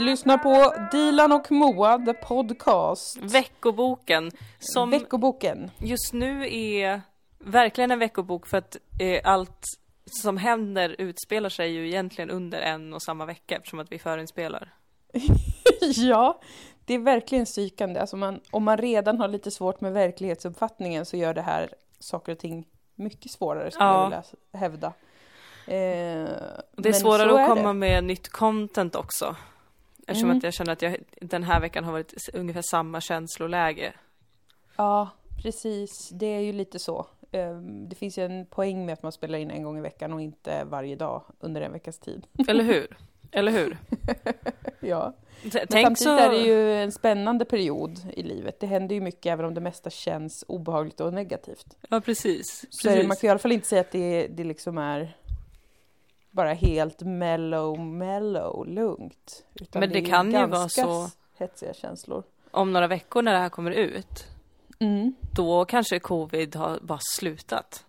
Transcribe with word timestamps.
Ni 0.00 0.06
lyssnar 0.06 0.38
på 0.38 0.74
Dilan 0.92 1.32
och 1.32 1.52
Moa, 1.52 1.98
the 1.98 2.14
podcast. 2.14 3.16
Veckoboken 3.22 4.30
som 4.58 4.90
Veckoboken. 4.90 5.70
just 5.78 6.12
nu 6.12 6.54
är 6.54 7.00
verkligen 7.38 7.90
en 7.90 7.98
veckobok 7.98 8.46
för 8.46 8.56
att 8.56 8.76
eh, 9.00 9.20
allt 9.24 9.64
som 10.22 10.36
händer 10.36 10.96
utspelar 10.98 11.48
sig 11.48 11.70
ju 11.70 11.88
egentligen 11.88 12.30
under 12.30 12.60
en 12.60 12.94
och 12.94 13.02
samma 13.02 13.26
vecka 13.26 13.56
eftersom 13.56 13.78
att 13.78 13.92
vi 13.92 13.98
förinspelar. 13.98 14.74
ja, 15.80 16.40
det 16.84 16.94
är 16.94 16.98
verkligen 16.98 17.44
psykande. 17.44 18.00
Alltså 18.00 18.16
man, 18.16 18.40
om 18.50 18.64
man 18.64 18.78
redan 18.78 19.18
har 19.18 19.28
lite 19.28 19.50
svårt 19.50 19.80
med 19.80 19.92
verklighetsuppfattningen 19.92 21.06
så 21.06 21.16
gör 21.16 21.34
det 21.34 21.42
här 21.42 21.74
saker 21.98 22.32
och 22.32 22.38
ting 22.38 22.66
mycket 22.94 23.32
svårare 23.32 23.70
skulle 23.70 23.84
Ja. 23.86 23.96
jag 24.02 24.04
vilja 24.04 24.22
hävda. 24.52 24.86
Eh, 25.66 26.30
det 26.76 26.88
är 26.88 26.92
svårare 26.92 27.42
att 27.42 27.48
komma 27.48 27.68
det. 27.68 27.74
med 27.74 28.04
nytt 28.04 28.28
content 28.28 28.96
också. 28.96 29.36
Eftersom 30.06 30.28
Mm. 30.30 30.38
att 30.38 30.44
jag 30.44 30.54
känner 30.54 30.72
att 30.72 30.82
jag 30.82 30.96
den 31.20 31.42
här 31.42 31.60
veckan 31.60 31.84
har 31.84 31.92
varit 31.92 32.14
ungefär 32.32 32.62
samma 32.62 33.00
känsloläge. 33.00 33.92
Ja, 34.76 35.08
precis. 35.42 36.08
Det 36.12 36.26
är 36.26 36.40
ju 36.40 36.52
lite 36.52 36.78
så. 36.78 37.06
Eh, 37.32 37.56
det 37.60 37.96
finns 37.96 38.18
ju 38.18 38.24
en 38.24 38.46
poäng 38.46 38.86
med 38.86 38.92
att 38.92 39.02
man 39.02 39.12
spelar 39.12 39.38
in 39.38 39.50
en 39.50 39.62
gång 39.62 39.78
i 39.78 39.80
veckan 39.80 40.12
och 40.12 40.20
inte 40.22 40.64
varje 40.64 40.96
dag 40.96 41.22
under 41.40 41.60
en 41.60 41.72
veckas 41.72 41.98
tid. 41.98 42.26
Eller 42.48 42.64
hur? 42.64 42.96
Eller 43.32 43.52
hur? 43.52 43.76
Ja. 44.82 45.12
T- 45.52 45.64
Men 45.68 45.68
samtidigt 45.82 45.98
så... 45.98 46.16
är 46.18 46.30
det 46.30 46.38
ju 46.38 46.74
en 46.74 46.92
spännande 46.92 47.44
period 47.44 47.98
i 48.16 48.22
livet. 48.22 48.60
Det 48.60 48.66
händer 48.66 48.94
ju 48.94 49.00
mycket 49.00 49.32
även 49.32 49.44
om 49.46 49.54
det 49.54 49.60
mesta 49.60 49.90
känns 49.90 50.44
obehagligt 50.48 51.00
och 51.00 51.14
negativt. 51.14 51.76
Ja, 51.90 52.00
precis. 52.00 52.64
Så 52.70 52.88
det, 52.88 53.06
man 53.06 53.16
kan 53.16 53.26
i 53.28 53.30
alla 53.30 53.38
fall 53.38 53.52
inte 53.52 53.66
säga 53.68 53.80
att 53.80 53.90
det, 53.92 54.26
det 54.26 54.44
liksom 54.44 54.78
är 54.78 55.16
bara 56.30 56.52
helt 56.52 57.00
mellow, 57.02 57.78
mellow, 57.80 58.66
lugnt. 58.68 59.44
Utan 59.60 59.80
Men 59.80 59.90
det 59.90 59.98
är 59.98 60.04
kan 60.06 60.30
ju 60.32 60.46
vara 60.46 60.68
så- 60.68 61.08
hetsiga 61.38 61.74
känslor. 61.74 62.22
Om 62.50 62.72
några 62.72 62.86
veckor 62.86 63.22
när 63.22 63.32
det 63.32 63.38
här 63.38 63.48
kommer 63.48 63.70
ut, 63.70 64.26
Mm. 64.78 65.14
då 65.32 65.64
kanske 65.64 65.98
covid 65.98 66.56
har 66.56 66.78
bara 66.82 66.98
slutat. 67.16 67.84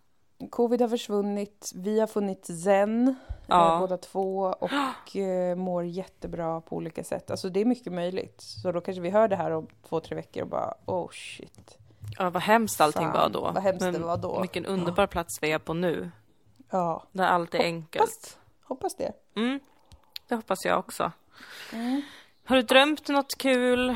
Covid 0.49 0.81
har 0.81 0.87
försvunnit, 0.89 1.65
vi 1.75 1.99
har 1.99 2.07
funnit 2.07 2.45
zen 2.63 3.15
Ja. 3.47 3.73
eh, 3.73 3.79
båda 3.79 3.97
två 3.97 4.39
och 4.59 4.71
eh, 5.15 5.55
mår 5.55 5.85
jättebra 5.85 6.61
på 6.61 6.75
olika 6.75 7.03
sätt. 7.03 7.31
Alltså 7.31 7.49
det 7.49 7.61
är 7.61 7.65
mycket 7.65 7.93
möjligt. 7.93 8.35
Så 8.37 8.71
då 8.71 8.81
kanske 8.81 9.01
vi 9.01 9.09
hör 9.09 9.27
det 9.27 9.35
här 9.35 9.51
om 9.51 9.67
två, 9.89 9.99
tre 9.99 10.15
veckor 10.15 10.43
och 10.43 10.49
bara 10.49 10.73
oh 10.85 11.09
shit. 11.11 11.77
Ja, 12.17 12.29
vad 12.29 12.41
hemskt 12.43 12.81
allting 12.81 13.01
Fan, 13.01 13.13
var 13.13 13.29
då. 13.29 13.41
vad 13.41 13.63
hemskt 13.63 13.81
Men 13.81 13.93
det 13.93 13.99
var 13.99 14.17
då. 14.17 14.39
Vilken 14.41 14.65
underbar 14.65 15.07
plats 15.07 15.37
vi 15.41 15.51
är 15.51 15.59
på 15.59 15.73
nu. 15.73 16.11
Ja, 16.71 17.03
Där 17.11 17.23
allt 17.25 17.55
är 17.55 17.59
enkelt. 17.59 18.01
hoppas, 18.03 18.37
hoppas 18.63 18.95
det. 18.95 19.11
Mm, 19.35 19.59
det 20.27 20.35
hoppas 20.35 20.65
jag 20.65 20.79
också. 20.79 21.11
Mm. 21.73 22.01
Har 22.45 22.55
du 22.55 22.61
drömt 22.61 23.07
något 23.07 23.37
kul? 23.37 23.95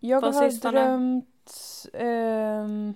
Jag 0.00 0.22
På 0.22 0.26
har 0.30 0.50
sistone? 0.50 0.80
drömt... 0.80 1.26
ehm, 1.94 2.94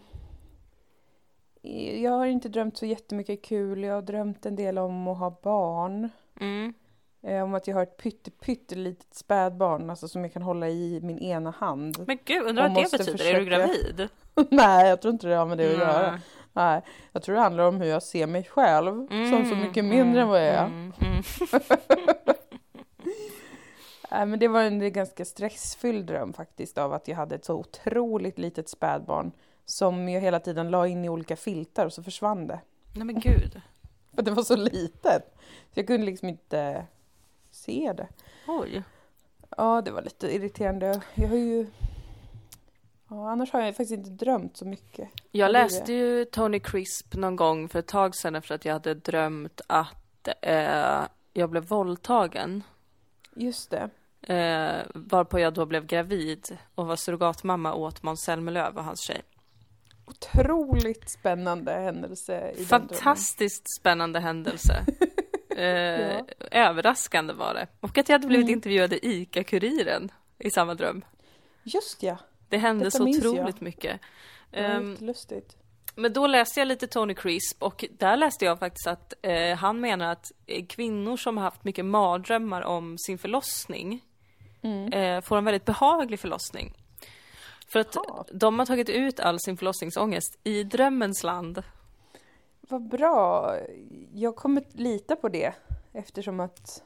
jag 2.03 2.11
har 2.13 2.27
inte 2.27 2.49
drömt 2.49 2.77
så 2.79 2.87
jättemycket 2.87 3.43
kul. 3.45 3.83
Jag 3.83 3.95
har 3.95 4.03
drömt 4.03 4.47
en 4.47 4.57
del 4.57 4.79
om 4.79 5.09
att 5.09 5.19
ha 5.19 5.41
barn. 5.43 6.09
Mm. 6.41 6.75
Eh, 7.23 7.43
om 7.43 7.55
att 7.55 7.67
jag 7.67 7.75
har 7.75 7.83
ett 7.83 7.97
pytte, 7.97 8.31
pyttelitet 8.31 9.15
spädbarn, 9.15 9.91
alltså 9.91 10.09
som 10.09 10.23
jag 10.25 10.33
kan 10.33 10.43
hålla 10.43 10.69
i 10.69 11.01
min 11.03 11.19
ena 11.19 11.51
hand. 11.51 12.05
Men 12.07 12.19
gud, 12.25 12.43
undrar 12.47 12.69
vad 12.69 12.85
det 12.85 12.99
betyder? 12.99 13.25
Är 13.25 13.41
du 13.41 13.45
försöka- 13.45 13.45
gravid? 13.45 14.09
Nej, 14.51 14.89
jag 14.89 15.03
tror 15.03 15.13
inte 15.15 15.27
det 15.27 15.35
har 15.35 15.47
med 15.47 15.59
det 15.59 15.73
att 15.73 15.79
göra. 15.79 16.21
Nej. 16.57 16.83
Jag 17.13 17.23
tror 17.23 17.35
det 17.35 17.41
handlar 17.41 17.65
om 17.65 17.81
hur 17.81 17.89
jag 17.89 18.03
ser 18.03 18.27
mig 18.27 18.45
själv, 18.45 19.09
som 19.09 19.47
så 19.49 19.57
mycket 19.57 19.85
mindre 19.85 20.23
än 20.23 20.29
vad 20.29 20.41
jag 20.41 20.55
är. 20.55 20.65
Mm, 20.65 20.93
mm. 21.01 21.23
Nej, 24.11 24.27
men 24.27 24.39
det 24.39 24.49
var 24.49 24.63
en 24.63 24.93
ganska 24.93 25.25
stressfylld 25.25 26.07
dröm 26.07 26.33
faktiskt 26.33 26.79
av 26.79 26.93
att 26.93 27.09
jag 27.09 27.17
hade 27.17 27.35
ett 27.35 27.45
så 27.45 27.55
otroligt 27.55 28.39
litet 28.39 28.69
spädbarn 28.69 29.33
som 29.65 30.09
jag 30.09 30.21
hela 30.21 30.41
tiden 30.41 30.71
la 30.71 30.87
in 30.87 31.05
i 31.05 31.09
olika 31.09 31.37
filtar 31.37 31.87
och 31.87 31.93
så 31.93 32.03
försvann 32.03 32.47
det. 32.47 32.61
Nej 32.95 33.05
men 33.05 33.21
gud. 33.21 33.61
För 34.15 34.23
det 34.23 34.31
var 34.31 34.43
så 34.43 34.57
litet. 34.57 35.37
Så 35.75 35.81
jag 35.81 35.87
kunde 35.87 36.07
liksom 36.07 36.29
inte 36.29 36.87
se 37.51 37.93
det. 37.97 38.09
Oj. 38.47 38.83
Ja, 39.57 39.83
det 39.83 39.91
var 39.91 40.03
lite 40.03 40.35
irriterande. 40.35 41.01
Jag 41.15 41.29
har 41.29 41.37
ju... 41.37 41.67
Ja, 43.09 43.31
annars 43.31 43.53
har 43.53 43.61
jag 43.61 43.69
faktiskt 43.77 43.93
inte 43.93 44.11
drömt 44.25 44.57
så 44.57 44.65
mycket. 44.65 45.09
Jag 45.31 45.53
läste 45.53 45.93
ju 45.93 46.25
Tony 46.25 46.61
Crisp 46.61 47.15
någon 47.15 47.37
gång 47.37 47.69
för 47.69 47.79
ett 47.79 47.87
tag 47.89 48.15
sedan 48.17 48.35
efter 48.37 48.55
att 48.55 48.65
jag 48.65 48.73
hade 48.73 48.95
drömt 48.95 49.61
att 49.67 50.29
eh, 50.43 51.03
jag 51.33 51.51
blev 51.51 51.65
våldtagen. 51.65 52.63
Just 53.35 53.71
det. 53.71 53.91
Eh, 54.35 54.87
varpå 54.95 55.39
jag 55.41 55.55
då 55.55 55.67
blev 55.67 55.87
gravid 55.87 56.59
och 56.75 56.87
var 56.87 56.97
surrogatmamma 56.97 57.75
åt 57.75 58.03
Måns 58.03 58.21
Zelmerlöw 58.21 58.77
och 58.79 58.85
hans 58.85 59.01
tjej. 59.01 59.23
Otroligt 60.07 61.11
spännande 61.11 61.73
händelse 61.73 62.51
i 62.51 62.57
den. 62.57 62.65
Fantastiskt 62.67 63.77
spännande 63.81 64.21
händelse. 64.21 64.85
Eh, 65.57 65.63
Ja. 65.63 66.25
Överraskande 66.51 67.33
var 67.33 67.55
det. 67.55 67.67
Och 67.81 67.99
att 67.99 68.09
jag 68.09 68.15
hade 68.15 68.27
blivit 68.27 68.45
Mm. 68.47 68.55
intervjuad 68.55 68.93
i 68.93 68.99
ICA-Kuriren 69.03 70.09
i 70.39 70.51
samma 70.51 70.75
dröm. 70.75 71.05
Just 71.63 72.03
ja. 72.03 72.17
Det 72.49 72.59
hände 72.59 72.85
Detta 72.85 72.99
så 72.99 73.05
minns 73.05 73.25
jag. 73.25 73.33
otroligt 73.35 73.61
mycket. 73.61 74.01
Var 74.53 74.61
Ehm, 74.61 74.97
lustigt. 75.01 75.57
Men 75.95 76.13
då 76.13 76.27
läste 76.27 76.61
jag 76.61 76.69
lite 76.69 76.87
Tony 76.87 77.15
Crisp 77.15 77.63
och 77.63 77.85
där 77.99 78.17
läste 78.17 78.45
jag 78.45 78.59
faktiskt 78.59 78.87
att 78.87 79.15
eh, 79.23 79.57
han 79.57 79.81
menar 79.81 80.13
att 80.13 80.33
eh, 80.47 80.67
kvinnor 80.67 81.17
som 81.17 81.37
har 81.37 81.45
haft 81.45 81.65
mycket 81.65 81.85
mardrömmar 81.85 82.63
om 82.63 82.99
sin 82.99 83.19
förlossning 83.19 84.03
Mm. 84.63 84.93
eh, 84.93 85.21
får 85.21 85.37
en 85.39 85.45
väldigt 85.45 85.65
behaglig 85.65 86.21
förlossning. 86.21 86.75
För 87.69 87.81
att 87.81 87.95
Jaha. 87.95 88.25
de 88.33 88.59
har 88.59 88.67
tagit 88.67 88.89
ut 88.89 89.21
all 89.21 89.41
sin 89.41 89.57
förlossningsångest 89.57 90.39
i 90.45 90.63
drömmens 90.65 91.23
land. 91.23 91.63
Vad 92.61 92.83
bra. 92.89 93.55
Jag 94.15 94.37
kommer 94.37 94.65
lita 94.73 95.17
på 95.17 95.29
det 95.29 95.53
eftersom 95.93 96.41
att 96.41 96.83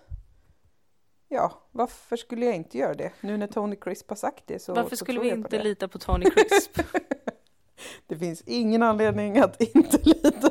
Ja, 1.33 1.63
varför 1.73 2.17
skulle 2.17 2.47
jag 2.47 2.55
inte 2.57 2.79
göra 2.79 2.95
det? 2.95 3.13
Nu 3.21 3.37
när 3.37 3.47
Tony 3.47 3.77
Crisp 3.77 4.09
har 4.09 4.17
sagt 4.17 4.47
det 4.47 4.59
så 4.59 4.75
Varför 4.75 4.91
så 4.91 5.05
skulle 5.05 5.21
vi 5.21 5.31
inte 5.31 5.63
lita 5.63 5.89
på 5.89 5.99
Tony 5.99 6.31
Crisp? 6.31 6.81
Det 8.07 8.17
finns 8.17 8.43
ingen 8.47 8.83
anledning 8.83 9.39
att 9.39 9.61
inte 9.61 9.99
lita 10.05 10.51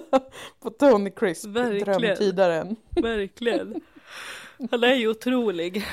på 0.60 0.70
Tony 0.70 1.10
Crisp, 1.12 1.46
Verkligen. 1.48 2.02
drömtydaren. 2.02 2.76
Verkligen. 2.90 3.82
Han 4.72 4.84
är 4.84 4.94
ju 4.94 5.08
otrolig. 5.08 5.86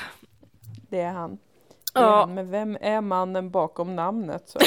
Det 0.89 0.99
är 0.99 1.11
han. 1.11 1.37
Det 1.93 1.99
är 1.99 2.03
Ja. 2.03 2.15
han. 2.19 2.33
Men 2.33 2.51
vem 2.51 2.77
är 2.81 3.01
mannen 3.01 3.51
bakom 3.51 3.95
namnet? 3.95 4.49
Så 4.49 4.59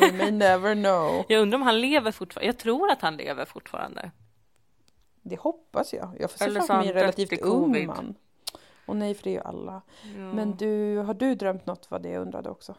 we 0.00 0.12
may 0.12 0.30
never 0.30 0.74
know. 0.74 1.24
Jag 1.28 1.42
undrar 1.42 1.56
om 1.58 1.62
han 1.62 1.80
lever 1.80 2.12
fortfarande. 2.12 2.46
Jag 2.46 2.58
tror 2.58 2.90
att 2.90 3.00
han 3.02 3.16
lever 3.16 3.44
fortfarande. 3.44 4.10
Det 5.22 5.36
hoppas 5.40 5.92
jag. 5.92 6.16
Jag 6.20 6.30
får 6.30 6.38
se 6.38 6.50
framför 6.50 6.76
mig 6.76 6.88
en 6.88 6.94
relativt 6.94 7.40
ung 7.42 7.86
man. 7.86 8.14
Och 8.92 8.98
nej, 8.98 9.14
för 9.14 9.24
det 9.24 9.30
är 9.30 9.34
ju 9.34 9.40
alla. 9.40 9.82
Ja. 10.16 10.32
Men 10.32 10.56
du, 10.56 10.96
har 10.96 11.14
du 11.14 11.34
drömt 11.34 11.66
något 11.66 11.90
vad 11.90 12.02
det 12.02 12.08
jag 12.08 12.22
undrade 12.22 12.50
också? 12.50 12.74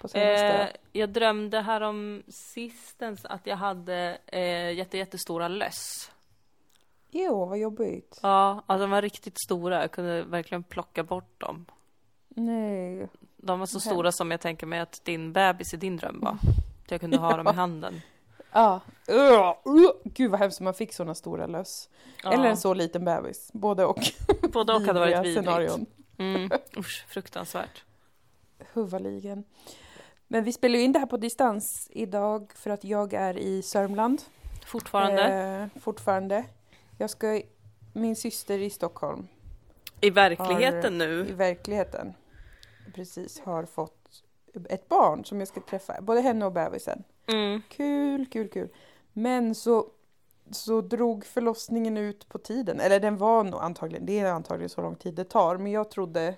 På 0.00 0.08
senaste? 0.08 0.46
Eh, 0.46 0.68
jag 0.92 1.10
drömde 1.10 1.60
härom 1.60 2.22
sistens 2.28 3.24
att 3.24 3.46
jag 3.46 3.56
hade 3.56 4.18
eh, 4.26 4.72
jätte, 4.72 4.98
jättestora 4.98 5.48
löss. 5.48 6.10
Jo, 7.10 7.44
vad 7.44 7.58
jobbigt. 7.58 8.20
Ja, 8.22 8.62
alltså 8.66 8.82
de 8.82 8.90
var 8.90 9.02
riktigt 9.02 9.40
stora. 9.44 9.80
Jag 9.80 9.90
kunde 9.90 10.22
verkligen 10.22 10.62
plocka 10.62 11.02
bort 11.02 11.40
dem. 11.40 11.66
Nej. 12.28 13.08
De 13.36 13.58
var 13.58 13.66
så 13.66 13.76
Vad 13.76 13.82
stora 13.82 14.12
som 14.12 14.30
jag 14.30 14.40
tänker 14.40 14.66
mig 14.66 14.80
att 14.80 15.04
din 15.04 15.32
bebis 15.32 15.74
i 15.74 15.76
din 15.76 15.96
dröm 15.96 16.20
var. 16.20 16.38
Att 16.84 16.90
jag 16.90 17.00
kunde 17.00 17.18
ha 17.18 17.36
dem 17.36 17.46
i 17.46 17.52
handen. 17.52 18.00
Ja. 18.58 18.80
Uh, 19.10 19.74
uh. 19.76 19.90
Gud 20.04 20.30
vad 20.30 20.40
hemskt 20.40 20.60
om 20.60 20.64
man 20.64 20.74
fick 20.74 20.92
sådana 20.92 21.14
stora 21.14 21.46
löss. 21.46 21.88
Ja, 22.24 22.32
Eller 22.32 22.48
en 22.48 22.56
så 22.56 22.74
liten 22.74 23.04
bebis. 23.04 23.50
Både 23.52 23.84
och. 23.84 23.98
både 24.52 24.72
och 24.74 24.80
hade 24.80 25.00
varit 25.00 25.16
vidrigt. 25.18 25.34
scenarion. 25.40 25.86
Mm, 26.18 26.50
usch, 26.76 27.06
fruktansvärt. 27.08 27.84
Huvaligen. 28.72 29.44
Men 30.28 30.44
vi 30.44 30.52
spelar 30.52 30.76
ju 30.78 30.82
in 30.84 30.92
det 30.92 30.98
här 30.98 31.06
på 31.06 31.16
distans 31.16 31.88
idag 31.92 32.52
för 32.54 32.70
att 32.70 32.84
jag 32.84 33.12
är 33.14 33.38
i 33.38 33.62
Sörmland. 33.62 34.22
Fortfarande. 34.66 35.22
Eh, 35.74 35.80
fortfarande. 35.80 36.44
Jag 36.98 37.10
ska, 37.10 37.40
min 37.92 38.16
syster 38.16 38.58
i 38.58 38.70
Stockholm 38.70 39.28
I 40.00 40.10
verkligheten 40.10 41.00
har- 41.00 41.06
nu. 41.08 41.26
i 41.28 41.32
verkligheten 41.32 42.14
precis 42.94 43.40
har 43.40 43.64
fått 43.64 44.22
ett 44.68 44.88
barn 44.88 45.24
som 45.24 45.38
jag 45.38 45.48
ska 45.48 45.60
träffa. 45.60 46.00
Både 46.00 46.20
henne 46.20 46.44
och 46.46 46.52
bebisen. 46.52 47.04
Mm. 47.28 47.62
Kul, 47.68 48.26
kul, 48.26 48.48
kul. 48.48 48.68
Men 49.12 49.54
så, 49.54 49.86
så 50.50 50.80
drog 50.80 51.24
förlossningen 51.24 51.96
ut 51.96 52.28
på 52.28 52.38
tiden. 52.38 52.80
Eller 52.80 53.00
den 53.00 53.16
var 53.16 53.44
nog 53.44 53.60
antagligen, 53.60 54.06
det 54.06 54.18
är 54.18 54.32
antagligen 54.32 54.68
så 54.68 54.80
lång 54.82 54.96
tid 54.96 55.14
det 55.14 55.24
tar. 55.24 55.56
Men 55.56 55.72
jag 55.72 55.90
trodde 55.90 56.34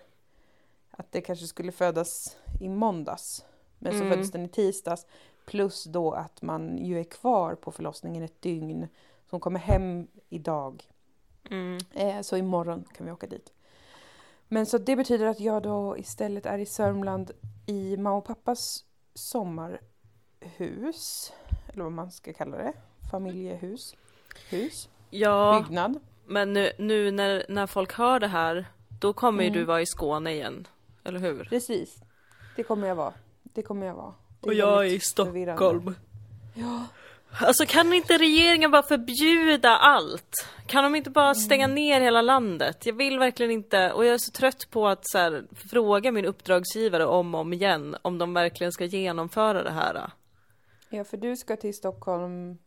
att 0.90 1.12
det 1.12 1.20
kanske 1.20 1.46
skulle 1.46 1.72
födas 1.72 2.37
i 2.60 2.69
måndags. 2.69 3.44
Men 3.78 3.92
så 3.92 3.98
Mm. 3.98 4.10
föddes 4.10 4.31
den 4.31 4.44
i 4.44 4.48
tisdags. 4.48 5.06
Plus 5.46 5.84
då 5.84 6.12
att 6.12 6.42
man 6.42 6.78
ju 6.78 7.00
är 7.00 7.04
kvar 7.04 7.54
på 7.54 7.72
förlossningen 7.72 8.22
ett 8.22 8.42
dygn. 8.42 8.88
Så 9.25 9.26
hon 9.31 9.40
kommer 9.40 9.60
hem 9.60 10.06
idag. 10.28 10.84
Mm. 11.50 11.78
Eh, 11.92 12.20
så 12.20 12.37
imorgon 12.37 12.84
kan 12.94 13.06
vi 13.06 13.12
åka 13.12 13.26
dit. 13.26 13.52
Men 14.48 14.66
så 14.66 14.78
det 14.78 14.96
betyder 14.96 15.26
att 15.26 15.40
jag 15.40 15.62
då 15.62 15.98
istället 15.98 16.46
är 16.46 16.58
i 16.58 16.66
Sörmland 16.66 17.31
i 17.66 17.96
mamma 17.96 18.16
och 18.16 18.25
pappas 18.25 18.84
sommarhus. 20.40 21.32
Eller 21.72 21.82
vad 21.82 21.92
man 21.92 22.10
ska 22.10 22.32
kalla 22.32 22.56
det. 22.56 22.72
Familjehus. 23.10 23.94
Hus. 24.50 24.88
Ja, 25.10 25.64
Byggnad. 25.69 26.00
men 26.26 26.52
nu, 26.52 26.72
nu 26.78 27.10
när, 27.10 27.44
när 27.48 27.66
folk 27.66 27.92
hör 27.92 28.20
det 28.20 28.28
här, 28.28 28.66
då 29.00 29.12
kommer 29.12 29.42
ju 29.42 29.48
Mm. 29.48 29.58
du 29.60 29.64
vara 29.64 29.81
i 29.82 29.87
Skåne 29.87 30.32
igen. 30.32 30.66
Eller 31.04 31.19
hur? 31.19 31.44
Precis. 31.44 31.96
Det 32.56 32.62
kommer 32.62 32.88
jag 32.88 32.94
vara. 32.94 33.12
Det 33.42 33.62
kommer 33.62 33.87
jag 33.87 33.94
vara. 33.94 34.14
Och 34.40 34.54
jag 34.54 34.87
är 34.87 34.90
i. 34.90 35.00
Stockholm. 35.00 35.94
Ja. 36.54 36.87
Alltså 37.40 37.66
kan 37.66 37.92
inte 37.92 38.19
regeringen 38.19 38.70
bara 38.70 38.82
förbjuda 38.82 39.69
allt? 39.76 40.46
Kan 40.66 40.84
de 40.84 40.94
inte 40.94 41.10
bara 41.10 41.34
stänga 41.34 41.64
Mm. 41.64 41.75
ner 41.75 42.00
hela 42.00 42.22
landet? 42.22 42.87
Jag 42.87 42.92
vill 42.94 43.19
verkligen 43.19 43.52
inte, 43.52 43.92
och 43.92 44.04
jag 44.04 44.14
är 44.14 44.19
så 44.19 44.31
trött 44.31 44.70
på 44.70 44.88
att 44.88 45.00
så 45.02 45.19
här, 45.19 45.44
fråga 45.70 46.12
min 46.12 46.25
uppdragsgivare 46.25 47.06
om 47.06 47.34
och 47.34 47.40
om 47.40 47.52
igen 47.52 47.96
om 48.02 48.19
de 48.19 48.34
verkligen 48.34 48.72
ska 48.72 48.84
genomföra 48.84 49.62
det 49.62 49.70
här. 49.70 50.10
Ja, 50.90 51.04
för 51.04 51.16
du 51.16 51.37
ska 51.37 51.56
till 51.56 51.75
Stockholm 51.75 52.58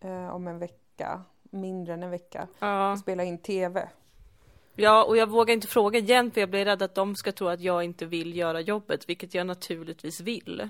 eh, 0.00 0.34
om 0.34 0.48
en 0.48 0.58
vecka. 0.58 1.22
Mindre 1.42 1.94
än 1.94 2.02
en 2.02 2.10
vecka. 2.10 2.48
Ja. 2.58 2.92
Och 2.92 2.98
spela 2.98 3.24
in 3.24 3.38
TV. 3.38 3.88
ja, 4.74 5.04
och 5.04 5.16
jag 5.16 5.26
vågar 5.26 5.54
inte 5.54 5.66
fråga 5.66 5.98
igen 5.98 6.30
för 6.30 6.40
jag 6.40 6.50
blir 6.50 6.64
rädd 6.64 6.82
att 6.82 6.94
de 6.94 7.16
ska 7.16 7.32
tro 7.32 7.48
att 7.48 7.60
jag 7.60 7.84
inte 7.84 8.06
vill 8.06 8.36
göra 8.36 8.60
jobbet, 8.60 9.08
vilket 9.08 9.34
jag 9.34 9.46
naturligtvis 9.46 10.20
vill. 10.20 10.68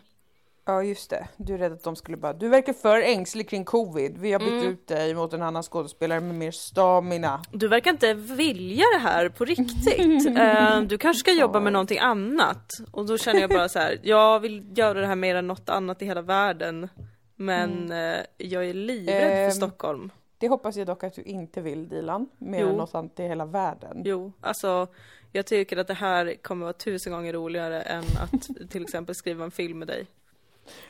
Ja, 0.71 0.83
just 0.83 1.11
det. 1.11 1.29
Du 1.37 1.55
är 1.55 1.59
rädd 1.59 1.73
att 1.73 1.83
de 1.83 1.97
skulle 1.97 2.17
bara, 2.17 2.33
du 2.33 2.49
verkar 2.49 2.73
för 2.73 3.01
ängslig 3.01 3.49
kring 3.49 3.65
covid. 3.65 4.19
Vi 4.19 4.33
har 4.33 4.39
bytt 4.41 4.49
Mm. 4.49 4.67
ut 4.69 4.87
dig 4.87 5.15
mot 5.15 5.33
en 5.33 5.43
annan 5.43 5.63
skådespelare 5.63 6.21
med 6.21 6.35
mer 6.35 6.51
stamina. 6.51 7.43
Du 7.53 7.69
verkar 7.69 7.91
inte 7.91 8.15
vilja 8.15 8.85
det 8.95 8.99
här 9.01 9.29
på 9.29 9.45
riktigt. 9.45 10.37
Eh, 10.39 10.81
du 10.81 10.99
kanske 10.99 11.21
ska 11.21 11.33
jobba 11.33 11.61
med 11.61 11.73
någonting 11.73 11.99
annat. 11.99 12.71
Och 12.93 13.07
då 13.07 13.19
känner 13.19 13.41
jag 13.41 13.51
bara 13.51 13.69
så 13.69 13.79
här, 13.79 14.01
jag 14.03 14.41
vill 14.41 14.65
göra 14.79 15.01
det 15.01 15.07
här 15.07 15.17
mer 15.17 15.35
än 15.35 15.47
något 15.47 15.69
annat 15.69 16.03
i 16.03 16.05
hela 16.05 16.23
världen. 16.23 16.89
Men 17.37 17.93
eh, 17.93 18.17
jag 18.39 18.65
är 18.65 18.75
livrädd 18.75 19.23
för 19.23 19.45
Ehm, 19.45 19.51
Stockholm. 19.51 20.11
Det 20.39 20.49
hoppas 20.49 20.77
jag 20.77 20.87
dock 20.87 21.05
att 21.05 21.15
du 21.15 21.23
inte 21.23 21.61
vill, 21.61 21.89
Dilan. 21.89 22.29
Mer 22.39 22.61
Jo. 22.61 22.69
än 22.69 22.77
något 22.77 22.95
annat 22.95 23.21
i 23.21 23.23
hela 23.23 23.45
världen. 23.47 24.03
Jo, 24.05 24.33
alltså 24.41 24.87
jag 25.33 25.47
tycker 25.47 25.77
att 25.77 25.87
det 25.87 25.95
här 25.95 26.35
kommer 26.43 26.65
vara 26.67 26.73
tusen 26.73 27.13
gånger 27.13 27.33
roligare 27.33 27.83
än 27.83 28.05
att 28.23 28.71
till 28.71 28.83
exempel 28.83 29.15
skriva 29.15 29.45
en 29.45 29.51
film 29.51 29.79
med 29.79 29.89
dig. 29.89 30.07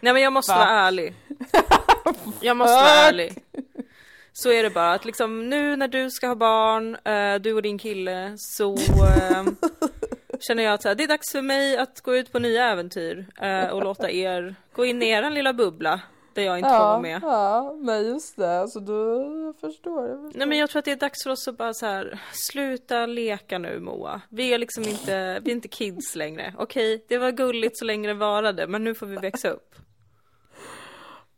Nej 0.00 0.12
men 0.12 0.22
jag 0.22 0.32
måste 0.32 0.52
Va? 0.52 0.58
vara 0.58 0.68
ärlig. 0.70 1.14
Jag 2.40 2.56
måste 2.56 2.74
vara 2.74 2.88
ärlig. 2.88 3.34
Så 4.32 4.52
är 4.52 4.62
det 4.62 4.70
bara, 4.70 4.92
att 4.92 5.04
liksom 5.04 5.48
nu 5.50 5.76
när 5.76 5.88
du 5.88 6.10
ska 6.10 6.26
ha 6.26 6.34
barn, 6.34 6.96
eh, 7.04 7.40
du 7.40 7.52
och 7.52 7.62
din 7.62 7.78
kille, 7.78 8.34
så 8.38 8.74
eh, 8.74 9.44
känner 10.40 10.62
jag 10.62 10.74
att 10.74 10.82
så 10.82 10.88
här, 10.88 10.94
det 10.94 11.04
är 11.04 11.08
dags 11.08 11.32
för 11.32 11.42
mig 11.42 11.76
att 11.76 12.00
gå 12.00 12.16
ut 12.16 12.32
på 12.32 12.38
nya 12.38 12.64
äventyr 12.70 13.26
eh, 13.40 13.66
och 13.66 13.84
låta 13.84 14.10
er 14.10 14.54
gå 14.72 14.84
in 14.84 15.02
i 15.02 15.08
er 15.08 15.30
lilla 15.30 15.52
bubbla 15.52 16.00
där 16.40 16.46
jag 16.46 16.58
inte 16.58 16.70
får 16.70 16.78
vara 16.78 17.00
med. 17.00 17.20
ja, 17.22 17.76
men 17.80 18.06
just 18.06 18.36
det. 18.36 18.60
Alltså, 18.60 18.80
du, 18.80 18.92
jag 19.46 19.56
förstår. 19.70 20.08
Jag 20.08 20.22
förstår. 20.22 20.38
Nej 20.38 20.48
men 20.48 20.58
jag 20.58 20.70
tror 20.70 20.78
att 20.78 20.84
det 20.84 20.92
är 20.92 20.96
dags 20.96 21.22
för 21.22 21.30
oss 21.30 21.48
att 21.48 21.56
bara 21.56 21.74
så 21.74 21.86
här, 21.86 22.20
sluta 22.32 23.06
leka 23.06 23.58
nu 23.58 23.80
Moa. 23.80 24.20
Vi 24.28 24.54
är 24.54 24.58
liksom 24.58 24.84
inte, 24.84 25.40
vi 25.40 25.50
är 25.50 25.54
inte 25.54 25.68
kids 25.68 26.16
längre. 26.16 26.54
Okej, 26.58 27.04
det 27.08 27.18
var 27.18 27.30
gulligt 27.30 27.78
så 27.78 27.84
länge 27.84 28.08
det 28.08 28.14
varade, 28.14 28.66
men 28.66 28.84
nu 28.84 28.94
får 28.94 29.06
vi 29.06 29.16
växa 29.16 29.48
upp. 29.48 29.74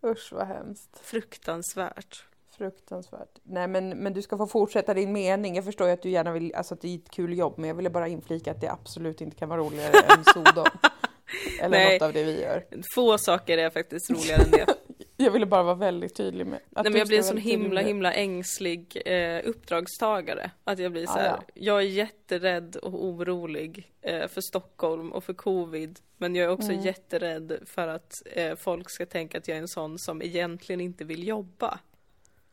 Usch 0.06 0.32
vad 0.32 0.46
hemskt. 0.46 1.00
Fruktansvärt. 1.02 2.24
Fruktansvärt. 2.58 3.38
Nej 3.42 3.68
men, 3.68 3.88
men 3.88 4.12
du 4.12 4.22
ska 4.22 4.36
få 4.36 4.46
fortsätta 4.46 4.94
din 4.94 5.12
mening. 5.12 5.56
Jag 5.56 5.64
förstår 5.64 5.86
ju 5.86 5.92
att 5.92 6.02
du 6.02 6.10
gärna 6.10 6.32
vill, 6.32 6.54
alltså 6.54 6.74
att 6.74 6.80
det 6.80 6.88
är 6.88 6.94
ett 6.94 7.10
kul 7.10 7.38
jobb, 7.38 7.54
men 7.56 7.68
jag 7.68 7.74
ville 7.74 7.90
bara 7.90 8.08
inflika 8.08 8.50
att 8.50 8.60
det 8.60 8.72
absolut 8.72 9.20
inte 9.20 9.36
kan 9.36 9.48
vara 9.48 9.60
roligare 9.60 9.98
än 9.98 10.24
Sodom. 10.24 10.66
Eller 11.60 11.78
Nej. 11.78 11.92
något 11.92 12.02
av 12.02 12.12
det 12.12 12.24
vi 12.24 12.42
gör. 12.42 12.64
Få 12.94 13.18
saker 13.18 13.58
är 13.58 13.70
faktiskt 13.70 14.10
roligare 14.10 14.42
än 14.42 14.50
det. 14.50 14.66
Jag 15.22 15.30
ville 15.30 15.46
bara 15.46 15.62
vara 15.62 15.74
väldigt 15.74 16.14
tydlig 16.14 16.46
med 16.46 16.60
att 16.72 16.84
Nej, 16.84 16.92
men 16.92 16.98
jag 16.98 17.08
blir 17.08 17.18
en 17.18 17.24
sån 17.24 17.36
himla 17.36 17.80
himla 17.80 18.12
ängslig 18.12 19.02
eh, 19.06 19.40
uppdragstagare. 19.44 20.50
Att 20.64 20.78
jag 20.78 20.92
blir 20.92 21.06
så 21.06 21.12
här, 21.12 21.26
ja. 21.26 21.42
jag 21.54 21.78
är 21.78 21.86
jätterädd 21.86 22.76
och 22.76 23.04
orolig 23.04 23.92
eh, 24.00 24.28
för 24.28 24.40
Stockholm 24.40 25.12
och 25.12 25.24
för 25.24 25.34
covid. 25.34 25.98
Men 26.16 26.34
jag 26.34 26.44
är 26.44 26.50
också 26.50 26.72
Mm. 26.72 26.84
jätterädd 26.84 27.58
för 27.66 27.88
att 27.88 28.22
eh, 28.32 28.56
folk 28.56 28.90
ska 28.90 29.06
tänka 29.06 29.38
att 29.38 29.48
jag 29.48 29.56
är 29.56 29.60
en 29.62 29.68
sån 29.68 29.98
som 29.98 30.22
egentligen 30.22 30.80
inte 30.80 31.04
vill 31.04 31.28
jobba. 31.28 31.78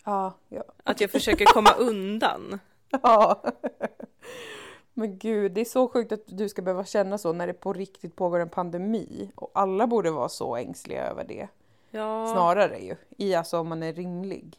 Ja, 0.06 0.34
ja. 0.50 0.64
Att 0.84 1.02
jag 1.02 1.12
försöker 1.12 1.46
komma 1.46 1.72
undan. 1.78 2.60
ja. 2.90 3.44
Men 4.94 5.18
gud, 5.18 5.52
det 5.52 5.62
är 5.62 5.66
så 5.66 5.88
sjukt 5.88 6.12
att 6.12 6.24
du 6.26 6.50
ska 6.50 6.62
behöva 6.62 6.86
känna 6.86 7.18
så 7.18 7.34
när 7.34 7.48
det 7.48 7.54
på 7.54 7.74
riktigt 7.74 8.16
pågår 8.16 8.40
en 8.40 8.50
pandemi. 8.50 9.32
Och 9.36 9.52
alla 9.54 9.88
borde 9.88 10.12
vara 10.12 10.30
så 10.30 10.56
ängsliga 10.56 11.04
över 11.08 11.24
det. 11.24 11.48
Ja, 11.92 12.28
Snarare 12.34 12.80
ju, 12.80 12.96
i 13.18 13.36
alltså 13.36 13.60
om 13.60 13.68
man 13.68 13.84
är 13.84 13.94
rimlig. 13.94 14.58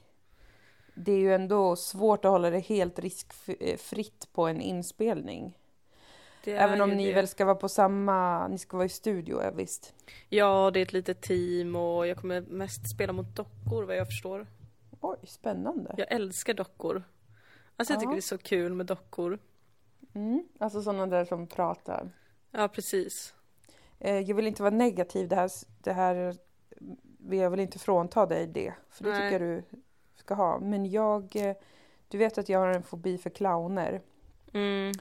Det 0.95 1.13
är 1.13 1.19
ju 1.19 1.35
ändå 1.35 1.77
svårt 1.77 2.25
att 2.25 2.31
hålla 2.31 2.51
det 2.51 2.59
helt 2.59 2.99
riskfritt 2.99 4.29
på 4.33 4.47
en 4.47 4.61
inspelning. 4.61 5.57
Även 6.45 6.81
om 6.81 6.91
ni 6.91 7.07
det. 7.07 7.13
väl 7.15 7.29
ska 7.29 7.45
vara 7.45 7.55
på 7.55 7.69
samma, 7.69 8.49
ni 8.49 8.59
ska 8.59 8.77
vara 8.77 8.87
i 8.87 8.89
studio, 8.89 9.43
ja, 9.43 9.51
visst. 9.51 9.95
Ja, 10.29 10.71
det 10.75 10.81
är 10.81 10.83
ett 10.83 10.93
litet 10.93 11.21
team 11.23 11.77
och 11.77 12.07
jag 12.07 12.17
kommer 12.17 12.41
mest 12.41 12.91
spela 12.91 13.13
mot 13.13 13.37
dockor 13.37 13.83
vad 13.85 13.97
jag 13.97 14.07
förstår. 14.07 14.47
Oj, 15.01 15.17
spännande. 15.25 15.95
Jag 15.99 16.13
älskar 16.13 16.55
dockor. 16.55 17.03
Alltså 17.77 17.95
jag 17.95 17.97
Ja. 17.97 18.01
tycker 18.01 18.13
det 18.13 18.19
är 18.19 18.21
så 18.21 18.39
kul 18.39 18.75
med 18.75 18.87
dockor. 18.87 19.39
Mm, 20.15 20.49
alltså 20.59 20.83
sådana 20.83 21.07
där 21.07 21.25
som 21.25 21.47
pratar. 21.47 22.11
Ja, 22.51 22.69
precis. 22.69 23.35
Eh, 23.99 24.19
jag 24.19 24.35
vill 24.35 24.47
inte 24.47 24.63
vara 24.63 24.75
negativ, 24.75 25.29
det 25.29 25.37
här, 25.37 25.51
det 25.83 25.93
här 25.93 26.37
jag 27.31 27.51
vill 27.51 27.61
inte 27.61 27.79
frånta 27.79 28.27
dig 28.27 28.47
det. 28.47 28.73
För 28.91 29.05
det 29.05 29.11
Nej. 29.11 29.31
tycker 29.31 29.45
jag 29.47 29.57
du 29.57 29.79
ska 30.17 30.35
ha. 30.35 30.61
Men 30.61 30.91
jag, 30.91 31.37
eh, 31.37 31.57
du 32.09 32.19
vet 32.19 32.39
att 32.39 32.49
jag 32.49 32.59
har 32.59 32.69
en 32.69 32.83
fobi 32.83 33.19
för 33.19 33.31
clowner. 33.31 34.01
Mm. 34.53 34.93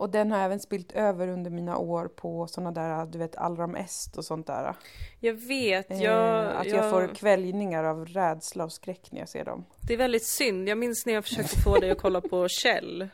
Och 0.00 0.10
den 0.10 0.32
har 0.32 0.38
även 0.38 0.60
spilt 0.60 0.92
över 0.92 1.28
under 1.28 1.50
mina 1.50 1.76
år 1.76 2.08
på 2.08 2.46
sådana 2.46 2.72
där, 2.72 3.06
du 3.06 3.18
vet, 3.18 3.36
Allram 3.36 3.76
Est 3.76 4.16
och 4.16 4.24
sånt 4.24 4.46
där. 4.46 4.74
Jag 5.20 5.34
vet, 5.34 5.90
Eh, 5.90 6.02
jag, 6.02 6.56
att 6.56 6.66
jag, 6.66 6.90
får 6.90 7.14
kväljningar 7.14 7.84
av 7.84 8.06
rädsla 8.06 8.64
och 8.64 8.72
skräck 8.72 9.12
när 9.12 9.18
jag 9.18 9.28
ser 9.28 9.44
dem. 9.44 9.64
Det 9.88 9.94
är 9.94 9.98
väldigt 9.98 10.26
synd. 10.26 10.68
Jag 10.68 10.78
minns 10.78 11.06
när 11.06 11.12
jag 11.12 11.24
försökte 11.24 11.60
få 11.60 11.78
dig 11.78 11.90
att 11.90 11.98
kolla 11.98 12.20
på 12.20 12.48
Kjell. 12.62 13.08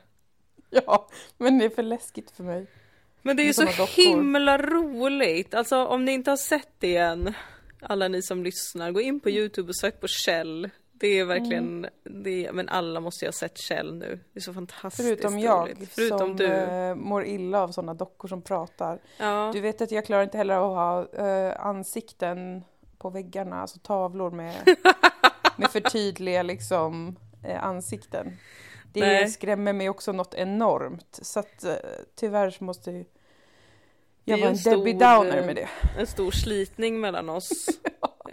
Ja, 0.70 1.08
men 1.38 1.58
det 1.58 1.64
är 1.64 1.70
för 1.70 1.82
läskigt 1.82 2.30
för 2.30 2.44
mig. 2.44 2.66
Men 3.22 3.36
det 3.36 3.42
är 3.42 3.44
ju 3.44 3.52
så 3.52 3.64
dockor. 3.64 3.96
himla 3.96 4.58
roligt. 4.58 5.54
Alltså 5.54 5.84
om 5.86 6.04
ni 6.04 6.12
inte 6.12 6.30
har 6.30 6.36
sett 6.36 6.70
det 6.78 6.96
än, 6.96 7.34
alla 7.80 8.09
ni 8.09 8.23
som 8.23 8.45
lyssnar, 8.45 8.90
gå 8.90 9.00
in 9.00 9.21
på 9.21 9.30
Youtube 9.30 9.68
och 9.68 9.76
sök 9.76 10.00
på 10.00 10.06
Kjell. 10.09 10.71
Det 10.92 11.18
är 11.18 11.25
verkligen, 11.25 11.85
Mm. 11.85 12.23
det 12.23 12.47
är, 12.47 12.52
men 12.52 12.68
alla 12.68 13.00
måste 13.00 13.25
ju 13.25 13.28
ha 13.28 13.33
sett 13.33 13.59
Kjell 13.59 13.95
nu. 13.95 14.21
Det 14.33 14.38
är 14.38 14.42
så 14.42 14.54
fantastiskt 14.54 15.09
Förutom 15.09 15.38
jag, 15.38 15.62
roligt. 15.71 15.88
Förutom 15.92 16.18
som 16.18 16.37
du. 16.37 16.47
eh, 16.47 16.95
mår 16.95 17.25
illa 17.25 17.61
av 17.62 17.68
sådana 17.68 17.95
dockor 17.95 18.28
som 18.28 18.42
pratar. 18.42 18.99
Ja. 19.18 19.50
Du 19.54 19.61
vet 19.61 19.80
att 19.80 19.90
jag 19.90 20.04
klarar 20.06 20.23
inte 20.23 20.38
heller 20.38 20.54
att 20.54 20.61
ha 21.14 21.26
eh, 21.26 21.66
ansikten 21.66 22.64
på 22.99 23.11
väggarna, 23.11 23.61
alltså 23.61 23.78
tavlor 23.78 24.30
med, 24.30 24.54
med 25.56 25.71
för 25.71 25.80
tydliga 25.80 26.42
liksom, 26.42 27.16
eh, 27.45 27.64
ansikten. 27.64 28.37
Det 28.92 29.00
Nej. 29.00 29.28
skrämmer 29.28 29.73
mig 29.73 29.88
också 29.88 30.12
något 30.12 30.35
enormt. 30.35 31.18
Så 31.23 31.40
att 31.40 31.64
eh, 31.64 31.75
tyvärr 32.14 32.50
så 32.50 32.64
måste 32.64 33.04
jag 34.30 34.38
vara 34.38 34.50
en 34.50 34.59
stor, 34.59 34.71
Debbie 34.76 34.92
Downer 34.92 35.37
eh, 35.38 35.47
med 35.47 35.56
det. 35.56 35.68
en 35.99 36.06
stor 36.06 36.30
slitning 36.30 37.00
mellan 37.00 37.28
oss. 37.28 37.68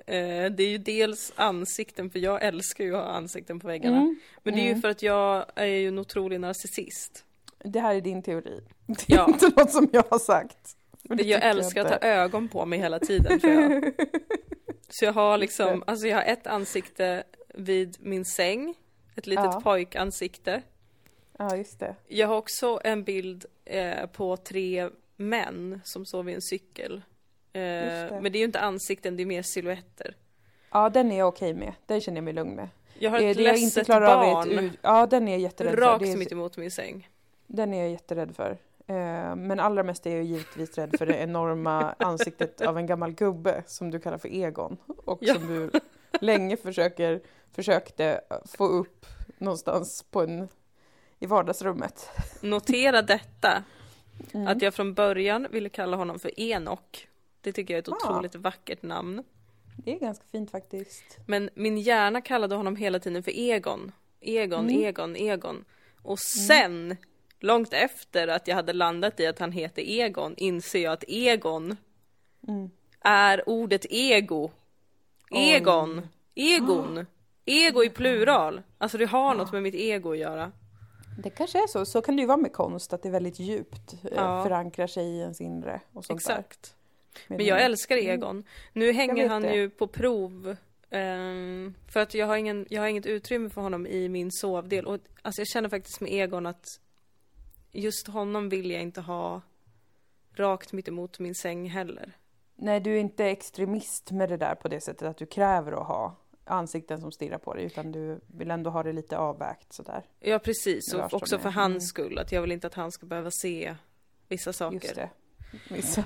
Eh, 0.06 0.52
det 0.52 0.64
är 0.64 0.68
ju 0.68 0.78
dels 0.78 1.34
ansikten, 1.36 2.10
för 2.10 2.20
jag 2.20 2.44
älskar 2.44 2.84
ju 2.84 2.96
att 2.96 3.04
ha 3.04 3.12
ansikten 3.12 3.60
på 3.60 3.68
väggarna. 3.68 3.98
Mm. 3.98 4.20
Men 4.44 4.54
det 4.56 4.60
är 4.62 4.64
ju 4.64 4.70
Mm. 4.70 4.82
för 4.82 4.90
att 4.90 5.04
jag 5.04 5.46
är 5.56 5.66
ju 5.66 5.88
en 5.88 6.00
otrolig 6.00 6.40
narcissist. 6.40 7.24
Det 7.64 7.80
här 7.80 7.96
är 7.96 8.02
din 8.02 8.22
teori. 8.24 8.62
Det 8.88 9.14
är 9.14 9.18
Ja. 9.18 9.26
inte 9.28 9.48
något 9.56 9.72
som 9.72 9.90
jag 9.94 10.04
har 10.10 10.20
sagt. 10.20 10.58
Det 11.02 11.24
Jag 11.24 11.44
älskar 11.44 11.82
att 11.86 11.94
inte. 11.94 12.08
ha 12.08 12.14
ögon 12.14 12.48
på 12.50 12.66
mig 12.66 12.80
hela 12.80 13.00
tiden 13.00 13.40
tror 13.40 13.54
jag. 13.54 13.94
Så 14.90 15.06
jag 15.06 15.14
har 15.14 15.38
liksom, 15.38 15.84
alltså 15.88 16.08
jag 16.08 16.18
har 16.18 16.24
ett 16.24 16.48
ansikte 16.48 17.24
vid 17.54 17.98
min 18.00 18.26
säng. 18.26 18.76
Ett 19.16 19.28
litet 19.28 19.46
Ja. 19.46 19.62
pojkansikte. 19.64 20.62
Ja, 21.38 21.56
just 21.58 21.80
det. 21.80 21.96
Jag 22.08 22.28
har 22.28 22.38
också 22.38 22.80
en 22.84 23.04
bild 23.04 23.46
eh, 23.66 24.06
på 24.06 24.38
tre 24.38 24.90
män 25.24 25.82
som 25.84 26.06
sover 26.06 26.32
i 26.32 26.36
en 26.36 26.42
cykel. 26.42 26.94
Eh, 27.54 27.62
det. 27.62 28.20
men 28.22 28.32
det 28.32 28.38
är 28.38 28.40
ju 28.40 28.46
inte 28.46 28.60
ansikten, 28.60 29.18
det 29.18 29.24
är 29.24 29.26
mer 29.28 29.42
silhuetter. 29.42 30.16
Ja, 30.72 30.90
den 30.90 31.12
är 31.12 31.18
jag 31.18 31.28
okej 31.28 31.54
med. 31.54 31.74
Den 31.86 32.02
känner 32.02 32.18
jag 32.18 32.24
mig 32.24 32.34
lugn 32.34 32.56
med. 32.56 32.70
Jag 33.00 33.12
har 33.12 33.20
Eh, 33.20 33.30
ett 33.30 33.38
det 33.38 33.44
jag 33.44 33.58
inte 33.58 33.84
klarar 33.84 34.06
av 34.16 34.34
barn 34.34 34.52
är 34.52 34.64
ett, 34.68 34.74
Ja, 34.82 35.06
den 35.06 35.28
är 35.28 35.32
jag 35.32 35.42
jätterädd 35.42 35.74
för. 35.74 35.82
rakt 35.82 36.04
Det 36.04 36.12
är, 36.12 36.18
mitt 36.18 36.32
emot 36.32 36.58
min 36.58 36.72
säng. 36.72 37.10
Den 37.48 37.74
är 37.74 37.82
jag 37.82 37.92
jätterädd 37.92 38.36
för. 38.36 38.52
Eh, 38.88 39.36
Men 39.36 39.60
allra 39.60 39.84
mest 39.84 40.06
är 40.06 40.16
jag 40.16 40.24
givetvis 40.24 40.78
rädd 40.78 40.96
för 40.98 41.06
det 41.06 41.14
enorma 41.18 41.96
ansiktet 42.00 42.62
av 42.62 42.78
en 42.78 42.86
gammal 42.86 43.12
gubbe 43.12 43.64
som 43.68 43.92
du 43.92 44.00
kallar 44.00 44.18
för 44.18 44.30
Egon. 44.36 44.78
Och 44.88 45.18
Ja. 45.22 45.34
som 45.34 45.48
du 45.48 45.72
länge 46.22 46.58
försöker, 46.58 47.22
försökte 47.52 48.22
få 48.58 48.68
upp 48.68 49.06
någonstans 49.38 50.06
på 50.12 50.22
en, 50.22 50.48
i 51.20 51.26
vardagsrummet. 51.26 52.10
Notera 52.42 53.02
detta. 53.02 53.64
Mm. 54.34 54.48
att 54.48 54.62
jag 54.62 54.74
från 54.74 54.94
början 54.94 55.48
ville 55.52 55.70
kalla 55.70 55.98
honom 55.98 56.20
för 56.20 56.40
Enok. 56.40 57.08
Det 57.42 57.52
tycker 57.52 57.74
jag 57.74 57.78
är 57.78 57.82
ett 57.82 57.90
Ah. 58.04 58.10
otroligt 58.12 58.36
vackert 58.36 58.84
namn. 58.84 59.24
Det 59.78 59.94
är 59.96 60.00
ganska 60.00 60.26
fint 60.32 60.52
faktiskt. 60.52 61.18
Men 61.26 61.50
min 61.56 61.78
hjärna 61.78 62.22
kallade 62.22 62.56
honom 62.56 62.76
hela 62.76 63.00
tiden 63.00 63.24
för 63.24 63.32
Egon. 63.40 63.92
Egon, 64.22 64.70
Mm. 64.70 64.84
Egon, 64.84 65.16
Egon. 65.16 65.66
Och 66.02 66.20
sen, 66.20 66.98
långt 67.40 67.74
efter 67.74 68.28
att 68.28 68.48
jag 68.48 68.56
hade 68.56 68.74
landat 68.74 69.20
i 69.20 69.28
att 69.28 69.40
han 69.40 69.52
heter 69.52 69.82
Egon, 69.82 70.34
inser 70.38 70.84
jag 70.84 70.94
att 70.94 71.04
Egon 71.08 71.78
Mm. 72.48 72.70
är 73.02 73.50
ordet 73.50 73.86
ego. 73.90 74.52
Egon, 75.32 76.08
Egon, 76.36 77.06
ego 77.46 77.84
i 77.84 77.90
plural. 77.90 78.62
Alltså 78.78 78.98
det 78.98 79.06
har 79.06 79.36
något 79.36 79.52
med 79.52 79.64
mitt 79.64 79.76
ego 79.76 80.12
att 80.12 80.18
göra. 80.18 80.52
Det 81.18 81.30
kanske 81.30 81.58
är 81.58 81.68
så. 81.68 81.86
Så 81.86 82.02
kan 82.02 82.16
det 82.16 82.22
ju 82.22 82.28
vara 82.28 82.38
med 82.38 82.54
konst, 82.54 82.94
att 82.94 83.02
det 83.02 83.10
är 83.10 83.12
väldigt 83.12 83.40
djupt. 83.40 83.94
eh, 83.94 84.10
Ja. 84.16 84.44
Förankrar 84.44 84.88
sig 84.88 85.06
i 85.06 85.20
ens 85.20 85.42
inre 85.42 85.82
och 85.94 86.06
sånt 86.06 86.20
Exakt. 86.20 86.76
där. 87.28 87.38
Men 87.38 87.46
jag 87.46 87.62
älskar 87.62 87.96
Egon. 87.98 88.44
Nu 88.74 88.92
hänger 88.92 89.30
han 89.30 89.42
det. 89.42 89.56
ju 89.56 89.70
på 89.70 89.88
prov. 89.88 90.56
ehm, 90.90 91.74
för 91.94 92.00
att 92.00 92.14
jag 92.14 92.28
har, 92.28 92.36
ingen, 92.38 92.66
jag 92.70 92.82
har 92.82 92.88
inget 92.88 93.06
utrymme 93.06 93.50
för 93.50 93.62
honom 93.62 93.88
i 93.88 94.10
min 94.10 94.32
sovdel. 94.32 94.86
Och 94.86 95.00
alltså 95.22 95.42
jag 95.42 95.48
känner 95.48 95.70
faktiskt 95.70 96.02
med 96.02 96.12
Egon 96.14 96.46
att 96.46 96.66
just 97.72 98.08
honom 98.08 98.50
vill 98.50 98.72
jag 98.72 98.82
inte 98.82 99.02
ha 99.02 99.42
rakt 100.36 100.74
mitt 100.74 100.88
emot 100.88 101.20
min 101.20 101.36
säng 101.36 101.70
heller. 101.70 102.12
Nej, 102.56 102.80
du 102.80 102.94
är 102.96 103.00
inte 103.00 103.26
extremist 103.26 104.12
med 104.12 104.30
det 104.30 104.38
där 104.38 104.56
på 104.56 104.68
det 104.68 104.82
sättet 104.82 105.08
att 105.08 105.18
du 105.18 105.26
kräver 105.26 105.72
att 105.72 105.88
ha 105.88 106.16
ansikten 106.46 107.02
som 107.02 107.12
stirrar 107.12 107.38
på 107.38 107.54
dig, 107.54 107.64
utan 107.66 107.92
du 107.92 108.20
vill 108.28 108.52
ändå 108.52 108.70
ha 108.70 108.84
det 108.84 108.94
lite 108.94 109.18
avvägt 109.18 109.74
sådär. 109.74 110.04
Ja 110.20 110.40
precis, 110.40 110.94
och 110.94 111.14
också 111.14 111.40
för 111.40 111.50
hans 111.50 111.72
Mm. 111.72 111.82
skull. 111.82 112.18
Att 112.20 112.32
jag 112.32 112.42
vill 112.42 112.52
inte 112.52 112.68
att 112.68 112.74
han 112.74 112.92
ska 112.92 113.06
behöva 113.06 113.32
se 113.32 113.76
vissa 114.28 114.48
Just 114.50 114.60
saker. 114.60 114.96
det. 114.96 115.10
Vissa 115.70 116.04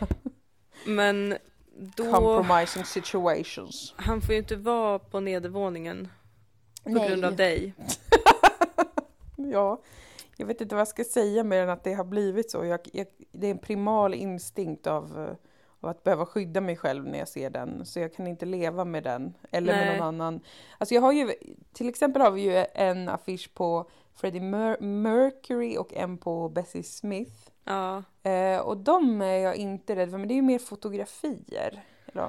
Men 0.87 1.37
då, 1.95 2.11
compromising 2.11 2.83
situations. 2.85 3.93
han 3.97 4.21
får 4.21 4.31
ju 4.33 4.39
inte 4.39 4.55
vara 4.55 4.99
på 4.99 5.19
nedervåningen 5.19 6.07
på 6.83 6.89
Nej. 6.89 7.09
grund 7.09 7.25
av 7.25 7.35
dig. 7.35 7.73
Ja, 9.35 9.81
jag 10.37 10.45
vet 10.45 10.61
inte 10.61 10.75
vad 10.75 10.79
jag 10.79 10.87
ska 10.87 11.03
säga 11.03 11.43
mer 11.43 11.63
än 11.63 11.69
att 11.69 11.83
det 11.83 11.93
har 11.93 12.03
blivit 12.03 12.51
så. 12.51 12.65
Jag, 12.65 12.79
jag, 12.93 13.07
det 13.31 13.47
är 13.47 13.51
en 13.51 13.57
primal 13.57 14.13
instinkt 14.13 14.87
av, 14.87 15.35
av 15.81 15.89
att 15.89 16.03
behöva 16.03 16.25
skydda 16.25 16.61
mig 16.61 16.75
själv 16.77 17.05
när 17.05 17.19
jag 17.19 17.27
ser 17.29 17.49
den. 17.49 17.85
Så 17.85 17.99
jag 17.99 18.13
kan 18.13 18.27
inte 18.27 18.45
leva 18.45 18.85
med 18.85 19.03
den. 19.03 19.33
Eller 19.51 19.73
med 19.75 19.87
Nej. 19.87 19.97
någon 19.97 20.07
annan. 20.07 20.39
Alltså 20.77 20.95
jag 20.95 21.01
har 21.01 21.11
ju, 21.11 21.33
till 21.73 21.89
exempel 21.89 22.21
har 22.21 22.31
vi 22.31 22.41
ju 22.41 22.65
en 22.73 23.09
affisch 23.09 23.53
på 23.53 23.89
Freddie 24.15 24.39
Mer- 24.39 24.81
Mercury 24.81 25.77
och 25.77 25.93
en 25.93 26.17
på 26.17 26.49
Bessie 26.49 26.83
Smith. 26.83 27.49
Ja, 27.63 28.03
Eh, 28.23 28.59
och 28.59 28.77
de 28.77 29.21
är 29.21 29.37
jag 29.37 29.55
inte 29.55 29.95
rädd 29.95 30.11
för, 30.11 30.17
men 30.17 30.27
det 30.27 30.33
är 30.33 30.35
ju 30.35 30.41
mer 30.41 30.59
fotografier. 30.59 31.83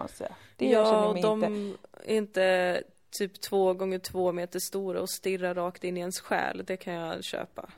Säger. 0.09 0.35
Det 0.57 0.71
jag 0.71 0.87
känner 0.87 0.99
ja 1.01 1.07
och 1.09 1.15
mig 1.15 1.23
de 1.23 1.45
inte... 1.45 1.83
är 2.05 2.17
inte 2.17 2.83
typ 3.11 3.41
två 3.41 3.75
gånger 3.75 3.99
två 3.99 4.33
meter 4.33 4.59
stora 4.59 5.01
och 5.01 5.11
stirrar 5.11 5.55
rakt 5.55 5.85
in 5.85 5.97
i 5.97 6.01
ens 6.01 6.21
själ. 6.21 6.65
Det 6.67 6.77
kan 6.77 6.95
jag 6.95 7.25
köpa. 7.25 7.69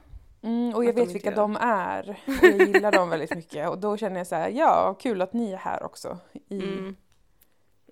Mm, 0.42 0.74
och 0.74 0.84
jag 0.84 0.92
vet 0.92 1.14
vilka 1.14 1.30
gör. 1.30 1.36
de 1.36 1.56
är. 1.60 2.20
Och 2.26 2.44
jag 2.44 2.68
gillar 2.68 2.92
dem 2.92 3.10
väldigt 3.10 3.34
mycket. 3.34 3.68
Och 3.68 3.78
då 3.78 3.96
känner 3.96 4.16
jag 4.18 4.26
så 4.26 4.34
här, 4.34 4.48
ja, 4.48 4.96
kul 5.00 5.22
att 5.22 5.32
ni 5.32 5.52
är 5.52 5.56
här 5.56 5.82
också. 5.82 6.18
I, 6.48 6.62
Mm. 6.62 6.96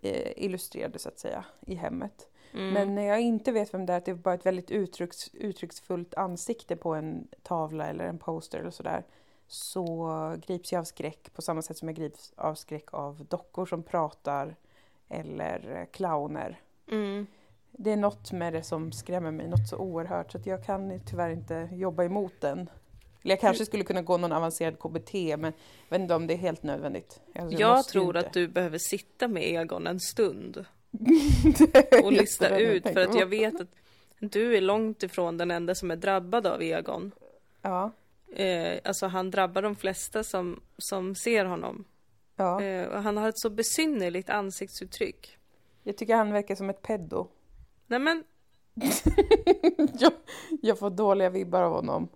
eh, 0.02 0.32
illustrerade 0.44 0.98
så 0.98 1.08
att 1.08 1.18
säga, 1.18 1.44
i 1.66 1.74
hemmet. 1.74 2.28
Mm. 2.52 2.70
Men 2.74 2.94
när 2.94 3.02
jag 3.02 3.20
inte 3.20 3.52
vet 3.52 3.74
vem 3.74 3.86
det 3.86 3.92
är, 3.92 3.96
att 3.98 4.04
det 4.04 4.10
är 4.10 4.14
bara 4.14 4.34
ett 4.34 4.46
väldigt 4.46 4.70
uttrycks, 4.70 5.30
uttrycksfullt 5.34 6.14
ansikte 6.14 6.76
på 6.76 6.94
en 6.94 7.28
tavla 7.42 7.86
eller 7.86 8.04
en 8.04 8.18
poster 8.18 8.58
eller 8.58 8.70
sådär. 8.70 9.04
Så 9.46 10.36
grips 10.46 10.72
jag 10.72 10.80
av 10.80 10.84
skräck 10.84 11.32
på 11.34 11.42
samma 11.42 11.62
sätt 11.62 11.76
som 11.78 11.88
jag 11.88 11.96
grips 11.96 12.32
av 12.36 12.54
skräck 12.54 12.94
av 12.94 13.24
dockor 13.28 13.66
som 13.66 13.82
pratar 13.82 14.56
eller 15.08 15.86
clowner. 15.92 16.60
Mm. 16.90 17.26
Det 17.80 17.90
är 17.92 17.96
något 17.96 18.32
med 18.32 18.52
det 18.52 18.62
som 18.62 18.92
skrämmer 18.92 19.30
mig, 19.30 19.48
något 19.48 19.68
så 19.68 19.76
oerhört 19.76 20.32
så 20.32 20.38
att 20.38 20.46
jag 20.46 20.64
kan 20.64 21.00
tyvärr 21.00 21.30
inte 21.30 21.68
jobba 21.72 22.04
emot 22.04 22.32
den. 22.40 22.70
Eller 23.22 23.32
jag 23.32 23.40
kanske 23.40 23.64
skulle 23.64 23.84
kunna 23.84 24.02
gå 24.02 24.16
någon 24.16 24.32
avancerad 24.32 24.78
KBT 24.78 25.12
men 25.14 25.52
jag 25.88 25.98
vet 25.98 26.00
inte 26.00 26.14
om 26.14 26.26
det 26.26 26.34
är 26.34 26.38
helt 26.38 26.62
nödvändigt. 26.62 27.20
Alltså, 27.34 27.60
Jag 27.60 27.84
tror 27.84 28.16
inte. 28.16 28.28
att 28.28 28.32
du 28.32 28.48
behöver 28.48 28.78
sitta 28.78 29.28
med 29.28 29.42
Egon 29.42 29.86
en 29.86 30.00
stund 30.00 30.64
och 32.04 32.12
lista 32.12 32.58
ut 32.58 32.82
för 32.88 33.00
att 33.00 33.14
jag 33.14 33.26
vet 33.26 33.60
att 33.60 33.68
du 34.18 34.56
är 34.56 34.60
långt 34.60 35.02
ifrån 35.02 35.36
den 35.36 35.50
enda 35.50 35.74
som 35.74 35.90
är 35.90 35.96
drabbad 35.96 36.46
av 36.46 36.62
Egon. 36.62 37.12
Ja, 37.62 37.92
Eh, 38.36 38.78
alltså 38.84 39.06
han 39.06 39.30
drabbar 39.30 39.62
de 39.62 39.76
flesta 39.76 40.24
som, 40.24 40.60
som 40.78 41.14
ser 41.14 41.44
honom. 41.44 41.84
ja. 42.36 42.62
Eh, 42.62 43.00
han 43.00 43.16
har 43.16 43.28
ett 43.28 43.38
så 43.38 43.50
besynnerligt 43.50 44.30
ansiktsuttryck. 44.30 45.38
Jag 45.82 45.96
tycker 45.96 46.14
han 46.16 46.32
verkar 46.32 46.54
som 46.54 46.70
ett 46.70 46.82
peddo. 46.82 47.28
Nej 47.88 47.98
men, 47.98 48.24
jag, 49.98 50.12
jag 50.62 50.78
får 50.78 50.90
dåliga 50.90 51.30
vibbar 51.30 51.62
av 51.62 51.72
honom. 51.72 52.08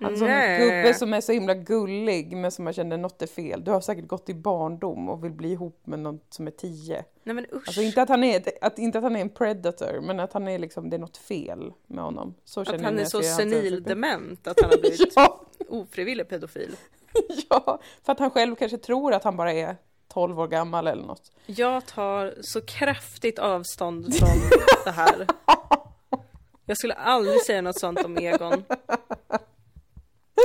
Han 0.00 0.16
som 0.16 0.26
en 0.26 0.60
gubbe 0.60 0.94
som 0.94 1.14
är 1.14 1.20
så 1.20 1.32
himla 1.32 1.54
gullig 1.54 2.36
men 2.36 2.50
som 2.50 2.64
man 2.64 2.72
känner 2.72 2.96
något 2.96 3.22
är 3.22 3.26
fel. 3.26 3.64
Du 3.64 3.70
har 3.70 3.80
säkert 3.80 4.06
gått 4.06 4.28
i 4.28 4.34
barndom 4.34 5.08
och 5.08 5.24
vill 5.24 5.32
bli 5.32 5.52
ihop 5.52 5.86
med 5.86 5.98
någon 5.98 6.20
som 6.30 6.46
är 6.46 6.50
tio. 6.50 7.04
nej 7.22 7.34
men 7.34 7.46
usch. 7.52 7.68
Alltså 7.68 7.82
inte 7.82 8.02
att 8.02 8.08
han 8.08 8.24
är, 8.24 8.42
att, 8.60 8.78
inte 8.78 8.98
att 8.98 9.04
han 9.04 9.16
är 9.16 9.20
en 9.20 9.28
predator 9.28 10.00
men 10.00 10.20
att 10.20 10.32
han 10.32 10.48
är 10.48 10.58
liksom, 10.58 10.90
det 10.90 10.96
är 10.96 10.98
något 10.98 11.16
fel 11.16 11.72
med 11.86 12.04
honom. 12.04 12.34
Så 12.44 12.60
att 12.60 12.80
han 12.80 12.98
är 12.98 13.04
så 13.04 13.22
senildement 13.22 14.46
att 14.46 14.60
han 14.60 14.70
har 14.70 14.78
blivit 14.80 15.12
Ja, 15.16 15.40
ofrivillig 15.68 16.28
pedofil. 16.28 16.76
ja, 17.50 17.80
för 18.02 18.12
att 18.12 18.18
han 18.18 18.30
själv 18.30 18.56
kanske 18.56 18.78
tror 18.78 19.12
att 19.12 19.24
han 19.24 19.36
bara 19.36 19.52
är 19.52 19.76
12 20.14 20.40
år 20.40 20.48
gammal 20.48 20.86
eller 20.86 21.02
något. 21.02 21.32
Jag 21.46 21.86
tar 21.86 22.34
så 22.40 22.60
kraftigt 22.60 23.38
avstånd 23.38 24.14
från 24.14 24.38
det 24.84 24.90
här. 24.90 25.26
Jag 26.66 26.76
skulle 26.76 26.94
aldrig 26.94 27.40
säga 27.40 27.62
något 27.62 27.78
sånt 27.78 28.04
om 28.04 28.18
Egon. 28.18 28.64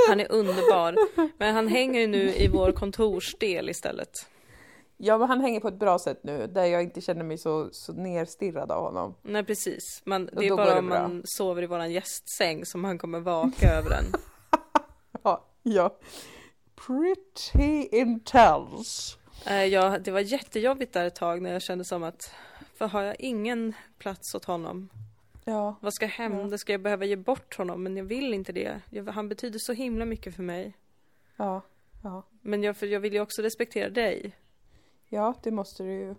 Han 0.08 0.20
är 0.20 0.32
underbar. 0.32 0.96
Men 1.38 1.54
han 1.54 1.68
hänger 1.68 2.00
ju 2.00 2.06
nu 2.06 2.34
i 2.34 2.48
vår 2.48 2.72
kontorsdel 2.72 3.68
istället. 3.68 4.10
Ja, 4.96 5.18
men 5.18 5.28
han 5.28 5.40
hänger 5.40 5.60
på 5.60 5.68
ett 5.68 5.78
bra 5.78 5.98
sätt 5.98 6.20
nu 6.22 6.46
där 6.46 6.64
jag 6.64 6.82
inte 6.82 7.00
känner 7.00 7.24
mig 7.24 7.38
så, 7.38 7.68
så 7.72 7.92
nerstirrad 7.92 8.72
av 8.72 8.82
honom. 8.84 9.14
Nej 9.22 9.44
precis. 9.44 10.02
Man, 10.04 10.30
det 10.32 10.46
är 10.46 10.56
bara 10.56 10.74
det 10.74 10.78
om 10.78 10.88
man 10.88 11.22
sover 11.24 11.62
i 11.62 11.66
våran 11.66 11.92
gästsäng 11.92 12.64
som 12.64 12.84
han 12.84 12.98
kommer 12.98 13.20
vaka 13.20 13.68
över 13.68 13.90
en. 13.90 14.04
Ja, 15.22 15.44
ja. 15.62 15.96
Pretty 16.86 17.88
intense. 17.98 19.19
Eh, 19.46 19.64
ja, 19.64 19.98
det 19.98 20.10
var 20.10 20.20
jättejobbigt 20.20 20.92
där 20.92 21.04
ett 21.04 21.14
tag 21.14 21.42
när 21.42 21.52
jag 21.52 21.62
kände 21.62 21.84
som 21.84 22.02
att 22.02 22.34
för 22.74 22.86
har 22.86 23.02
jag 23.02 23.16
ingen 23.20 23.72
plats 23.98 24.34
åt 24.34 24.44
honom? 24.44 24.88
Ja, 25.44 25.76
Vad 25.80 25.94
ska 25.94 26.06
hända? 26.06 26.58
Ska 26.58 26.72
jag 26.72 26.80
behöva 26.82 27.04
ge 27.04 27.16
bort 27.16 27.56
honom? 27.56 27.82
Men 27.82 27.96
jag 27.96 28.04
vill 28.04 28.34
inte 28.34 28.52
det. 28.52 28.80
Jag, 28.90 29.04
han 29.08 29.28
betyder 29.28 29.58
så 29.58 29.72
himla 29.72 30.04
mycket 30.04 30.36
för 30.36 30.42
mig. 30.42 30.76
ja, 31.36 31.62
ja. 32.02 32.22
Men 32.40 32.62
jag, 32.62 32.76
för 32.76 32.86
jag 32.86 33.00
vill 33.00 33.12
ju 33.12 33.20
också 33.20 33.42
respektera 33.42 33.90
dig. 33.90 34.32
Ja, 35.08 35.34
det 35.42 35.50
måste 35.50 35.82
du 35.82 35.92
ju. 35.92 36.14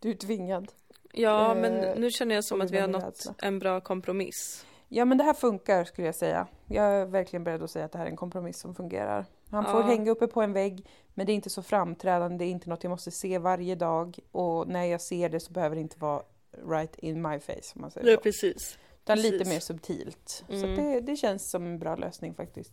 Du 0.00 0.10
är 0.10 0.14
tvingad. 0.14 0.72
Ja, 1.12 1.54
Eh, 1.54 1.60
men 1.60 2.00
nu 2.00 2.10
känner 2.10 2.34
jag 2.34 2.44
som 2.44 2.60
att 2.60 2.70
vi 2.70 2.78
har 2.78 2.88
nått 2.88 3.04
rädsla. 3.04 3.34
en 3.38 3.58
bra 3.58 3.80
kompromiss. 3.80 4.66
Ja, 4.88 5.04
men 5.04 5.18
det 5.18 5.24
här 5.24 5.34
funkar 5.34 5.84
skulle 5.84 6.08
jag 6.08 6.14
säga. 6.14 6.46
Jag 6.66 6.84
är 6.84 7.06
verkligen 7.06 7.44
beredd 7.44 7.62
att 7.62 7.70
säga 7.70 7.84
att 7.84 7.92
det 7.92 7.98
här 7.98 8.06
är 8.06 8.10
en 8.10 8.16
kompromiss 8.16 8.60
som 8.60 8.74
fungerar. 8.74 9.26
Han 9.52 9.64
får 9.64 9.80
Ja. 9.80 9.86
hänga 9.86 10.10
uppe 10.10 10.26
på 10.26 10.42
en 10.42 10.52
vägg, 10.52 10.86
men 11.14 11.26
det 11.26 11.32
är 11.32 11.34
inte 11.34 11.50
så 11.50 11.62
framträdande. 11.62 12.38
Det 12.44 12.44
är 12.44 12.50
inte 12.50 12.70
något 12.70 12.84
jag 12.84 12.90
måste 12.90 13.10
se 13.10 13.38
varje 13.38 13.74
dag. 13.74 14.18
Och 14.32 14.68
när 14.68 14.84
jag 14.84 15.00
ser 15.00 15.28
det 15.28 15.40
så 15.40 15.52
behöver 15.52 15.76
det 15.76 15.82
inte 15.82 15.98
vara 15.98 16.22
right 16.68 16.98
in 16.98 17.22
my 17.22 17.40
face, 17.40 17.72
om 17.74 17.80
man 17.80 17.90
säger 17.90 18.16
så. 18.16 18.22
precis. 18.22 18.78
Utan 19.02 19.18
lite 19.18 19.38
precis. 19.38 19.52
mer 19.52 19.60
subtilt. 19.60 20.44
Så 20.48 20.54
Mm. 20.66 20.76
det, 20.76 21.00
det 21.00 21.16
känns 21.16 21.50
som 21.50 21.66
en 21.66 21.78
bra 21.78 21.96
lösning 21.96 22.34
faktiskt. 22.34 22.72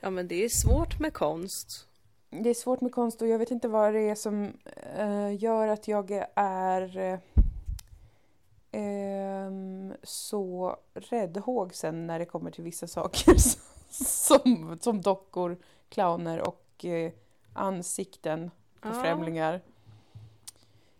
Ja, 0.00 0.10
men 0.10 0.28
det 0.28 0.44
är 0.44 0.48
svårt 0.48 0.98
med 1.00 1.12
konst. 1.12 1.86
Det 2.30 2.50
är 2.50 2.54
svårt 2.54 2.80
med 2.80 2.92
konst 2.92 3.22
och 3.22 3.28
jag 3.28 3.38
vet 3.38 3.50
inte 3.50 3.68
vad 3.68 3.92
det 3.94 4.00
är 4.00 4.14
som 4.14 4.52
eh, 4.96 5.36
gör 5.42 5.68
att 5.68 5.88
jag 5.88 6.10
är 6.34 6.98
eh, 6.98 7.18
ehm, 8.72 9.92
så 10.02 10.76
räddhågsen 10.94 12.06
när 12.06 12.18
det 12.18 12.24
kommer 12.24 12.50
till 12.50 12.64
vissa 12.64 12.86
saker 12.86 13.34
som, 14.06 14.78
som 14.80 15.00
dockor, 15.00 15.56
clowner 15.88 16.48
och 16.48 16.84
eh, 16.84 17.12
ansikten 17.52 18.50
på 18.80 18.88
Ja. 18.88 18.92
främlingar. 19.02 19.60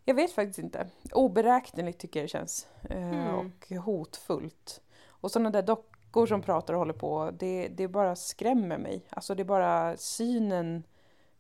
Jag 0.05 0.15
vet 0.15 0.33
faktiskt 0.33 0.59
inte. 0.59 0.87
Oberäkneligt 1.13 1.99
tycker 2.01 2.21
jag 2.21 2.25
det 2.25 2.29
känns. 2.31 2.67
Eh, 2.91 2.97
Mm. 3.13 3.35
Och 3.37 3.77
hotfullt. 3.85 4.81
Och 5.07 5.31
sådana 5.31 5.51
där 5.51 5.63
dockor 5.63 6.27
som 6.27 6.43
pratar 6.43 6.75
och 6.75 6.79
håller 6.79 6.93
på, 6.95 7.31
det, 7.39 7.69
det 7.69 7.89
bara 7.89 8.17
skrämmer 8.17 8.79
mig. 8.79 9.07
Alltså 9.11 9.35
det 9.35 9.43
är 9.43 9.45
bara 9.45 9.97
synen 9.97 10.83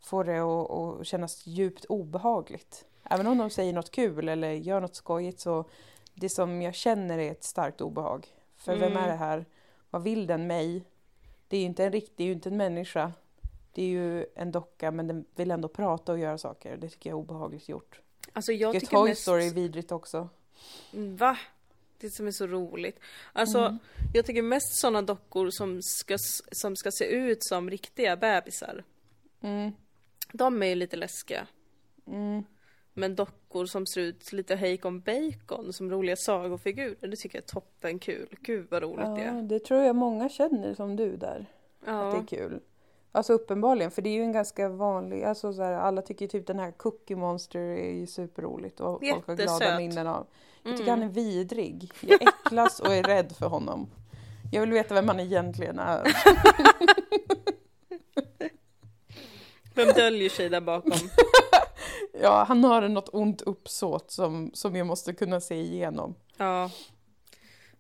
får 0.00 0.24
det 0.24 0.38
att, 0.38 0.70
att 1.00 1.06
kännas 1.06 1.46
djupt 1.46 1.84
obehagligt. 1.84 2.84
Även 3.04 3.26
om 3.26 3.38
de 3.38 3.50
säger 3.50 3.72
något 3.72 3.90
kul 3.90 4.28
eller 4.28 4.50
gör 4.50 4.80
något 4.80 4.94
skojigt 4.96 5.40
så 5.40 5.64
det 6.14 6.28
som 6.28 6.62
jag 6.62 6.74
känner 6.74 7.18
är 7.18 7.30
ett 7.30 7.44
starkt 7.44 7.80
obehag. 7.80 8.26
För 8.56 8.76
vem 8.76 8.92
Mm. 8.92 9.04
är 9.04 9.08
det 9.08 9.16
här? 9.16 9.44
Vad 9.90 10.02
vill 10.02 10.26
den 10.26 10.46
mig? 10.46 10.84
Det 11.48 11.56
är 11.56 11.60
ju 11.60 11.66
inte 11.66 11.84
en 11.84 11.92
riktig, 11.92 12.14
det 12.16 12.22
är 12.22 12.26
ju 12.26 12.32
inte 12.32 12.48
en 12.48 12.56
människa. 12.56 13.12
det 13.72 13.82
är 13.82 13.86
ju 13.86 14.26
en 14.34 14.52
docka 14.52 14.90
men 14.90 15.06
den 15.06 15.24
vill 15.34 15.50
ändå 15.50 15.68
prata 15.68 16.12
och 16.12 16.18
göra 16.18 16.38
saker. 16.38 16.76
Det 16.76 16.88
tycker 16.88 17.10
jag 17.10 17.16
är 17.16 17.20
obehagligt 17.20 17.68
gjort. 17.68 18.00
Alltså 18.32 18.52
jag 18.52 18.74
Jag 18.74 18.80
tycker 18.80 18.96
Toy 18.96 19.08
mest... 19.08 19.22
Story 19.22 19.46
är 19.46 19.50
vidrigt 19.54 19.92
också. 19.92 20.28
Va? 20.92 21.38
Det 21.98 22.10
som 22.10 22.26
är 22.26 22.30
så 22.30 22.46
roligt. 22.46 23.00
Alltså, 23.32 23.58
Mm. 23.58 23.78
jag 24.14 24.26
tycker 24.26 24.42
mest 24.42 24.80
sådana 24.80 25.02
dockor 25.02 25.50
som 25.50 25.82
ska, 25.82 26.16
som 26.52 26.76
ska 26.76 26.90
se 26.90 27.04
ut 27.04 27.44
som 27.44 27.70
riktiga 27.70 28.16
bebisar. 28.16 28.84
Mm. 29.40 29.72
De 30.32 30.62
är 30.62 30.66
ju 30.66 30.74
lite 30.74 30.96
läskiga. 30.96 31.46
Mm. 32.06 32.44
Men 32.98 33.14
dockor 33.14 33.66
som 33.66 33.86
ser 33.86 34.00
ut 34.00 34.32
lite 34.32 34.56
hejkon 34.56 35.00
bacon 35.00 35.72
som 35.72 35.90
roliga 35.90 36.16
sagofigurer, 36.16 37.08
det 37.08 37.16
tycker 37.16 37.38
jag 37.38 37.42
är 37.42 37.46
toppenkul. 37.48 38.36
Gud 38.40 38.66
vad 38.70 38.82
roligt 38.82 39.04
det 39.16 39.22
Ja, 39.24 39.30
är. 39.38 39.42
det 39.42 39.58
tror 39.58 39.82
jag 39.82 39.96
många 39.96 40.28
känner 40.28 40.74
som 40.74 40.96
du 40.96 41.16
där. 41.16 41.46
Att 41.86 41.86
det 41.86 42.16
är 42.16 42.20
Ja. 42.20 42.24
kul. 42.28 42.60
Alltså 43.12 43.32
uppenbarligen, 43.32 43.90
för 43.90 44.02
det 44.02 44.08
är 44.10 44.14
ju 44.14 44.22
en 44.22 44.32
ganska 44.32 44.68
vanlig, 44.68 45.24
alltså 45.24 45.52
så 45.52 45.62
här, 45.62 45.72
alla 45.72 46.02
tycker 46.02 46.26
typ 46.28 46.46
den 46.46 46.58
här 46.58 46.70
Cookie 46.72 47.16
Monster 47.16 47.60
är 47.60 47.92
ju 47.92 48.06
superroligt 48.06 48.80
och 48.80 49.00
folk 49.10 49.26
har 49.26 49.34
glada 49.36 49.78
minnen 49.78 50.06
av. 50.06 50.26
Jag 50.62 50.76
tycker 50.76 50.92
Mm. 50.92 51.00
han 51.00 51.08
är 51.10 51.12
vidrig. 51.14 51.90
Jag 52.00 52.22
äcklas 52.22 52.80
och 52.80 52.94
är 52.94 53.02
rädd 53.02 53.32
för 53.38 53.46
honom. 53.46 53.90
Jag 54.52 54.60
vill 54.60 54.72
veta 54.72 54.94
vem 54.94 55.08
han 55.08 55.20
egentligen 55.20 55.78
är. 55.78 56.02
Vem 59.74 59.88
döljer 59.92 60.28
sig 60.28 60.48
där 60.48 60.60
bakom? 60.60 60.92
Ja, 62.22 62.44
han 62.48 62.64
har 62.64 62.88
något 62.88 63.08
ont 63.12 63.42
uppsåt 63.42 64.10
som, 64.10 64.50
som 64.54 64.76
jag 64.76 64.86
måste 64.86 65.12
kunna 65.12 65.40
se 65.40 65.54
igenom. 65.54 66.14
Ja. 66.36 66.70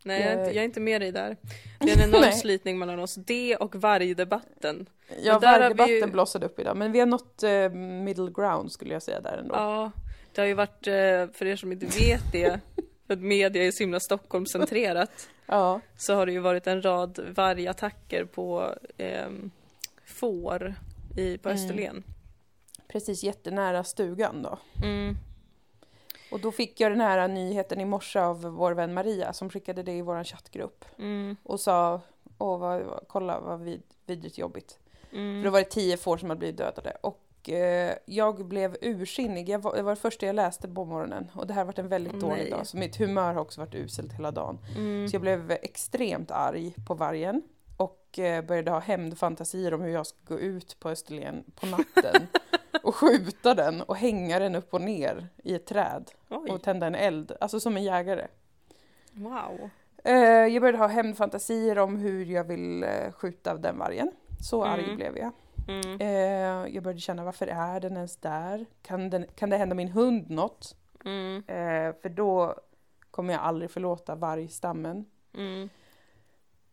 Nej, 0.04 0.20
jag 0.22 0.32
är, 0.32 0.38
inte, 0.38 0.50
jag 0.54 0.56
är 0.60 0.64
inte 0.64 0.80
med 0.80 1.00
dig 1.00 1.12
där. 1.12 1.36
Det 1.80 1.90
är 1.92 2.02
en 2.02 2.08
enorm 2.14 2.32
slitning 2.32 2.78
mellan 2.78 2.98
oss. 3.00 3.14
Det 3.14 3.56
och 3.56 3.74
vargdebatten. 3.76 4.86
Ja, 5.22 5.38
vargdebatten 5.38 5.94
ju- 5.94 6.06
blossade 6.06 6.46
upp 6.46 6.58
idag, 6.58 6.76
men 6.76 6.92
vi 6.92 6.98
har 6.98 7.06
nått 7.06 7.42
eh, 7.42 7.70
middle 8.04 8.30
ground 8.30 8.72
skulle 8.72 8.92
jag 8.92 9.02
säga 9.02 9.20
där 9.20 9.38
ändå. 9.38 9.54
Ja, 9.54 9.90
det 10.34 10.40
har 10.40 10.48
ju 10.48 10.54
varit, 10.54 10.86
eh, 10.86 11.36
för 11.38 11.44
er 11.46 11.56
som 11.56 11.72
inte 11.72 11.86
vet 11.86 12.32
det, 12.32 12.60
för 13.06 13.14
att 13.14 13.20
media 13.20 13.64
är 13.64 13.70
så 13.70 13.82
himla 13.82 14.00
Stockholmscentrerat, 14.00 15.28
Ja, 15.46 15.80
så 15.96 16.14
har 16.14 16.26
det 16.26 16.32
ju 16.32 16.38
varit 16.38 16.66
en 16.66 16.82
rad 16.82 17.18
vargattacker 17.36 18.24
på 18.24 18.74
eh, 18.96 19.26
får 20.04 20.74
i, 21.16 21.38
på 21.38 21.48
Mm. 21.48 22.02
Precis 22.88 23.22
jättenära 23.22 23.84
stugan 23.84 24.42
då. 24.42 24.58
Mm. 24.82 25.16
Och 26.30 26.40
då 26.40 26.52
fick 26.52 26.80
jag 26.80 26.92
den 26.92 27.00
här 27.00 27.28
nyheten 27.28 27.80
i 27.80 27.84
morse 27.84 28.18
av 28.18 28.42
vår 28.42 28.72
vän 28.72 28.94
Maria 28.94 29.32
som 29.32 29.50
skickade 29.50 29.82
det 29.82 29.92
i 29.92 30.02
vår 30.02 30.24
chattgrupp 30.24 30.84
Mm. 30.98 31.36
och 31.42 31.60
sa 31.60 32.00
Åh, 32.38 32.58
vad, 32.58 32.82
vad, 32.82 33.04
kolla 33.08 33.40
vad 33.40 33.60
vid, 33.60 33.82
vidrigt 34.06 34.38
jobbigt. 34.38 34.78
För 35.10 35.16
då 35.16 35.22
Mm. 35.22 35.52
var 35.52 35.58
det 35.58 35.64
tio 35.64 35.96
får 35.96 36.16
som 36.16 36.28
hade 36.30 36.38
blivit 36.38 36.56
dödade. 36.56 36.96
Och 37.00 37.50
eh, 37.50 37.94
jag 38.04 38.46
blev 38.46 38.76
ursinnig. 38.80 39.48
Jag 39.48 39.58
var, 39.58 39.76
det 39.76 39.82
var 39.82 39.92
det 39.92 40.00
första 40.00 40.26
jag 40.26 40.36
läste 40.36 40.68
på 40.68 40.84
morgonen. 40.84 41.30
Och 41.34 41.46
det 41.46 41.52
här 41.54 41.60
har 41.60 41.66
varit 41.66 41.78
en 41.78 41.88
väldigt 41.88 42.20
dålig 42.20 42.36
nej. 42.42 42.50
dag. 42.50 42.66
Så 42.66 42.76
mitt 42.76 42.96
humör 42.96 43.34
har 43.34 43.40
också 43.40 43.60
varit 43.60 43.74
uselt 43.74 44.12
hela 44.12 44.30
dagen. 44.30 44.58
Mm. 44.76 45.08
Så 45.08 45.14
jag 45.14 45.20
blev 45.22 45.50
extremt 45.50 46.30
arg 46.30 46.74
på 46.86 46.94
vargen. 46.94 47.42
Och 47.76 48.18
eh, 48.18 48.44
började 48.44 48.70
ha 48.70 48.78
hämndfantasier 48.78 49.74
om 49.74 49.80
hur 49.80 49.90
jag 49.92 50.06
ska 50.06 50.16
gå 50.24 50.38
ut 50.40 50.76
på 50.80 50.88
Österlen 50.90 51.44
på 51.60 51.66
natten. 51.66 52.26
och 52.82 52.94
skjuta 52.94 53.54
den 53.54 53.80
och 53.82 53.96
hänga 53.96 54.38
den 54.38 54.54
upp 54.54 54.74
och 54.74 54.80
ner 54.80 55.28
i 55.44 55.54
ett 55.54 55.66
träd. 55.66 56.10
Oj, 56.28 56.50
Och 56.50 56.62
tända 56.62 56.86
en 56.86 56.94
eld. 56.94 57.32
Alltså 57.40 57.60
som 57.60 57.76
en 57.76 57.84
jägare. 57.84 58.26
wow. 59.12 59.70
Eh, 60.04 60.14
jag 60.24 60.60
började 60.62 60.78
ha 60.78 60.86
hämndfantasier 60.86 61.78
om 61.78 61.96
hur 61.96 62.24
jag 62.24 62.44
vill 62.44 62.82
eh, 62.82 63.12
skjuta 63.12 63.54
den 63.54 63.78
vargen. 63.78 64.12
Så 64.40 64.64
arg 64.64 64.84
Mm. 64.84 64.96
blev 64.96 65.18
jag. 65.18 65.32
Mm. 65.68 66.00
Eh, 66.00 66.74
jag 66.74 66.82
började 66.82 67.00
känna 67.00 67.24
varför 67.24 67.46
är 67.46 67.80
den 67.80 67.96
ens 67.96 68.16
där? 68.16 68.66
Kan, 68.82 69.10
den, 69.10 69.26
kan 69.34 69.50
det 69.50 69.56
hända 69.56 69.74
min 69.74 69.88
hund 69.88 70.30
något? 70.30 70.76
Mm. 71.04 71.42
För 72.02 72.08
då 72.08 72.54
kommer 73.10 73.32
jag 73.34 73.42
aldrig 73.42 73.70
förlåta 73.70 74.14
vargstammen. 74.14 75.04
Mm. 75.34 75.68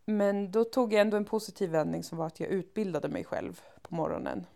Men 0.04 0.50
då 0.50 0.64
tog 0.64 0.92
jag 0.92 1.00
ändå 1.00 1.16
en 1.16 1.24
positiv 1.24 1.70
vändning 1.70 2.02
som 2.02 2.18
var 2.18 2.26
att 2.26 2.40
jag 2.40 2.48
utbildade 2.48 3.08
mig 3.08 3.24
själv 3.24 3.60
på 3.82 3.94
morgonen. 3.94 4.46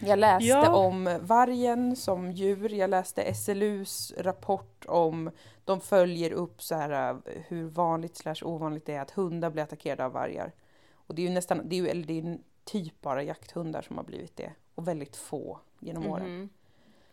Jag 0.00 0.18
läste 0.18 0.46
Ja. 0.48 0.74
om 0.74 1.18
vargen 1.22 1.96
som 1.96 2.32
djur, 2.32 2.68
jag 2.74 2.90
läste 2.90 3.34
SLUs 3.34 4.12
rapport 4.18 4.84
om 4.88 5.30
de 5.64 5.80
följer 5.80 6.30
upp 6.32 6.62
så 6.62 6.74
här 6.74 7.10
eh, 7.10 7.16
hur 7.48 7.64
vanligt 7.68 8.16
slash 8.16 8.36
ovanligt 8.42 8.86
det 8.86 8.94
är 8.94 9.00
att 9.00 9.10
hundar 9.10 9.50
blir 9.50 9.62
attackerade 9.62 10.04
av 10.04 10.12
vargar. 10.12 10.52
Och 10.94 11.14
det 11.14 11.22
är 11.22 11.26
ju 11.26 11.32
nästan, 11.34 11.60
det 11.68 11.76
är 11.76 11.80
ju, 11.80 11.88
eller 11.88 12.04
det 12.06 12.18
är 12.18 12.38
typ 12.64 13.00
bara 13.00 13.22
jakthundar 13.22 13.82
som 13.82 13.96
har 13.96 14.04
blivit 14.04 14.36
det. 14.36 14.52
Och 14.74 14.88
väldigt 14.88 15.16
få 15.16 15.60
genom 15.78 16.06
åren. 16.06 16.36
Mhm. 16.38 16.48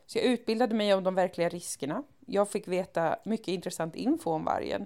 Så 0.06 0.17
jag 0.17 0.26
utbildade 0.26 0.76
mig 0.76 0.93
om 0.93 1.04
de 1.04 1.15
verkliga 1.15 1.50
riskerna. 1.50 2.04
Jag 2.26 2.50
fick 2.50 2.67
veta 2.67 3.15
mycket 3.26 3.47
intressant 3.47 3.95
info 3.95 4.32
om 4.32 4.43
vargen. 4.45 4.86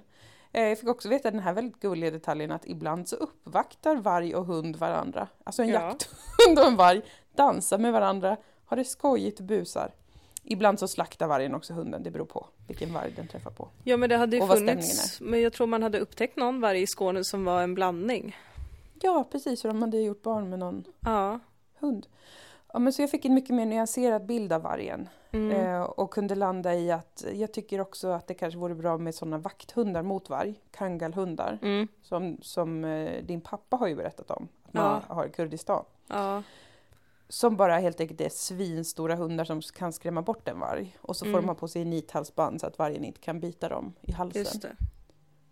Eh, 0.52 0.64
Jag 0.68 0.80
fick 0.80 0.90
också 0.90 1.10
veta 1.10 1.32
den 1.32 1.40
här 1.40 1.54
väldigt 1.54 1.80
gulliga 1.80 2.12
detaljen 2.12 2.52
att 2.52 2.66
ibland 2.66 3.10
så 3.10 3.16
uppvaktar 3.16 3.96
varg 3.96 4.36
och 4.36 4.46
hund 4.46 4.76
varandra. 4.76 5.28
Alltså 5.44 5.62
en 5.62 5.70
Ja. 5.70 5.74
jakthund 5.82 6.60
och 6.60 6.66
en 6.66 6.76
varg 6.76 7.02
dansar 7.36 7.78
med 7.78 7.94
varandra, 7.94 8.38
har 8.66 8.78
det 8.78 8.86
skojigt 8.86 9.40
och 9.40 9.46
busar. 9.46 9.92
Ibland 10.44 10.80
så 10.80 10.88
slaktar 10.88 11.28
vargen 11.28 11.56
också 11.56 11.74
hunden, 11.74 12.04
det 12.04 12.12
beror 12.12 12.26
på 12.26 12.48
vilken 12.68 12.94
varg 12.94 13.12
den 13.16 13.28
träffar 13.28 13.52
på. 13.52 13.68
Ja 13.84 13.98
men 13.98 14.10
det 14.10 14.18
hade 14.18 14.38
ju 14.38 14.48
funnits, 14.48 15.22
men 15.22 15.42
jag 15.42 15.54
tror 15.54 15.68
man 15.68 15.84
hade 15.84 16.00
upptäckt 16.00 16.36
någon 16.38 16.62
varg 16.62 16.82
i 16.82 16.88
Skåne 16.88 17.24
som 17.24 17.46
var 17.46 17.62
en 17.62 17.74
blandning. 17.76 18.36
Ja, 19.02 19.28
precis, 19.32 19.62
för 19.62 19.70
de 19.70 19.82
hade 19.82 19.98
gjort 19.98 20.22
barn 20.22 20.50
med 20.50 20.60
någon 20.60 20.84
Ja. 21.00 21.40
hund. 21.80 22.08
Ja, 22.74 22.80
men 22.80 22.94
så 22.94 23.02
jag 23.02 23.10
fick 23.12 23.26
en 23.26 23.34
mycket 23.34 23.56
mer 23.56 23.66
nyanserad 23.66 24.26
bild 24.26 24.54
av 24.54 24.62
vargen. 24.62 25.10
Mm. 25.32 25.52
Eh, 25.52 25.82
och 25.82 26.14
kunde 26.14 26.36
landa 26.36 26.76
i 26.76 26.92
att 26.92 27.26
jag 27.34 27.54
tycker 27.54 27.82
också 27.82 28.08
att 28.08 28.28
det 28.28 28.34
kanske 28.34 28.60
vore 28.60 28.76
bra 28.76 28.98
med 28.98 29.16
sådana 29.16 29.38
vakthundar 29.38 30.04
mot 30.04 30.30
varg, 30.30 30.56
kangalhundar, 30.72 31.60
Mm. 31.62 31.88
som, 32.02 32.38
som 32.42 32.84
eh, 32.86 33.24
din 33.24 33.42
pappa 33.42 33.78
har 33.78 33.88
ju 33.88 33.96
berättat 33.96 34.32
om 34.32 34.48
att 34.68 34.74
man 34.74 35.02
har 35.08 35.26
i 35.26 35.30
Kurdistan. 35.30 35.86
Ja. 36.08 36.44
Som 37.30 37.56
bara 37.58 37.78
helt 37.78 38.00
enkelt 38.00 38.22
är 38.22 38.30
svinstora 38.30 39.16
hundar 39.16 39.46
som 39.46 39.62
kan 39.62 39.94
skrämma 39.94 40.22
bort 40.22 40.48
en 40.48 40.60
varg. 40.60 40.98
Och 41.02 41.18
så 41.18 41.26
får 41.26 41.30
Mm. 41.30 41.42
de 41.42 41.48
ha 41.48 41.56
på 41.56 41.68
sig 41.68 41.86
nithalsband 41.86 42.62
så 42.62 42.68
att 42.68 42.80
vargen 42.80 43.04
inte 43.04 43.20
kan 43.20 43.40
bita 43.40 43.70
dem 43.70 43.94
i 44.02 44.12
halsen. 44.12 44.62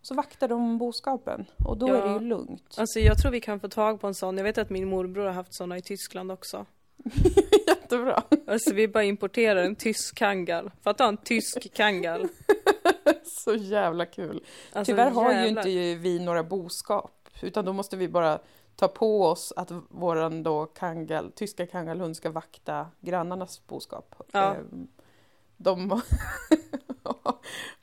Så 0.01 0.15
vaktar 0.15 0.47
de 0.47 0.77
boskapen 0.77 1.45
och 1.65 1.77
då 1.77 1.87
Ja. 1.89 1.95
är 1.95 2.07
det 2.07 2.13
ju 2.13 2.19
lugnt. 2.19 2.75
Alltså 2.77 2.99
jag 2.99 3.17
tror 3.17 3.31
vi 3.31 3.41
kan 3.41 3.59
få 3.59 3.67
tag 3.67 4.01
på 4.01 4.07
en 4.07 4.13
sån. 4.15 4.37
Jag 4.37 4.43
vet 4.43 4.57
att 4.57 4.69
min 4.69 4.87
morbror 4.89 5.25
har 5.25 5.31
haft 5.33 5.53
såna 5.53 5.77
i 5.77 5.81
Tyskland 5.81 6.31
också. 6.31 6.65
Jättebra. 7.67 8.23
Alltså 8.47 8.73
vi 8.73 8.87
bara 8.87 9.03
importerar 9.03 9.63
en 9.63 9.75
tysk 9.75 10.15
kangal. 10.15 10.71
Fatta 10.81 11.05
en 11.05 11.17
tysk 11.17 11.73
kangal. 11.73 12.27
Så 13.23 13.55
jävla 13.55 14.05
kul. 14.05 14.43
Alltså, 14.73 14.91
Tyvärr 14.91 15.11
har 15.11 15.31
ju 15.31 15.37
jävlar. 15.37 15.67
inte 15.67 15.95
vi 16.01 16.19
några 16.19 16.43
boskap. 16.43 17.29
Utan 17.41 17.65
då 17.65 17.73
måste 17.73 17.97
vi 17.97 18.07
bara 18.07 18.39
ta 18.75 18.87
på 18.87 19.23
oss 19.25 19.53
att 19.55 19.71
våran 19.89 20.43
då 20.43 20.65
kangal, 20.65 21.31
tyska 21.31 21.67
kangalhund 21.67 22.17
ska 22.17 22.29
vakta 22.29 22.87
grannarnas 23.01 23.67
boskap. 23.67 24.15
Ja. 24.31 24.55
Ehm, 24.55 24.87
De 25.57 26.01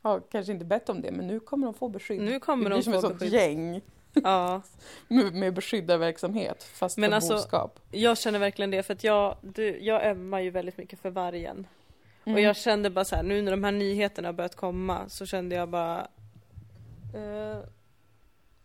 har 0.02 0.20
kanske 0.30 0.52
inte 0.52 0.64
bett 0.64 0.88
om 0.88 1.00
det 1.00 1.12
men 1.12 1.26
nu 1.26 1.40
kommer 1.40 1.66
de 1.66 1.74
få 1.74 1.88
beskydd. 1.88 2.20
Nu 2.22 2.40
kommer 2.40 2.64
det 2.64 2.68
blir 2.70 2.76
de 2.76 2.82
som 2.82 2.92
få 2.92 2.98
ett 2.98 3.02
sånt 3.04 3.18
beskydd. 3.18 3.34
gäng 3.34 3.80
Ja, 4.24 4.62
med, 5.08 5.34
med 5.34 5.54
beskyddarverksamhet 5.54 6.62
fast 6.64 6.98
Men 6.98 7.10
för 7.10 7.14
alltså- 7.14 7.34
boskap. 7.34 7.80
jag 7.90 8.18
känner 8.18 8.38
verkligen 8.38 8.70
det 8.70 8.82
för 8.82 8.94
att 8.94 9.04
jag, 9.04 9.36
du, 9.40 9.78
jag 9.80 10.04
ömmar 10.06 10.40
ju 10.40 10.50
väldigt 10.50 10.78
mycket 10.78 11.00
för 11.00 11.10
vargen. 11.10 11.66
Och 12.22 12.28
Mm. 12.28 12.42
jag 12.42 12.56
kände 12.56 12.90
bara 12.90 13.04
så 13.04 13.16
här, 13.16 13.22
nu 13.22 13.42
när 13.42 13.50
de 13.50 13.64
här 13.64 13.72
nyheterna 13.72 14.28
har 14.28 14.32
börjat 14.32 14.56
komma 14.56 15.04
så 15.08 15.26
kände 15.26 15.56
jag 15.56 15.68
bara... 15.68 16.00
Eh, 17.14 17.58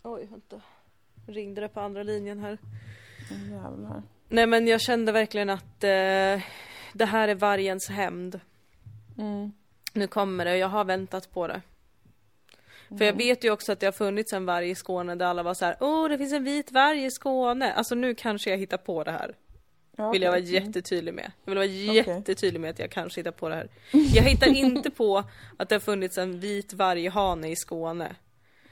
oj, 0.04 0.28
vänta. 0.32 0.62
Ringde 1.28 1.62
det 1.62 1.68
på 1.70 1.80
andra 1.80 2.04
linjen 2.04 2.40
här. 2.40 2.58
Jävlar. 3.52 4.04
Nej 4.30 4.48
men 4.48 4.68
jag 4.68 4.82
kände 4.82 5.12
verkligen 5.12 5.50
att 5.50 5.84
eh, 5.84 6.42
det 6.94 7.06
här 7.06 7.28
är 7.28 7.36
vargens 7.36 7.90
hämnd. 7.90 8.40
Mm. 9.18 9.52
Nu 9.94 10.08
kommer 10.08 10.46
det 10.46 10.52
och 10.52 10.58
jag 10.58 10.68
har 10.68 10.84
väntat 10.84 11.32
på 11.34 11.48
det. 11.48 11.62
För 12.98 13.06
jag 13.06 13.14
vet 13.14 13.44
ju 13.44 13.52
också 13.52 13.72
att 13.72 13.80
det 13.80 13.88
har 13.88 13.92
funnits 13.92 14.34
en 14.34 14.46
varg 14.46 14.70
i 14.70 14.76
Skåne 14.76 15.16
där 15.16 15.26
alla 15.26 15.44
var 15.44 15.54
så 15.54 15.66
här, 15.66 15.76
åh 15.80 16.10
det 16.10 16.18
finns 16.18 16.34
en 16.34 16.44
vit 16.44 16.72
varg 16.72 17.06
i 17.06 17.12
Skåne. 17.12 17.74
Alltså 17.74 17.96
nu 17.96 18.16
kanske 18.16 18.50
jag 18.50 18.58
hittar 18.58 18.78
på 18.78 19.04
det 19.04 19.12
här. 19.12 19.36
Ja, 19.98 20.12
Vill 20.12 20.22
jag 20.22 20.32
vara. 20.32 20.40
Mm. 20.40 20.54
jättetydlig 20.54 21.14
med. 21.14 21.32
Jag 21.46 21.52
vill 21.52 21.58
vara 21.58 21.66
jättetydlig 21.66 22.60
med 22.60 22.70
att 22.70 22.80
jag 22.80 22.92
kanske 22.92 23.20
hittar 23.20 23.32
på 23.32 23.50
det 23.50 23.56
här. 23.56 23.70
Jag 23.92 24.24
hittar 24.24 24.48
inte 24.48 24.90
på 24.90 25.24
att 25.58 25.70
det 25.70 25.76
har 25.76 25.80
funnits 25.80 26.18
en 26.18 26.40
vit 26.40 26.74
varghane 26.74 27.52
i 27.52 27.56
Skåne. 27.56 28.16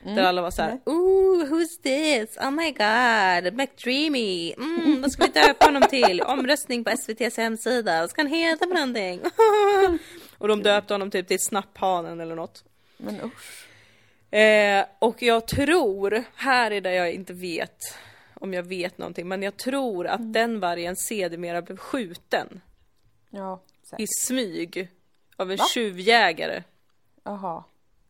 Där 0.04 0.24
alla 0.24 0.42
var 0.42 0.52
så 0.52 0.62
här, 0.62 0.70
Nej. 0.70 0.82
ooh 0.86 1.46
who's 1.46 1.82
this? 1.84 2.38
Oh 2.38 2.52
my 2.52 2.72
god, 2.72 3.54
McDreamy. 3.54 4.54
Mm, 4.54 5.02
vad 5.02 5.12
ska 5.12 5.26
vi 5.26 5.32
döpa 5.32 5.66
honom 5.66 5.82
till? 5.90 6.22
Omröstning 6.22 6.84
på 6.84 6.90
SVTs 6.90 7.38
hemsida. 7.38 8.02
Vad 8.02 8.10
ska 8.10 8.22
han 8.22 8.32
heta 8.32 8.68
för 8.68 8.74
någonting? 8.74 9.22
och 10.38 10.48
de 10.48 10.64
döpte 10.64 10.94
honom 10.94 11.12
typ 11.12 11.28
till 11.28 11.40
Snapphanen 11.40 12.20
eller 12.20 12.36
något. 12.36 12.64
Men 12.98 13.22
usch. 13.22 13.69
Eh, 14.32 14.86
och 15.00 15.22
jag 15.22 15.48
tror, 15.48 16.24
här 16.36 16.72
är 16.72 16.82
där 16.82 16.92
jag 16.92 17.12
inte 17.14 17.34
vet 17.34 17.78
om 18.34 18.54
jag 18.54 18.64
vet 18.64 18.98
någonting, 18.98 19.28
men 19.28 19.44
jag 19.44 19.58
tror 19.58 20.08
att 20.08 20.20
Mm. 20.20 20.32
den 20.32 20.60
vargen 20.60 20.96
sedermera 20.96 21.62
blev 21.62 21.78
skjuten 21.78 22.62
Ja, 23.30 23.62
i 23.82 23.88
säkert. 23.88 24.08
smyg 24.26 24.90
av 25.36 25.52
en 25.52 25.58
Va? 25.58 25.66
tjuvjägare. 25.74 26.64
Jaha. 27.24 27.64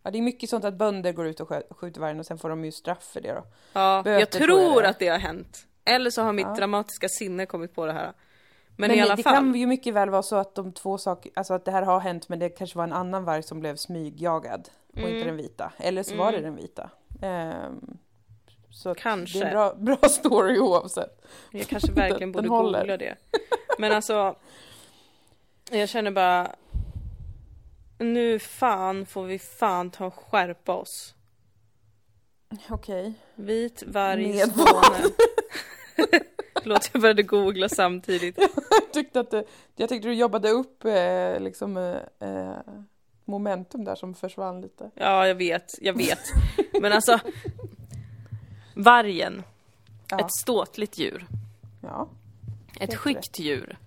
Ja, 0.04 0.12
det 0.12 0.18
är 0.18 0.22
mycket 0.22 0.50
sånt 0.50 0.66
att 0.66 0.74
bönder 0.74 1.12
går 1.14 1.28
ut 1.28 1.40
och 1.40 1.50
skjuter 1.70 2.02
vargen 2.02 2.20
och 2.20 2.26
sen 2.26 2.38
får 2.38 2.50
de 2.50 2.66
ju 2.66 2.72
straff 2.72 3.04
för 3.14 3.22
det 3.22 3.32
då. 3.34 3.44
Ja, 3.74 4.02
Böter 4.04 4.20
jag 4.20 4.30
tror 4.30 4.48
tror 4.48 4.60
jag 4.74 4.84
det. 4.84 4.90
att 4.90 5.00
det 5.00 5.08
har 5.08 5.18
hänt. 5.20 5.66
Eller 5.86 6.10
så 6.10 6.22
har 6.22 6.34
mitt 6.34 6.46
Ja. 6.48 6.56
dramatiska 6.56 7.10
sinne 7.10 7.46
kommit 7.46 7.76
på 7.76 7.86
det 7.86 7.94
här. 7.94 8.14
Men, 8.78 8.88
Men, 8.90 8.98
i 8.98 9.02
alla 9.02 9.16
det 9.16 9.24
fall. 9.24 9.34
kan 9.34 9.56
ju 9.56 9.68
mycket 9.68 9.94
väl 9.94 10.10
vara 10.10 10.24
så 10.24 10.36
att 10.36 10.56
de 10.56 10.74
två 10.74 10.98
saker, 10.98 11.32
alltså 11.36 11.54
att 11.54 11.66
det 11.66 11.72
här 11.72 11.82
har 11.84 12.00
hänt 12.00 12.30
men 12.30 12.40
det 12.40 12.50
kanske 12.50 12.78
var 12.78 12.84
en 12.84 12.94
annan 12.94 13.24
varg 13.24 13.44
som 13.44 13.60
blev 13.60 13.76
smygjagad 13.76 14.70
och 14.94 14.98
Mm. 15.00 15.14
inte 15.14 15.26
den 15.26 15.38
vita. 15.38 15.74
Eller 15.78 16.04
så 16.04 16.16
var 16.16 16.32
det 16.32 16.42
den 16.42 16.56
vita. 16.56 16.90
Ehm, 17.22 17.98
så 18.70 18.96
Kanske. 18.96 19.40
det 19.40 19.46
är 19.46 19.48
en 19.48 19.54
bra, 19.54 19.74
bra 19.98 20.10
story 20.10 20.60
oavsett. 20.60 21.26
Jag 21.52 21.68
kanske 21.68 21.92
verkligen 21.92 22.20
Den- 22.20 22.32
borde 22.32 22.44
den 22.44 22.52
håller. 22.52 22.80
googla 22.80 22.98
det. 22.98 23.16
Men 23.80 23.92
alltså, 23.92 24.36
jag 25.72 25.90
känner 25.90 26.12
bara, 26.12 26.56
nu 27.98 28.40
fan 28.40 29.06
får 29.06 29.24
vi 29.24 29.40
fan 29.40 29.92
ta 29.92 30.06
och 30.06 30.14
skärpa 30.14 30.76
oss. 30.76 31.16
Okej. 32.70 33.14
Vit 33.36 33.84
varg 33.88 34.30
i 34.30 34.40
Skåne. 34.40 35.10
Förlåt, 36.62 36.90
jag 36.94 37.02
började 37.02 37.24
googla 37.24 37.70
samtidigt. 37.70 38.38
Jag 38.72 38.94
tyckte 38.94 39.20
att 39.20 39.32
det, 39.32 39.44
jag 39.76 39.90
tyckte 39.90 40.08
du 40.08 40.14
jobbade 40.14 40.50
upp 40.50 40.86
eh, 40.86 41.40
liksom 41.40 41.78
eh, 41.78 42.30
eh, 42.30 42.58
momentum 43.30 43.84
där 43.84 43.96
som 43.96 44.14
försvann 44.14 44.62
lite. 44.62 44.92
Ja, 44.96 45.28
jag 45.28 45.36
vet, 45.36 45.72
jag 45.82 45.94
vet. 45.98 46.20
Men 46.82 46.92
alltså, 46.94 47.20
vargen, 48.76 49.44
Ja. 50.12 50.20
ett 50.20 50.32
ståtligt 50.34 50.98
djur, 50.98 51.26
Ja. 51.84 52.08
ett 52.80 52.96
skyggt 52.96 53.40
djur. 53.40 53.78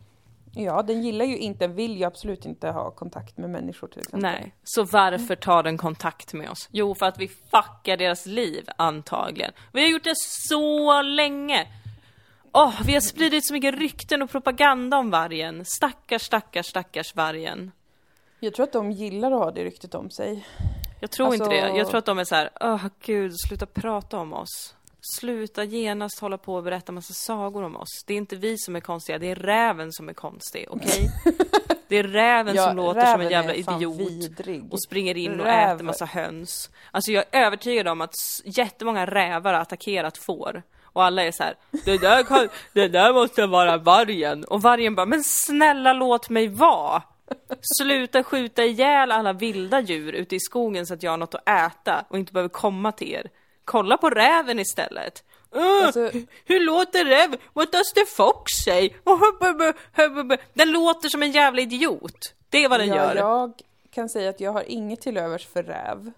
ja, 0.54 0.82
den 0.82 1.02
gillar 1.02 1.24
ju 1.24 1.38
inte, 1.38 1.66
vill 1.66 1.96
ju 1.96 2.04
absolut 2.04 2.44
inte 2.46 2.68
ha 2.68 2.90
kontakt 2.90 3.36
med 3.38 3.50
människor 3.50 3.88
till 3.88 3.98
exempel. 4.00 4.20
Nej, 4.20 4.54
så 4.64 4.84
varför 4.84 5.36
tar 5.36 5.62
den 5.62 5.78
kontakt 5.78 6.32
med 6.32 6.50
oss? 6.50 6.68
Jo, 6.72 6.94
för 6.94 7.06
att 7.06 7.18
vi 7.18 7.28
fuckar 7.28 7.96
deras 7.96 8.26
liv, 8.26 8.68
antagligen. 8.76 9.52
Vi 9.72 9.80
har 9.82 9.88
gjort 9.88 10.04
det 10.04 10.16
så 10.48 11.02
länge! 11.02 11.66
Åh, 12.54 12.80
vi 12.86 12.92
har 12.94 13.00
spridit 13.00 13.46
så 13.46 13.52
mycket 13.54 13.74
rykten 13.74 14.22
och 14.22 14.30
propaganda 14.30 14.98
om 14.98 15.10
vargen. 15.10 15.64
Stackars, 15.64 16.22
stackars, 16.22 16.66
stackars 16.66 17.14
vargen. 17.16 17.72
Jag 18.44 18.54
tror 18.54 18.64
att 18.64 18.72
de 18.72 18.92
gillar 18.92 19.32
att 19.32 19.38
ha 19.38 19.50
det 19.50 19.64
ryktet 19.64 19.94
om 19.94 20.10
sig. 20.10 20.46
Jag 21.00 21.10
tror 21.10 21.26
Alltså- 21.26 21.44
inte 21.44 21.56
det. 21.56 21.76
Jag 21.76 21.88
tror 21.88 21.98
att 21.98 22.04
de 22.04 22.18
är 22.18 22.24
så 22.24 22.34
här, 22.34 22.50
åh 22.60 22.86
gud, 23.04 23.32
sluta 23.40 23.66
prata 23.66 24.18
om 24.18 24.32
oss. 24.32 24.74
Sluta 25.18 25.64
genast 25.64 26.18
hålla 26.20 26.38
på 26.38 26.54
och 26.54 26.62
berätta 26.62 26.92
massa 26.92 27.14
sagor 27.14 27.62
om 27.62 27.76
oss. 27.76 28.04
Det 28.06 28.14
är 28.14 28.18
inte 28.18 28.36
vi 28.36 28.58
som 28.58 28.76
är 28.76 28.80
konstiga, 28.80 29.18
det 29.18 29.26
är 29.30 29.34
räven 29.34 29.92
som 29.92 30.08
är 30.08 30.12
konstig, 30.12 30.66
okej? 30.70 31.10
Det 31.88 31.96
är 31.98 32.02
räven 32.04 32.56
som 32.56 32.76
låter 32.76 33.06
som 33.12 33.20
en 33.20 33.30
jävla 33.30 33.54
idiot. 33.54 34.00
Vidrig. 34.00 34.72
och 34.72 34.82
springer 34.82 35.16
in 35.16 35.40
och 35.40 35.46
Räv. 35.46 35.74
äter 35.76 35.84
massa 35.84 36.04
höns. 36.04 36.70
Alltså 36.90 37.12
jag 37.12 37.24
är 37.30 37.46
övertygad 37.46 37.88
om 37.88 38.00
att 38.00 38.14
jättemånga 38.44 39.06
rävar 39.06 39.52
har 39.54 39.60
attackerat 39.60 40.18
får. 40.18 40.62
Och 40.82 41.04
alla 41.04 41.22
är 41.24 41.32
så 41.32 41.42
här, 41.42 41.54
det 41.84 41.98
där, 41.98 42.22
kan, 42.22 42.48
det 42.72 42.88
där 42.88 43.12
måste 43.12 43.46
vara 43.46 43.76
vargen. 43.76 44.44
Och 44.44 44.62
vargen 44.62 44.94
bara, 44.94 45.06
men 45.06 45.22
snälla 45.24 45.92
låt 45.92 46.30
mig 46.30 46.48
vara. 46.48 47.02
Sluta 47.60 48.24
skjuta 48.24 48.64
ihjäl 48.64 49.12
alla 49.12 49.32
vilda 49.32 49.80
djur 49.80 50.12
ute 50.12 50.36
i 50.36 50.40
skogen 50.40 50.86
så 50.86 50.94
att 50.94 51.02
jag 51.02 51.10
har 51.10 51.18
något 51.18 51.34
att 51.34 51.48
äta 51.48 52.04
och 52.08 52.18
inte 52.18 52.32
behöver 52.32 52.48
komma 52.48 52.92
till 52.92 53.12
er. 53.12 53.30
Kolla 53.64 53.96
på 53.96 54.10
räven 54.10 54.58
istället. 54.58 55.24
Uh, 55.56 55.86
Alltså- 55.86 56.10
hur 56.44 56.60
låter 56.60 57.04
räven? 57.04 57.38
What 57.52 57.72
does 57.72 57.92
the 57.92 58.06
fox 58.06 58.52
say? 58.64 58.90
Den 60.54 60.72
låter 60.72 61.08
som 61.08 61.22
en 61.22 61.32
jävla 61.32 61.62
idiot. 61.62 62.34
Det 62.50 62.64
är 62.64 62.68
vad 62.68 62.80
den 62.80 62.88
ja, 62.88 62.96
gör. 62.96 63.16
Jag 63.16 63.52
kan 63.90 64.08
säga 64.08 64.30
att 64.30 64.40
jag 64.40 64.52
har 64.52 64.64
inget 64.66 65.00
till 65.00 65.16
övers 65.16 65.46
för 65.46 65.62
räv. 65.62 66.12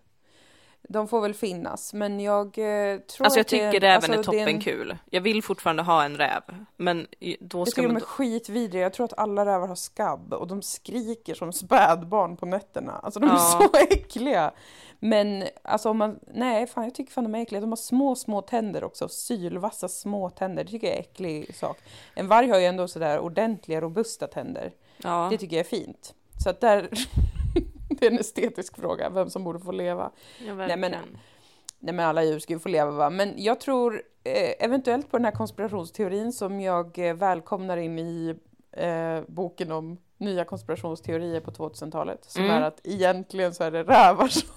De 0.89 1.09
får 1.09 1.21
väl 1.21 1.35
finnas, 1.35 1.95
men 1.95 2.21
jag 2.21 2.47
eh, 2.47 2.99
tror 2.99 3.25
Alltså 3.25 3.39
jag 3.39 3.47
det 3.47 3.61
är 3.61 3.73
tycker 3.73 3.75
en- 3.75 3.81
räven 3.81 3.95
alltså, 3.97 4.13
är 4.13 4.17
det 4.17 4.23
toppen 4.25 4.49
en- 4.49 4.61
kul. 4.61 4.97
Jag 5.11 5.21
vill 5.21 5.43
fortfarande 5.43 5.83
ha 5.83 6.05
en 6.05 6.17
räv, 6.17 6.43
men 6.77 7.07
då 7.41 7.59
Jag 7.59 7.69
ska 7.69 7.75
tycker 7.75 7.89
de 7.89 7.93
man... 7.93 8.03
är 8.03 8.07
skitvidriga. 8.07 8.83
Jag 8.83 8.93
tror 8.93 9.05
att 9.05 9.19
alla 9.19 9.47
rävar 9.47 9.69
har 9.69 9.75
skabb 9.75 10.33
och 10.33 10.47
de 10.47 10.63
skriker 10.63 11.35
som 11.35 11.53
spädbarn 11.53 12.37
på 12.37 12.47
nätterna. 12.47 12.93
Alltså 12.93 13.21
de 13.21 13.27
är 13.31 13.35
Ja. 13.35 13.39
så 13.73 13.79
äckliga. 13.91 14.51
Men 14.99 15.45
alltså 15.63 15.91
om 15.91 15.99
man, 15.99 16.19
nej 16.35 16.67
fan 16.67 16.85
jag 16.85 16.95
tycker 16.95 17.13
fan 17.13 17.25
de 17.25 17.35
är 17.35 17.43
äckliga. 17.43 17.61
De 17.61 17.71
har 17.71 17.77
små, 17.77 18.15
små 18.15 18.43
tänder 18.43 18.85
också. 18.85 19.09
Sylvassa 19.09 19.89
små 19.89 20.31
tänder. 20.31 20.65
Det 20.65 20.71
tycker 20.71 20.87
jag 20.87 20.95
är 20.95 20.99
en 20.99 21.05
äcklig 21.05 21.57
sak. 21.57 21.79
En 22.15 22.29
varg 22.29 22.49
har 22.49 22.59
ju 22.59 22.65
ändå 22.65 22.89
sådär 22.89 23.19
ordentliga, 23.19 23.81
robusta 23.81 24.27
tänder. 24.27 24.73
Ja. 24.97 25.29
Det 25.31 25.39
tycker 25.39 25.57
jag 25.57 25.67
är 25.67 25.71
fint. 25.71 26.15
Så 26.45 26.51
att 26.51 26.61
där, 26.61 26.89
det 28.05 28.09
är 28.09 28.13
en 28.13 28.19
estetisk 28.21 28.77
fråga, 28.77 29.09
vem 29.11 29.31
som 29.31 29.45
borde 29.45 29.59
få 29.59 29.73
leva. 29.73 30.11
ja, 30.47 30.55
Nej, 30.55 30.77
men-. 30.77 30.95
Nej 31.79 31.95
men 31.95 32.07
alla 32.07 32.25
djur 32.25 32.39
ska 32.39 32.53
ju 32.53 32.59
få 32.59 32.69
leva 32.69 32.91
va. 32.91 33.11
Men 33.11 33.35
jag 33.37 33.61
tror 33.61 34.03
eh, 34.25 34.65
eventuellt 34.65 35.11
på 35.11 35.17
den 35.19 35.25
här 35.25 35.33
konspirationsteorin 35.33 36.33
som 36.33 36.61
jag 36.61 36.99
eh, 37.09 37.15
välkomnar 37.15 37.77
in 37.77 37.99
i 37.99 38.35
eh, 38.73 39.21
boken 39.27 39.73
om 39.73 39.99
nya 40.19 40.45
konspirationsteorier 40.45 41.41
på 41.41 41.51
2000-talet. 41.51 42.25
Som 42.25 42.43
Mm. 42.45 42.57
är 42.57 42.61
att 42.63 42.81
egentligen 42.85 43.55
så 43.55 43.65
är 43.65 43.71
det 43.71 43.83
rävar 43.83 44.29
som, 44.29 44.49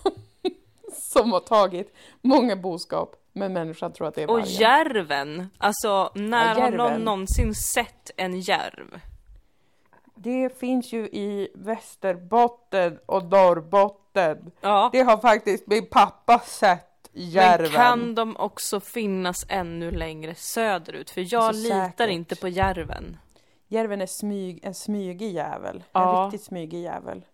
som 1.14 1.32
har 1.32 1.40
tagit 1.40 1.94
många 2.22 2.56
boskap. 2.56 3.16
Men 3.34 3.54
människan 3.54 3.94
tror 3.94 4.08
att 4.08 4.16
det 4.16 4.22
är 4.24 4.30
Och 4.30 4.40
vargen. 4.40 4.48
järven! 4.54 5.50
Alltså, 5.58 6.12
när 6.16 6.56
Ja, 6.56 6.62
har 6.64 6.72
någon 6.72 6.86
järven. 6.88 7.02
någonsin 7.02 7.56
sett 7.56 8.12
en 8.18 8.40
järv? 8.40 9.00
Det 10.18 10.60
finns 10.60 10.94
ju 10.94 11.06
i 11.06 11.50
Västerbotten 11.56 13.00
och 13.06 13.24
Norrbotten. 13.24 14.52
Ja. 14.62 14.90
Det 14.94 15.02
har 15.02 15.18
faktiskt 15.18 15.68
min 15.68 15.86
pappa 15.86 16.40
sett 16.40 17.10
järven. 17.14 17.62
Men 17.64 17.72
kan 17.72 18.16
de 18.16 18.38
också 18.38 18.80
finnas 18.80 19.46
ännu 19.50 19.92
längre 19.92 20.36
söderut? 20.36 21.10
För 21.10 21.34
jag 21.34 21.44
Alltså, 21.44 21.64
litar 21.64 21.90
säkert. 21.98 22.10
inte 22.14 22.36
på 22.36 22.48
järven. 22.48 23.18
Järven 23.68 24.02
är 24.02 24.08
smyg, 24.08 24.60
en 24.64 24.74
smygig 24.74 25.32
jävel. 25.34 25.84
Ja. 25.92 26.26
En 26.26 26.32
riktigt 26.32 26.48
smygig 26.48 26.82
jävel. 26.82 27.26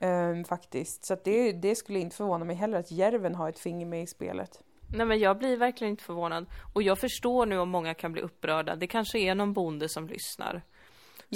Ehm, 0.00 0.44
faktiskt. 0.44 1.04
Så 1.06 1.16
det, 1.24 1.52
det 1.52 1.74
skulle 1.76 1.98
inte 1.98 2.16
förvåna 2.16 2.44
mig 2.44 2.56
heller 2.56 2.78
att 2.78 2.90
järven 2.90 3.34
har 3.34 3.48
ett 3.48 3.58
finger 3.58 3.86
med 3.86 4.02
i 4.02 4.06
spelet. 4.06 4.60
Nej 4.96 5.06
men 5.06 5.18
jag 5.18 5.38
blir 5.38 5.56
verkligen 5.56 5.90
inte 5.90 6.04
förvånad. 6.04 6.46
Och 6.74 6.82
jag 6.82 6.98
förstår 6.98 7.46
nu 7.46 7.58
om 7.58 7.68
många 7.68 7.94
kan 7.94 8.12
bli 8.12 8.22
upprörda. 8.22 8.76
Det 8.76 8.86
kanske 8.86 9.18
är 9.18 9.34
någon 9.34 9.52
bonde 9.52 9.88
som 9.88 10.08
lyssnar. 10.08 10.62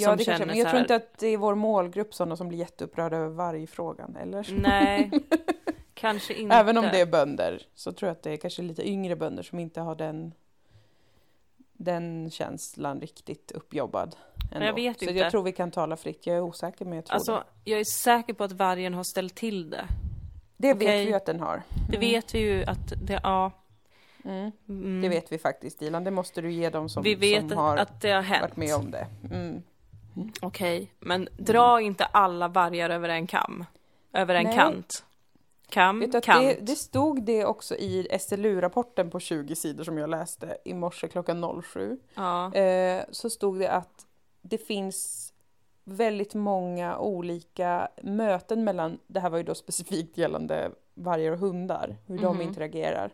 Ja, 0.01 0.15
det 0.15 0.25
kanske, 0.25 0.45
men 0.45 0.57
jag 0.57 0.67
så 0.67 0.69
tror 0.69 0.77
här- 0.77 0.83
inte 0.83 0.95
att 0.95 1.17
det 1.17 1.27
är 1.27 1.37
vår 1.37 1.55
målgrupp 1.55 2.13
sådana 2.13 2.35
som 2.35 2.47
blir 2.47 2.59
jätteupprörda 2.59 3.17
över 3.17 3.29
vargfrågan, 3.29 4.15
eller? 4.15 4.47
Nej, 4.61 5.11
kanske 5.93 6.33
inte. 6.33 6.55
Även 6.55 6.77
om 6.77 6.83
det 6.83 7.01
är 7.01 7.05
bönder 7.05 7.61
så 7.75 7.91
tror 7.91 8.07
jag 8.07 8.11
att 8.11 8.23
det 8.23 8.31
är 8.31 8.37
kanske 8.37 8.61
lite 8.61 8.89
yngre 8.89 9.15
bönder 9.15 9.43
som 9.43 9.59
inte 9.59 9.81
har 9.81 9.95
den 9.95 10.33
den 11.73 12.29
känslan 12.31 13.01
riktigt 13.01 13.51
uppjobbad. 13.51 14.15
Ändå. 14.51 14.65
jag 14.65 14.73
vet 14.73 14.99
så 14.99 15.05
inte. 15.05 15.17
jag 15.17 15.31
tror 15.31 15.43
vi 15.43 15.51
kan 15.51 15.71
tala 15.71 15.97
fritt. 15.97 16.27
Jag 16.27 16.37
är 16.37 16.41
osäker 16.41 16.85
men 16.85 16.93
jag 16.95 17.05
tror 17.05 17.13
det. 17.13 17.15
Alltså, 17.15 17.43
jag 17.63 17.79
är 17.79 17.83
säker 17.83 18.33
på 18.33 18.43
att 18.43 18.51
vargen 18.51 18.93
har 18.93 19.03
ställt 19.03 19.35
till 19.35 19.69
det. 19.69 19.85
Det 20.57 20.73
okej. 20.73 20.87
vet 20.87 21.05
vi 21.05 21.09
ju 21.09 21.13
att 21.15 21.25
den 21.25 21.39
har. 21.39 21.61
Det 21.89 21.97
vet 21.97 22.35
vi 22.35 22.39
ju 22.39 22.63
att 22.63 22.93
det, 23.07 23.19
ja. 23.23 23.51
Mm. 24.25 24.51
Mm. 24.69 25.01
Det 25.01 25.09
vet 25.09 25.31
vi 25.31 25.37
faktiskt 25.37 25.79
Dilan, 25.79 26.03
det 26.03 26.11
måste 26.11 26.41
du 26.41 26.51
ge 26.51 26.69
dem 26.69 26.89
som, 26.89 27.03
vi 27.03 27.15
vet 27.15 27.49
som 27.49 27.57
har 27.57 27.77
att 27.77 28.01
det 28.01 28.11
har 28.11 28.21
hänt. 28.21 28.41
varit 28.41 28.57
med 28.57 28.75
om 28.75 28.91
det. 28.91 29.07
Mm. 29.31 29.63
Okej, 30.41 30.93
men 30.99 31.29
dra 31.37 31.81
inte 31.81 32.05
alla 32.05 32.47
vargar 32.47 32.89
över 32.89 33.09
en 33.09 33.27
kam. 33.27 33.65
Över 34.13 34.35
en 34.35 34.43
Nej. 34.43 34.55
kant. 34.55 35.05
Kam, 35.69 35.99
Vet 35.99 36.23
kant. 36.25 36.41
det, 36.43 36.57
det 36.61 36.75
stod 36.75 37.23
det 37.23 37.45
också 37.45 37.75
i 37.75 38.07
SLU-rapporten 38.19 39.09
på 39.09 39.19
20 39.19 39.55
sidor 39.55 39.83
som 39.83 39.97
jag 39.97 40.09
läste 40.09 40.57
i 40.65 40.73
morse 40.73 41.07
klockan 41.07 41.61
07. 41.63 41.99
Ja. 42.15 42.53
Eh, 42.53 43.03
så 43.11 43.29
stod 43.29 43.59
det 43.59 43.71
att 43.71 44.05
det 44.41 44.57
finns 44.57 45.33
väldigt 45.83 46.33
många 46.33 46.97
olika 46.97 47.87
möten 48.03 48.63
mellan, 48.63 48.99
det 49.07 49.19
här 49.19 49.29
var 49.29 49.37
ju 49.37 49.43
då 49.43 49.55
specifikt 49.55 50.17
gällande 50.17 50.71
vargar 50.93 51.31
och 51.31 51.39
hundar, 51.39 51.97
hur 52.05 52.15
Mhm. 52.15 52.23
de 52.23 52.41
interagerar. 52.41 53.13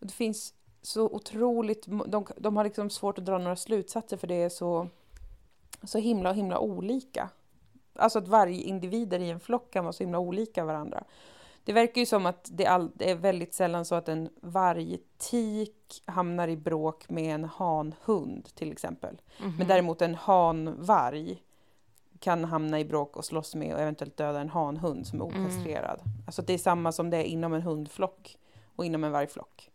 Och 0.00 0.06
det 0.06 0.12
finns 0.12 0.54
så 0.82 1.02
otroligt, 1.04 1.86
de, 2.06 2.26
de 2.36 2.56
har 2.56 2.64
liksom 2.64 2.90
svårt 2.90 3.18
att 3.18 3.24
dra 3.24 3.38
några 3.38 3.56
slutsatser 3.56 4.16
för 4.16 4.26
det 4.26 4.34
är 4.42 4.48
så, 4.48 4.88
så 5.84 5.98
himla 5.98 6.32
himla 6.32 6.58
olika. 6.58 7.28
Alltså 7.94 8.18
att 8.18 8.28
varje 8.28 8.62
individer 8.62 9.18
i 9.18 9.30
en 9.30 9.40
flock 9.40 9.70
kan 9.72 9.84
vara 9.84 9.92
så 9.92 10.02
himla 10.02 10.18
olika 10.18 10.64
varandra. 10.64 11.04
Det 11.64 11.72
verkar 11.72 12.00
ju 12.00 12.06
som 12.06 12.26
att 12.26 12.48
det, 12.52 12.64
är 12.64 13.14
väldigt 13.14 13.54
sällan 13.54 13.84
så 13.84 13.94
att 13.94 14.08
en 14.08 14.28
vargtik 14.40 16.02
hamnar 16.04 16.48
i 16.48 16.56
bråk 16.56 17.08
med 17.08 17.34
en 17.34 17.44
hanhund 17.44 18.48
till 18.54 18.72
exempel. 18.72 19.20
Mhm. 19.42 19.56
Men 19.58 19.66
däremot 19.68 20.02
en 20.02 20.14
hanvarg 20.14 21.42
kan 22.18 22.44
hamna 22.44 22.80
i 22.80 22.84
bråk 22.84 23.16
och 23.16 23.24
slåss 23.24 23.54
med 23.54 23.74
och 23.74 23.80
eventuellt 23.80 24.16
döda 24.16 24.40
en 24.40 24.48
hanhund 24.48 25.06
som 25.06 25.20
är 25.20 25.24
Mm. 25.26 25.44
okastrerad. 25.44 26.00
Alltså 26.26 26.42
det 26.42 26.52
är 26.54 26.58
samma 26.58 26.92
som 26.92 27.10
det 27.10 27.16
är 27.16 27.22
inom 27.24 27.54
en 27.54 27.62
hundflock 27.62 28.36
och 28.76 28.84
inom 28.84 29.04
en 29.04 29.12
vargflock. 29.12 29.70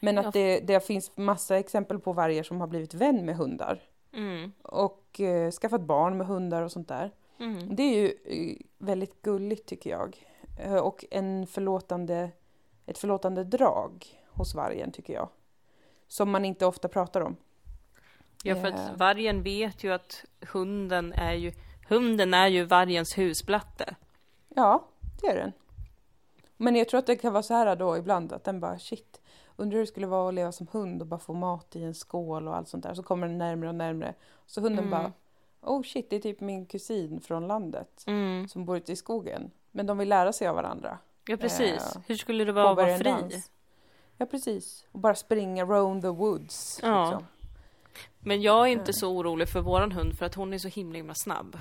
Men 0.00 0.18
att 0.18 0.32
det, 0.32 0.60
det 0.60 0.86
finns 0.86 1.16
massa 1.16 1.58
exempel 1.58 1.98
på 1.98 2.12
vargar 2.12 2.42
som 2.42 2.60
har 2.60 2.66
blivit 2.66 2.94
vän 2.94 3.26
med 3.26 3.36
hundar. 3.36 3.80
Mm. 4.12 4.52
Och 4.62 5.20
eh, 5.20 5.50
skaffat 5.50 5.80
barn 5.80 6.16
med 6.18 6.26
hundar 6.26 6.62
och 6.62 6.72
sånt 6.72 6.88
där. 6.88 7.10
Mm. 7.38 7.74
Det 7.76 7.82
är 7.82 7.94
ju 8.00 8.06
eh, 8.24 8.56
väldigt 8.78 9.22
gulligt 9.22 9.66
tycker 9.68 9.90
jag. 9.90 10.26
Eh, 10.58 10.76
Och 10.76 11.04
en 11.10 11.46
förlåtande, 11.46 12.30
ett 12.86 12.98
förlåtande 12.98 13.44
drag 13.44 14.06
hos 14.28 14.54
vargen 14.54 14.92
tycker 14.92 15.12
jag. 15.14 15.28
Som 16.08 16.30
man 16.30 16.44
inte 16.44 16.66
ofta 16.66 16.88
pratar 16.88 17.20
om. 17.20 17.36
Ja, 18.44 18.54
för 18.54 18.68
Eh. 18.68 18.74
att 18.74 18.98
vargen 18.98 19.42
vet 19.42 19.84
ju 19.84 19.92
att 19.92 20.24
hunden 20.52 21.12
är 21.12 21.32
ju, 21.34 21.52
hunden 21.88 22.34
är 22.34 22.46
ju 22.48 22.64
vargens 22.64 23.18
husblatte. 23.18 23.94
Ja, 24.48 24.88
det 25.20 25.26
är 25.26 25.36
den. 25.36 25.52
Men 26.56 26.76
jag 26.76 26.88
tror 26.88 26.98
att 26.98 27.06
det 27.06 27.16
kan 27.16 27.32
vara 27.32 27.42
så 27.42 27.54
här 27.54 27.76
då 27.76 27.96
ibland 27.96 28.32
att 28.32 28.44
den 28.44 28.60
bara 28.60 28.78
shit, 28.78 29.20
undrar 29.58 29.74
hur 29.74 29.80
det 29.80 29.86
skulle 29.86 30.06
vara 30.06 30.28
att 30.28 30.34
leva 30.34 30.52
som 30.52 30.66
hund 30.72 31.00
och 31.02 31.06
bara 31.08 31.20
få 31.20 31.32
mat 31.32 31.76
i 31.76 31.82
en 31.84 31.94
skål 31.94 32.48
och 32.48 32.56
allt 32.56 32.68
sånt 32.68 32.82
där. 32.84 32.94
Så 32.94 33.02
kommer 33.02 33.26
den 33.28 33.38
närmare 33.38 33.68
och 33.68 33.74
närmare. 33.74 34.14
Så 34.46 34.60
hunden 34.60 34.78
Mm. 34.84 34.90
bara, 34.90 35.12
oh 35.62 35.82
shit, 35.82 36.10
det 36.10 36.16
är 36.16 36.20
typ 36.20 36.40
min 36.40 36.66
kusin 36.66 37.20
från 37.20 37.46
landet 37.48 38.04
Mm. 38.06 38.48
som 38.48 38.64
bor 38.64 38.76
ute 38.76 38.92
i 38.92 38.96
skogen. 38.96 39.50
Men 39.70 39.86
de 39.86 39.98
vill 39.98 40.08
lära 40.08 40.32
sig 40.32 40.48
av 40.48 40.54
varandra. 40.56 40.98
Ja, 41.26 41.36
precis. 41.36 41.96
Eh, 41.96 42.02
Hur 42.06 42.14
skulle 42.16 42.44
det 42.44 42.52
vara 42.52 42.70
att 42.70 42.76
vara 42.76 42.96
fri? 42.98 43.04
dans. 43.10 43.50
Ja, 44.16 44.26
precis. 44.26 44.84
Och 44.92 44.98
bara 45.00 45.14
springa 45.14 45.64
round 45.64 46.02
the 46.02 46.08
woods. 46.08 46.80
Ja. 46.82 47.04
Liksom. 47.10 47.26
Men 48.18 48.42
jag 48.42 48.66
är 48.66 48.70
inte 48.72 48.82
Mm. 48.82 48.92
så 48.92 49.08
orolig 49.16 49.48
för 49.48 49.60
våran 49.60 49.92
hund 49.92 50.18
för 50.18 50.26
att 50.26 50.34
hon 50.34 50.52
är 50.54 50.58
så 50.58 50.68
himla 50.68 50.96
himla 50.96 51.14
snabb. 51.14 51.56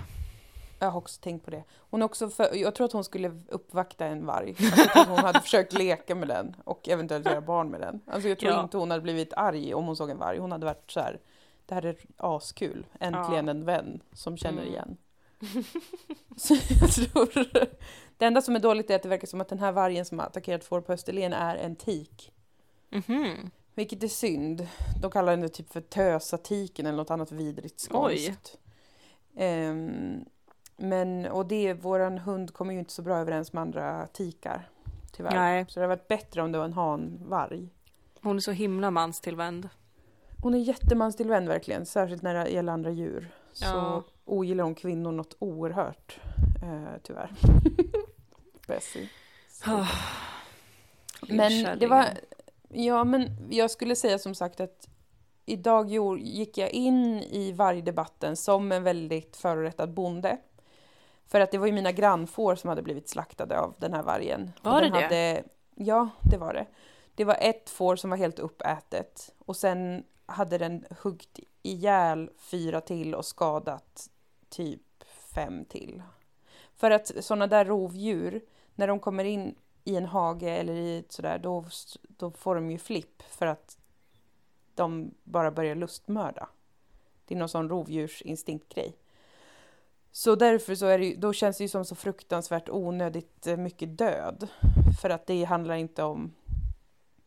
Jag 0.80 0.92
har 0.92 0.98
också 0.98 1.22
tänkt 1.22 1.46
på 1.46 1.52
det. 1.52 1.64
Hon 1.78 2.02
också 2.02 2.30
för, 2.30 2.56
jag 2.56 2.76
tror 2.76 2.86
att 2.86 2.92
hon 2.94 3.04
skulle 3.04 3.32
uppvakta 3.48 4.06
en 4.06 4.26
varg. 4.26 4.56
Alltså, 4.72 5.10
hon 5.10 5.20
hade 5.20 5.40
försökt 5.42 5.74
leka 5.74 6.16
med 6.16 6.28
den 6.28 6.56
och 6.64 6.90
eventuellt 6.90 7.26
göra 7.26 7.42
barn 7.42 7.70
med 7.70 7.82
den. 7.82 8.02
Alltså, 8.08 8.30
jag 8.30 8.40
tror 8.40 8.52
Ja. 8.52 8.64
inte 8.64 8.78
hon 8.78 8.92
hade 8.92 9.04
blivit 9.04 9.34
arg 9.34 9.74
om 9.74 9.86
hon 9.86 9.96
såg 9.96 10.10
en 10.10 10.18
varg. 10.18 10.38
Hon 10.40 10.52
hade 10.52 10.66
varit 10.66 10.92
så 10.92 11.00
här, 11.00 11.20
det 11.66 11.76
här 11.76 11.86
är 11.86 11.96
askul. 12.18 12.86
Äntligen 13.00 13.46
Ja. 13.46 13.52
en 13.52 13.66
vän 13.66 14.02
som 14.14 14.38
känner 14.38 14.62
Mm. 14.62 14.74
igen. 14.74 14.98
Så 16.38 16.54
jag 16.82 16.92
tror, 16.92 17.46
det 18.18 18.26
enda 18.26 18.42
som 18.42 18.56
är 18.56 18.60
dåligt 18.60 18.90
är 18.90 18.96
att 18.96 19.04
det 19.04 19.10
verkar 19.10 19.28
som 19.28 19.42
att 19.42 19.50
den 19.50 19.60
här 19.60 19.72
vargen 19.72 20.06
som 20.06 20.20
har 20.20 20.26
attackerat 20.26 20.64
får 20.64 20.82
på 20.82 20.94
Österlen 20.94 21.34
är 21.34 21.56
en 21.56 21.76
tik. 21.76 22.32
Mhm. 22.90 23.50
Vilket 23.76 24.04
är 24.04 24.08
synd. 24.08 24.68
De 25.02 25.12
kallar 25.12 25.38
den 25.38 25.50
typ 25.50 25.72
för 25.74 25.82
tösatiken 25.82 26.86
eller 26.86 26.98
något 26.98 27.12
annat 27.12 27.32
vidrigt 27.32 27.80
skånskt. 27.80 28.58
Men, 30.78 31.26
och 31.26 31.46
det, 31.46 31.74
våran 31.74 32.18
hund 32.18 32.54
kommer 32.54 32.74
ju 32.74 32.80
inte 32.80 32.94
så 32.94 33.02
bra 33.02 33.18
överens 33.18 33.54
med 33.54 33.62
andra 33.62 34.08
tikar. 34.08 34.70
Tyvärr. 35.12 35.36
Nej. 35.36 35.66
Så 35.70 35.80
det 35.80 35.86
hade 35.86 35.96
varit 35.96 36.08
bättre 36.08 36.42
om 36.42 36.52
det 36.52 36.58
var 36.58 36.66
en 36.66 36.74
hanvarg. 36.74 37.70
Hon 38.22 38.36
är 38.36 38.40
så 38.40 38.52
himla 38.52 38.92
manstillvänd. 38.92 39.70
Hon 40.42 40.54
är 40.54 40.58
jättemanstillvänd 40.60 41.48
verkligen, 41.48 41.86
särskilt 41.86 42.22
när 42.22 42.34
det 42.34 42.50
gäller 42.50 42.74
andra 42.74 42.92
djur. 42.92 43.32
Så 43.54 43.66
Ja. 43.66 44.04
ogillar 44.26 44.64
hon 44.64 44.76
kvinnor 44.76 45.12
något 45.12 45.36
oerhört, 45.40 46.20
eh, 46.64 47.02
tyvärr. 47.04 47.32
Bessie. 48.68 49.10
Ah, 49.66 49.86
Men 51.30 51.80
det 51.80 51.88
var, 51.88 52.06
ja 52.70 53.04
men 53.04 53.30
jag 53.50 53.72
skulle 53.72 53.96
säga 53.96 54.20
som 54.20 54.36
sagt 54.36 54.60
att 54.60 54.88
idag 55.46 55.90
gick 56.20 56.58
jag 56.58 56.70
in 56.70 57.18
i 57.24 57.52
vargdebatten 57.52 58.36
som 58.36 58.72
en 58.72 58.84
väldigt 58.84 59.38
förorättad 59.38 59.94
bonde. 59.94 60.38
För 61.28 61.40
att 61.40 61.52
det 61.52 61.58
var 61.58 61.68
ju 61.68 61.74
mina 61.74 61.92
grannfår 61.92 62.56
som 62.56 62.70
hade 62.70 62.82
blivit 62.82 63.10
slaktade 63.10 63.60
av 63.60 63.76
den 63.78 63.94
här 63.94 64.04
vargen. 64.04 64.52
Och 64.60 64.72
Var 64.72 64.82
den 64.82 64.92
det 64.92 64.98
det? 64.98 65.04
Hade, 65.04 65.44
ja, 65.76 66.10
det 66.32 66.38
var 66.38 66.54
det. 66.54 66.66
Det 67.16 67.26
var 67.26 67.38
ett 67.42 67.70
får 67.70 67.96
som 67.96 68.10
var 68.10 68.18
helt 68.18 68.40
uppätet 68.40 69.34
och 69.46 69.56
sen 69.56 70.04
hade 70.26 70.58
den 70.58 70.86
huggit 71.02 71.40
ihjäl 71.64 72.30
fyra 72.38 72.82
till 72.82 73.16
och 73.16 73.26
skadat 73.26 74.10
typ 74.50 75.04
fem 75.36 75.66
till. 75.66 76.02
För 76.76 76.92
att 76.92 77.12
sådana 77.20 77.48
där 77.48 77.66
rovdjur, 77.66 78.42
när 78.76 78.88
de 78.88 79.00
kommer 79.00 79.24
in 79.24 79.56
i 79.84 79.96
en 79.96 80.06
hage 80.06 80.50
eller 80.50 80.74
i 80.74 81.04
sådär, 81.10 81.40
då, 81.40 81.66
då 82.02 82.32
får 82.32 82.56
de 82.56 82.72
ju 82.72 82.78
flipp 82.78 83.24
för 83.24 83.48
att 83.48 83.78
de 84.76 85.12
bara 85.24 85.52
börjar 85.52 85.76
lustmörda. 85.76 86.50
Det 87.26 87.36
är 87.36 87.40
någon 87.40 87.50
sån 87.50 87.70
rovdjursinstinktgrej. 87.70 88.98
Så 90.24 90.36
därför 90.36 90.76
så 90.76 90.86
är 90.86 91.00
det 91.00 91.16
då 91.16 91.34
känns 91.34 91.58
det 91.58 91.64
ju 91.64 91.68
som 91.68 91.86
så 91.86 91.96
fruktansvärt 91.96 92.70
onödigt 92.70 93.48
eh, 93.48 93.58
mycket 93.58 93.98
död. 93.98 94.48
För 95.02 95.10
att 95.10 95.28
det 95.28 95.44
handlar 95.44 95.76
inte 95.76 96.04
om 96.04 96.34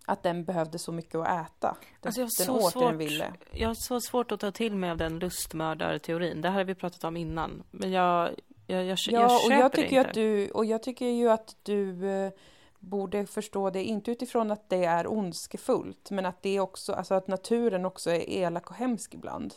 att 0.06 0.22
den 0.22 0.44
behövde 0.44 0.78
så 0.78 0.92
mycket 0.92 1.14
att 1.14 1.46
äta. 1.46 1.76
Den, 2.00 2.08
Alltså 2.08 2.20
jag 2.20 2.26
har 2.26 2.30
så 2.30 2.66
åt 2.66 2.74
det 2.74 2.80
den 2.80 2.88
svårt- 2.90 3.00
ville. 3.00 3.32
Jag 3.52 3.68
har 3.68 3.74
så 3.74 4.00
svårt 4.00 4.32
att 4.32 4.40
ta 4.40 4.50
till 4.50 4.76
mig 4.76 4.90
av 4.90 4.96
den 4.96 5.18
lustmördarteorin. 5.18 6.40
Det 6.40 6.48
här 6.48 6.56
har 6.56 6.64
vi 6.64 6.74
pratat 6.74 7.04
om 7.04 7.16
innan. 7.16 7.62
Men 7.70 7.90
jag, 7.90 8.30
jag, 8.66 8.84
jag, 8.84 8.98
jag 9.06 9.22
Ja, 9.22 9.34
och 9.34 9.40
köper 9.40 9.54
jag 9.60 9.70
det 9.70 9.76
tycker 9.76 9.98
inte. 9.98 10.08
att 10.10 10.14
du, 10.14 10.50
och 10.50 10.64
jag 10.64 10.82
tycker 10.82 11.06
ju 11.06 11.30
att 11.30 11.56
du 11.62 12.10
eh, 12.10 12.32
borde 12.78 13.26
förstå 13.26 13.70
det, 13.70 13.84
inte 13.84 14.10
utifrån 14.10 14.50
att 14.50 14.68
det 14.68 14.84
är 14.84 15.12
ondskefullt, 15.12 16.10
men 16.10 16.26
att 16.26 16.42
det 16.42 16.56
är 16.56 16.60
också, 16.60 16.92
alltså 16.92 17.14
att 17.14 17.28
naturen 17.28 17.84
också 17.84 18.10
är 18.10 18.30
elak 18.30 18.70
och 18.70 18.76
hemsk 18.76 19.14
ibland. 19.14 19.54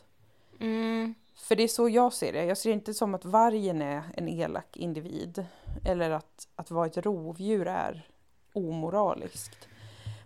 Mm. 0.60 1.15
För 1.36 1.56
det 1.56 1.63
är 1.63 1.67
så 1.67 1.89
jag 1.89 2.13
ser 2.13 2.34
det. 2.34 2.46
Jag 2.46 2.58
ser 2.58 2.69
det 2.69 2.74
inte 2.74 2.93
som 2.93 3.15
att 3.15 3.26
vargen 3.26 3.82
är 3.82 4.04
en 4.17 4.28
elak 4.30 4.78
individ. 4.78 5.46
Eller 5.86 6.10
att, 6.12 6.48
att 6.56 6.72
vara 6.72 6.86
ett 6.88 6.98
rovdjur 6.98 7.67
är 7.67 8.08
omoraliskt. 8.54 9.67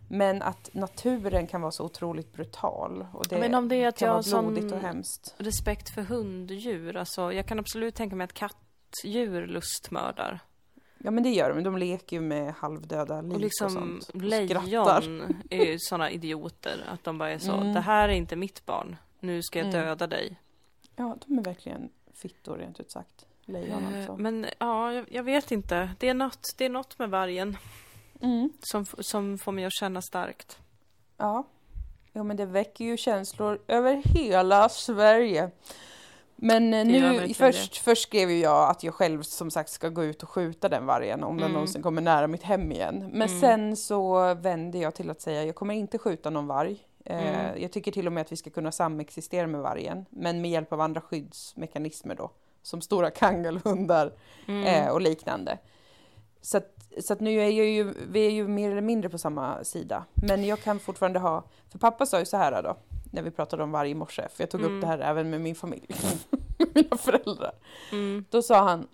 Men 0.09 0.41
att 0.41 0.69
naturen 0.73 1.47
kan 1.47 1.61
vara 1.61 1.71
så 1.71 1.83
otroligt 1.85 2.33
brutal. 2.33 3.07
Och 3.13 3.25
det 3.29 3.37
Men 3.39 3.55
om 3.55 3.67
det 3.69 3.75
är 3.75 3.87
att 3.87 3.97
kan 3.97 4.05
jag 4.05 4.13
vara 4.13 4.17
har 4.17 4.21
sån- 4.23 4.45
och. 4.45 5.35
Respekt 5.37 5.89
för 5.89 6.01
hunddjur. 6.01 6.95
Alltså, 6.97 7.33
jag 7.33 7.45
kan 7.45 7.59
absolut 7.59 7.95
tänka 7.95 8.15
mig 8.15 8.25
att 8.25 8.33
kattdjur 8.33 9.47
lustmördar. 9.47 10.39
Ja 10.97 11.11
men 11.11 11.23
det 11.23 11.29
gör 11.29 11.53
de. 11.53 11.63
De 11.63 11.77
leker 11.77 12.15
ju 12.17 12.21
med 12.21 12.53
halvdöda 12.53 13.21
lik 13.21 13.29
Och 13.31 13.35
och, 13.35 13.41
liksom 13.41 13.69
sånt. 13.69 14.09
Och 14.09 14.21
lejon 14.21 14.47
skrattar. 14.67 15.03
är 15.49 15.65
ju 15.65 15.77
sådana 15.79 16.11
idioter. 16.11 16.85
Att 16.93 17.03
de 17.03 17.17
bara 17.17 17.31
är 17.31 17.39
så, 17.39 17.51
Mm. 17.53 17.73
det 17.73 17.79
här 17.81 18.09
är 18.09 18.13
inte 18.13 18.35
mitt 18.35 18.65
barn. 18.65 18.95
Nu 19.19 19.41
ska 19.43 19.59
jag 19.59 19.67
Mm. 19.67 19.81
döda 19.85 20.07
dig. 20.07 20.39
Ja, 20.99 21.17
de 21.25 21.37
är 21.39 21.43
verkligen 21.43 21.89
fittor 22.13 22.57
rent 22.57 22.79
ut 22.79 22.91
sagt. 22.91 23.25
Lejon 23.45 23.85
alltså. 23.95 24.17
Men 24.17 24.45
ja, 24.59 24.93
jag, 24.93 25.05
jag 25.11 25.23
vet 25.23 25.51
inte. 25.51 25.89
Det 25.99 26.09
är 26.09 26.13
något, 26.13 26.47
det 26.57 26.65
är 26.65 26.69
något 26.69 26.99
med 26.99 27.09
vargen 27.09 27.57
Mm. 28.21 28.49
som, 28.61 28.85
som 28.99 29.37
får 29.37 29.51
mig 29.51 29.65
att 29.65 29.73
känna 29.73 30.01
starkt. 30.01 30.57
Ja. 31.17 31.43
Jo 32.13 32.23
men 32.23 32.37
det 32.37 32.45
väcker 32.45 32.85
ju 32.85 32.97
känslor 32.97 33.59
över 33.67 34.01
hela 34.05 34.69
Sverige. 34.69 35.51
Men 36.35 36.73
eh, 36.73 36.85
Det 36.85 37.11
nu, 37.27 37.33
först, 37.33 37.77
först 37.77 38.03
skrev 38.03 38.31
jag 38.31 38.69
att 38.69 38.83
jag 38.83 38.93
själv 38.93 39.21
som 39.23 39.51
sagt 39.51 39.69
ska 39.69 39.89
gå 39.89 40.03
ut 40.03 40.23
och 40.23 40.29
skjuta 40.29 40.69
den 40.69 40.85
vargen 40.85 41.23
om 41.23 41.35
den 41.37 41.43
Mm. 41.43 41.53
någonsin 41.53 41.81
kommer 41.81 42.01
nära 42.01 42.27
mitt 42.27 42.43
hem 42.43 42.71
igen. 42.71 43.09
Men 43.13 43.27
Mm. 43.29 43.39
sen 43.39 43.77
så 43.77 44.33
vände 44.33 44.77
jag 44.77 44.95
till 44.95 45.09
att 45.09 45.21
säga 45.21 45.43
jag 45.43 45.55
kommer 45.55 45.73
inte 45.73 45.97
skjuta 45.97 46.29
någon 46.29 46.47
varg. 46.47 46.86
Eh, 47.09 47.45
Mm. 47.49 47.61
Jag 47.61 47.71
tycker 47.71 47.91
till 47.91 48.07
och 48.07 48.13
med 48.13 48.21
att 48.21 48.31
vi 48.31 48.35
ska 48.35 48.49
kunna 48.49 48.71
samexistera 48.71 49.47
med 49.47 49.61
vargen, 49.61 50.05
men 50.09 50.41
med 50.41 50.51
hjälp 50.51 50.73
av 50.73 50.81
andra 50.81 51.01
skyddsmekanismer 51.01 52.15
då. 52.15 52.31
Som 52.61 52.81
stora 52.81 53.09
kangelhundar 53.21 54.13
Mm. 54.47 54.63
eh, 54.65 54.91
och 54.93 55.01
liknande. 55.01 55.57
Så 56.41 56.57
att, 56.57 56.73
så 57.01 57.13
att 57.13 57.19
nu 57.19 57.39
är 57.41 57.49
jag 57.49 57.65
ju, 57.67 57.93
vi 58.09 58.25
är 58.27 58.31
ju 58.31 58.47
mer 58.47 58.71
eller 58.71 58.81
mindre 58.81 59.09
på 59.09 59.17
samma 59.17 59.63
sida. 59.63 60.05
Men 60.13 60.43
jag 60.45 60.59
kan 60.61 60.79
fortfarande 60.79 61.19
ha, 61.19 61.43
för 61.71 61.79
pappa 61.79 62.05
sa 62.05 62.19
ju 62.19 62.25
så 62.25 62.37
här 62.37 62.63
då, 62.63 62.77
när 63.11 63.21
vi 63.21 63.31
pratade 63.31 63.63
om 63.63 63.71
varg 63.71 63.89
i 63.91 63.95
morse, 63.95 64.27
för 64.33 64.43
jag 64.43 64.49
tog 64.51 64.61
Mm. 64.61 64.75
upp 64.75 64.81
det 64.81 64.87
här 64.87 64.99
även 64.99 65.29
med 65.29 65.41
min 65.41 65.55
familj, 65.55 65.87
mina 66.75 66.97
föräldrar. 66.97 67.51
Mm. 67.91 68.25
Då 68.29 68.41
sa 68.41 68.63
han 68.63 68.87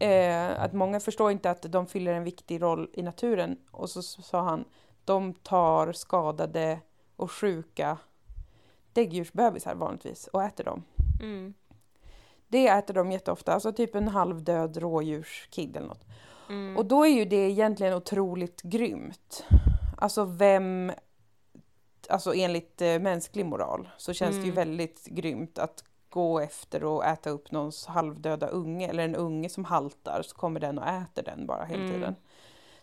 eh, 0.00 0.60
att 0.62 0.72
många 0.72 1.00
förstår 1.00 1.30
inte 1.30 1.50
att 1.50 1.62
de 1.62 1.86
fyller 1.86 2.12
en 2.12 2.24
viktig 2.24 2.62
roll 2.62 2.90
i 2.92 3.02
naturen. 3.02 3.56
Och 3.70 3.90
så 3.90 4.02
sa 4.02 4.40
han, 4.40 4.64
de 5.04 5.34
tar 5.34 5.92
skadade 5.92 6.78
och 7.18 7.30
sjuka 7.32 7.98
däggdjursbebisar 8.92 9.74
vanligtvis 9.74 10.26
och 10.26 10.42
äter 10.42 10.64
dem. 10.64 10.82
Mm. 11.22 11.54
Det 12.48 12.68
äter 12.68 12.94
de 12.94 13.12
jätteofta, 13.12 13.52
alltså 13.52 13.72
typ 13.72 13.94
en 13.94 14.08
halvdöd 14.08 14.76
rådjurskid 14.76 15.76
eller 15.76 15.86
något. 15.88 16.04
Mm. 16.48 16.76
Och 16.76 16.86
då 16.86 17.04
är 17.04 17.08
ju 17.10 17.24
det 17.24 17.50
egentligen 17.50 17.94
otroligt 17.94 18.62
grymt. 18.62 19.44
Alltså 19.96 20.24
vem, 20.24 20.92
alltså 22.08 22.34
enligt 22.34 22.82
eh, 22.82 22.98
mänsklig 22.98 23.46
moral 23.46 23.88
så 23.96 24.12
känns 24.12 24.36
det 24.36 24.42
ju 24.42 24.52
Mm. 24.52 24.54
väldigt 24.54 25.04
grymt 25.06 25.58
att 25.58 25.84
gå 26.08 26.40
efter 26.40 26.84
och 26.84 27.04
äta 27.04 27.30
upp 27.30 27.50
någons 27.50 27.86
halvdöda 27.86 28.46
unge 28.48 28.88
eller 28.88 29.04
en 29.04 29.14
unge 29.16 29.48
som 29.48 29.64
haltar 29.64 30.22
så 30.22 30.36
kommer 30.36 30.60
den 30.60 30.78
och 30.78 30.86
äter 30.86 31.22
den 31.22 31.46
bara 31.46 31.64
hela 31.64 31.82
Mm. 31.82 31.94
tiden. 31.94 32.14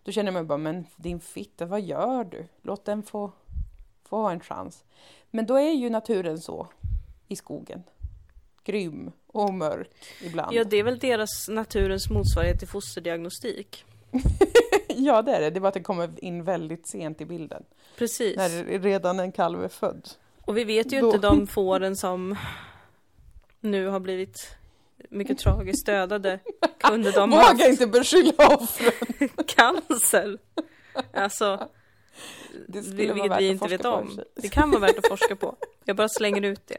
Då 0.04 0.12
känner 0.12 0.32
man 0.32 0.48
bara, 0.48 0.58
men 0.58 0.86
din 0.95 1.19
fitta, 1.19 1.65
vad 1.65 1.82
gör 1.82 2.24
du? 2.24 2.48
Låt 2.62 2.86
den 2.86 3.04
få, 3.04 3.32
få 4.15 4.21
ha 4.21 4.32
en 4.32 4.39
chans. 4.39 4.84
Men 5.32 5.45
då 5.45 5.56
är 5.56 5.71
ju 5.71 5.89
naturen 5.89 6.38
så 6.38 6.67
i 7.28 7.36
skogen. 7.36 7.84
Grym 8.63 9.12
och 9.28 9.54
mörk 9.54 9.89
ibland. 10.23 10.56
Ja, 10.56 10.63
det 10.63 10.78
är 10.78 10.84
väl 10.84 10.99
deras 10.99 11.47
naturens 11.49 12.10
motsvarighet 12.10 12.60
till 12.60 12.67
fosterdiagnostik. 12.67 13.86
Ja, 14.97 15.21
det 15.21 15.32
är 15.36 15.41
det. 15.41 15.49
Det 15.49 15.58
är 15.58 15.62
bara 15.62 15.67
att 15.67 15.73
det 15.73 15.80
kommer 15.84 16.23
in 16.23 16.43
väldigt 16.43 16.88
sent 16.88 17.21
i 17.21 17.25
bilden. 17.25 17.63
Precis. 17.97 18.38
När 18.38 18.80
redan 18.80 19.19
en 19.19 19.32
kalv 19.32 19.63
är 19.63 19.67
född. 19.67 20.10
Och 20.45 20.58
vi 20.58 20.63
vet 20.63 20.93
ju 20.93 20.99
Då- 21.01 21.06
inte 21.06 21.17
de 21.17 21.47
fåren 21.58 21.95
som 21.95 22.36
nu 23.60 23.88
har 23.88 23.99
blivit 23.99 24.58
mycket 25.10 25.38
tragiskt 25.38 25.86
dödade. 25.86 26.39
Kunde 26.80 27.12
de 27.12 27.32
ha 27.32 27.51
Våga 27.51 27.67
inte 27.67 27.88
beskylla 27.88 28.47
offren. 28.58 29.30
cancer? 29.47 30.38
Alltså, 31.13 31.69
Det 32.67 32.84
skulle 32.84 32.97
vil- 32.97 33.08
vara 33.08 33.13
vilket 33.13 33.32
värt 33.32 33.39
vi 33.39 33.47
inte 33.47 33.67
vet 33.67 33.82
på 33.82 33.89
om. 33.89 34.15
sig. 34.15 34.23
Det 34.36 34.49
kan 34.49 34.71
vara 34.71 34.82
värt 34.82 34.97
att 34.97 35.08
forska 35.08 35.36
på. 35.36 35.56
Jag 35.86 35.95
bara 35.95 36.10
slänger 36.10 36.41
ut 36.41 36.67
det. 36.67 36.78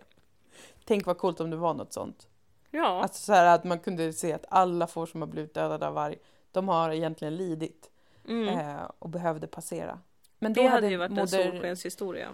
Tänk 0.85 1.07
vad 1.07 1.19
coolt 1.19 1.41
om 1.41 1.51
det 1.51 1.57
var 1.57 1.75
något 1.75 1.93
sånt. 1.93 2.29
Ja, 2.71 3.03
Alltså 3.03 3.23
så 3.23 3.33
här 3.33 3.55
att 3.55 3.65
man 3.65 3.79
kunde 3.79 4.13
se 4.13 4.33
att 4.33 4.45
alla 4.49 4.87
får 4.87 5.07
som 5.07 5.23
har 5.23 5.29
blivit 5.29 5.55
dödade 5.55 5.87
av 5.87 5.95
varg, 5.95 6.17
de 6.53 6.69
har 6.69 6.91
egentligen 6.91 7.37
lidit 7.37 7.91
mm. 8.29 8.49
eh, 8.49 8.91
och 8.99 9.09
behövde 9.09 9.47
passera. 9.47 9.99
Men 10.39 10.53
då 10.53 10.63
det 10.63 10.69
hade 10.69 10.89
ju 10.89 10.97
varit 10.97 11.11
en 11.11 11.17
moder, 11.17 11.51
solskenshistoria. 11.51 12.29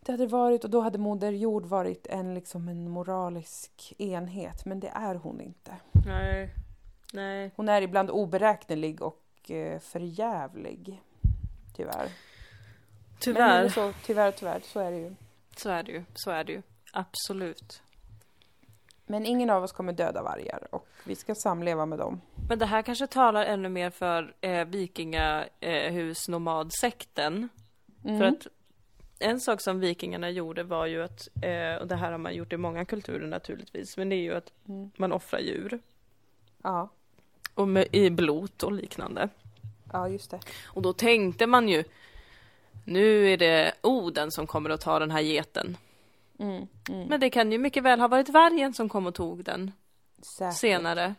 Det 0.00 0.12
hade 0.12 0.26
varit 0.26 0.64
och 0.64 0.70
då 0.70 0.80
hade 0.80 0.98
Moder 0.98 1.32
Jord 1.32 1.66
varit 1.66 2.06
en, 2.06 2.34
liksom 2.34 2.68
en 2.68 2.88
moralisk 2.88 3.94
enhet, 3.98 4.64
men 4.64 4.80
det 4.80 4.88
är 4.94 5.14
hon 5.14 5.40
inte. 5.40 5.76
Nej, 6.06 6.50
nej. 7.12 7.50
Hon 7.56 7.68
är 7.68 7.82
ibland 7.82 8.10
oberäknelig 8.10 9.02
och 9.02 9.50
eh, 9.50 9.78
förjävlig. 9.78 11.02
Tyvärr. 11.76 11.98
Men 12.04 12.10
Tyvärr. 13.20 13.64
är 13.64 13.68
så, 13.68 13.92
tyvärr, 14.06 14.30
tyvärr, 14.32 14.60
så 14.64 14.80
är 14.80 14.90
det 14.90 14.96
ju. 14.96 15.14
Så 15.56 15.70
är 15.70 15.82
det 15.82 15.92
ju. 15.92 16.02
Så 16.14 16.30
är 16.30 16.44
det 16.44 16.52
ju. 16.52 16.62
Absolut. 16.92 17.82
Men 19.06 19.26
ingen 19.26 19.50
av 19.50 19.62
oss 19.64 19.72
kommer 19.72 19.92
döda 19.92 20.22
vargar 20.22 20.68
och 20.74 20.86
vi 21.04 21.14
ska 21.14 21.34
samleva 21.34 21.86
med 21.86 21.98
dem. 21.98 22.20
Men 22.48 22.58
det 22.58 22.66
här 22.66 22.82
kanske 22.82 23.06
talar 23.06 23.44
ännu 23.44 23.68
mer 23.68 23.90
för 23.90 24.34
eh, 24.40 24.64
vikingahusnomadsekten. 24.64 27.48
Mm. 28.04 28.18
För 28.18 28.26
att 28.26 28.46
en 29.18 29.40
sak 29.40 29.60
som 29.60 29.80
vikingarna 29.80 30.30
gjorde 30.30 30.62
var 30.62 30.86
ju 30.86 31.02
att, 31.02 31.28
eh, 31.42 31.74
och 31.80 31.88
det 31.88 31.96
här 31.96 32.10
har 32.10 32.18
man 32.18 32.34
gjort 32.34 32.52
i 32.52 32.56
många 32.56 32.84
kulturer 32.84 33.26
naturligtvis, 33.26 33.96
men 33.96 34.08
det 34.08 34.16
är 34.16 34.22
ju 34.22 34.34
att 34.34 34.52
Mm. 34.68 34.90
man 34.96 35.12
offrar 35.12 35.40
djur. 35.40 35.80
Ja, 36.62 36.88
Och 37.54 37.68
med, 37.68 37.86
i 37.92 38.10
blot 38.10 38.62
och 38.62 38.72
liknande. 38.72 39.28
Ja, 39.92 40.08
just 40.08 40.30
det. 40.30 40.40
Och 40.64 40.82
då 40.82 40.92
tänkte 40.92 41.46
man 41.46 41.68
ju, 41.68 41.84
nu 42.84 43.28
är 43.28 43.36
det 43.36 43.72
Oden 43.80 44.30
som 44.30 44.46
kommer 44.46 44.70
att 44.70 44.80
ta 44.80 44.98
den 44.98 45.10
här 45.10 45.20
geten. 45.20 45.76
Mm, 46.38 46.66
mm. 46.88 47.08
Men 47.08 47.20
det 47.20 47.30
kan 47.30 47.52
ju 47.52 47.58
mycket 47.58 47.82
väl 47.82 48.00
ha 48.00 48.08
varit 48.08 48.28
vargen 48.28 48.74
som 48.74 48.88
kom 48.88 49.06
och 49.06 49.14
tog 49.14 49.44
den 49.44 49.72
Säkert. 50.38 50.56
senare. 50.56 51.14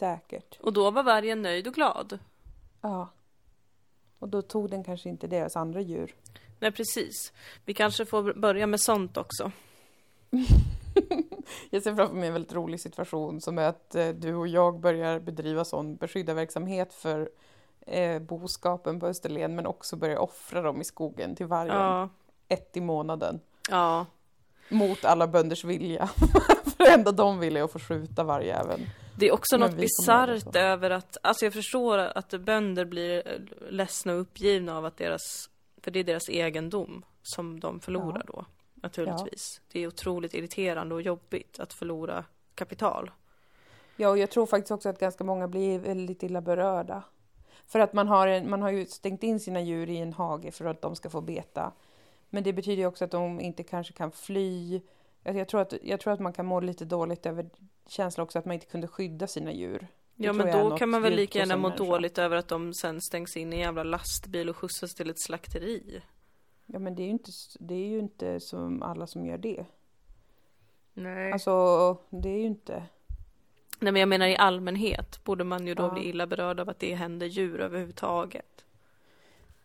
Säkert. 0.00 0.58
Och 0.60 0.72
då 0.72 0.90
var 0.90 1.02
vargen 1.02 1.42
nöjd 1.42 1.66
och 1.66 1.74
glad. 1.74 2.18
Ja. 2.80 3.08
Och 4.18 4.28
då 4.28 4.42
tog 4.42 4.70
den 4.70 4.84
kanske 4.84 5.08
inte 5.08 5.26
deras 5.26 5.56
andra 5.56 5.80
djur. 5.80 6.14
Nej, 6.58 6.72
precis. 6.72 7.32
Vi 7.64 7.74
kanske 7.74 8.06
får 8.06 8.32
börja 8.32 8.66
med 8.66 8.80
sånt 8.80 9.16
också. 9.16 9.52
Jag 11.70 11.82
ser 11.82 11.94
framför 11.94 12.14
mig 12.14 12.26
en 12.26 12.32
väldigt 12.32 12.52
rolig 12.52 12.80
situation 12.80 13.40
som 13.40 13.58
är 13.58 13.68
att 13.68 13.94
eh, 13.94 14.08
du 14.08 14.34
och 14.34 14.48
jag 14.48 14.80
börjar 14.80 15.20
bedriva 15.20 15.64
sån 15.64 15.96
beskyddarverksamhet 15.96 16.94
för 16.94 17.30
eh, 17.88 18.22
boskapen 18.22 19.00
på 19.00 19.06
Österlen 19.06 19.54
men 19.54 19.66
också 19.66 19.96
börjar 19.96 20.18
offra 20.18 20.62
dem 20.62 20.80
i 20.80 20.84
skogen 20.84 21.36
till 21.36 21.46
vargen. 21.46 21.74
Ja, 21.74 22.08
Ett 22.48 22.76
i 22.76 22.80
månaden. 22.80 23.40
ja. 23.70 24.06
Mot 24.70 25.04
alla 25.04 25.26
bönders 25.26 25.64
vilja. 25.64 26.06
för 26.76 26.84
det 26.84 26.90
enda 26.90 27.12
de 27.12 27.38
vill 27.38 27.56
är 27.56 27.62
att 27.62 27.72
få 27.72 27.78
skjuta 27.78 28.24
vargjäveln. 28.24 28.86
Det 29.18 29.28
är 29.28 29.32
också 29.32 29.58
Men 29.58 29.70
något 29.70 29.80
bisarrt 29.80 30.56
över 30.56 30.90
att, 30.90 31.16
alltså 31.22 31.44
jag 31.46 31.52
förstår 31.52 31.98
att 31.98 32.30
bönder 32.30 32.84
blir 32.84 33.28
eh, 33.28 33.70
ledsna 33.70 34.12
och 34.12 34.20
uppgivna 34.20 34.78
av 34.78 34.84
att 34.84 34.96
deras, 34.96 35.50
för 35.82 35.90
det 35.90 35.98
är 36.00 36.04
deras 36.04 36.28
egendom 36.28 37.04
som 37.22 37.60
de 37.60 37.80
förlorar 37.80 38.24
då, 38.26 38.44
naturligtvis. 38.74 39.60
Det 39.72 39.80
är 39.80 39.86
otroligt 39.86 40.34
irriterande 40.34 40.94
och 40.94 41.02
jobbigt 41.02 41.60
att 41.60 41.72
förlora 41.72 42.24
kapital. 42.54 43.10
Ja, 43.96 44.08
och 44.08 44.18
jag 44.18 44.30
tror 44.30 44.46
faktiskt 44.46 44.70
också 44.70 44.88
att 44.88 44.98
ganska 44.98 45.24
många 45.24 45.48
blir 45.48 45.78
väldigt 45.78 46.22
illa 46.22 46.40
berörda. 46.40 47.02
För 47.68 47.78
att 47.78 47.92
man 47.92 48.08
har, 48.08 48.26
en, 48.26 48.50
man 48.50 48.62
har 48.62 48.70
ju 48.70 48.86
stängt 48.86 49.22
in 49.22 49.40
sina 49.40 49.60
djur 49.60 49.90
i 49.90 49.98
en 49.98 50.12
hage 50.12 50.50
för 50.50 50.64
att 50.64 50.82
de 50.82 50.96
ska 50.96 51.10
få 51.10 51.20
beta. 51.20 51.72
Men 52.30 52.42
det 52.42 52.52
betyder 52.52 52.82
ju 52.82 52.86
också 52.86 53.04
att 53.04 53.10
de 53.10 53.40
inte 53.40 53.62
kanske 53.62 53.92
kan 53.92 54.10
fly. 54.10 54.80
Jag, 55.22 55.48
tror 55.48 55.60
att, 55.60 55.74
jag 55.82 56.00
tror 56.00 56.12
att 56.12 56.20
man 56.20 56.32
kan 56.32 56.46
må 56.46 56.60
lite 56.60 56.84
dåligt 56.84 57.26
över 57.26 57.50
känslan 57.86 58.24
också 58.24 58.38
att 58.38 58.44
man 58.44 58.54
inte 58.54 58.66
kunde 58.66 58.88
skydda 58.88 59.26
sina 59.26 59.52
djuр. 59.52 59.86
Det 60.14 60.24
Ja 60.24 60.32
men 60.32 60.58
då 60.58 60.76
kan 60.76 60.88
man 60.88 61.02
väl 61.02 61.14
lika 61.14 61.38
gärna 61.38 61.56
må 61.56 61.68
dåligt 61.68 62.18
över 62.18 62.36
att 62.36 62.48
de 62.48 62.74
sen 62.74 63.00
stängs 63.00 63.36
in 63.36 63.52
i 63.52 63.56
en 63.56 63.62
jävla 63.62 63.82
lastbil 63.82 64.48
och 64.48 64.56
skjutsas 64.56 64.94
till 64.94 65.10
ett 65.10 65.20
slakteri. 65.20 66.02
Ja, 66.66 66.78
men 66.78 66.94
det 66.94 67.02
är 67.02 67.04
ju 67.04 67.10
inte, 67.10 67.30
det 67.60 67.74
är 67.74 67.88
ju 67.88 67.98
inte 67.98 68.40
som 68.40 68.82
alla 68.82 69.06
som 69.06 69.26
gör 69.26 69.38
det. 69.38 69.64
Nej. 70.94 71.32
Alltså, 71.32 71.96
det 72.10 72.28
är 72.28 72.38
ju 72.38 72.46
inte... 72.46 72.82
Nej 73.80 73.92
men 73.92 74.00
jag 74.00 74.08
menar 74.08 74.26
i 74.26 74.36
allmänhet 74.36 75.24
borde 75.24 75.44
man 75.44 75.66
ju 75.66 75.74
då 75.74 75.82
Ja. 75.82 75.90
bli 75.90 76.08
illa 76.08 76.26
berörd 76.26 76.60
av 76.60 76.68
att 76.68 76.78
det 76.78 76.94
händer 76.94 77.26
djur 77.26 77.60
överhuvudtaget. 77.60 78.64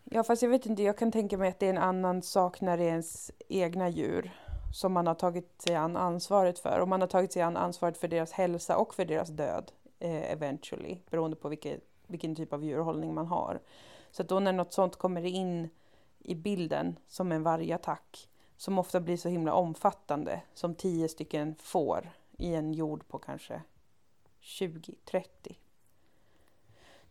Ja, 0.04 0.24
fast 0.24 0.42
jag 0.42 0.50
vet 0.50 0.66
inte, 0.66 0.84
jag 0.84 0.98
kan 0.98 1.12
tänka 1.12 1.38
mig 1.38 1.50
att 1.50 1.60
det 1.60 1.66
är 1.66 1.70
en 1.70 1.78
annan 1.78 2.22
sak 2.22 2.62
när 2.62 2.78
det 2.78 2.84
är 2.84 2.88
ens 2.88 3.32
egna 3.48 3.90
djur 3.90 4.32
som 4.74 4.94
man 4.94 5.08
har 5.08 5.16
tagit 5.16 5.62
sig 5.62 5.76
an 5.76 5.98
ansvaret 5.98 6.60
för. 6.60 6.80
Och 6.80 6.88
man 6.88 7.02
har 7.02 7.08
tagit 7.08 7.34
sig 7.34 7.42
an 7.42 7.58
ansvaret 7.58 7.98
för 7.98 8.08
deras 8.08 8.32
hälsa 8.32 8.78
och 8.78 8.96
för 8.96 9.06
deras 9.06 9.30
död 9.30 9.72
eh, 10.00 10.32
eventually, 10.32 10.98
beroende 11.10 11.36
på 11.36 11.50
vilken, 11.50 11.80
vilken 12.08 12.36
typ 12.36 12.54
av 12.54 12.64
djurhållning 12.64 13.14
man 13.14 13.28
har. 13.28 13.60
Så 14.12 14.24
då 14.24 14.40
när 14.40 14.54
något 14.54 14.74
sånt 14.74 14.96
kommer 14.96 15.26
in 15.26 15.70
i 16.20 16.36
bilden 16.36 17.00
som 17.08 17.32
en 17.32 17.44
vargattack, 17.44 18.30
som 18.58 18.80
ofta 18.80 19.00
blir 19.00 19.18
så 19.18 19.30
himla 19.30 19.54
omfattande, 19.54 20.42
som 20.54 20.76
tio 20.76 21.10
stycken 21.10 21.56
får 21.60 22.10
i 22.38 22.54
en 22.56 22.74
jord 22.74 23.08
på 23.08 23.18
kanske 23.20 23.62
20-30. 24.44 25.24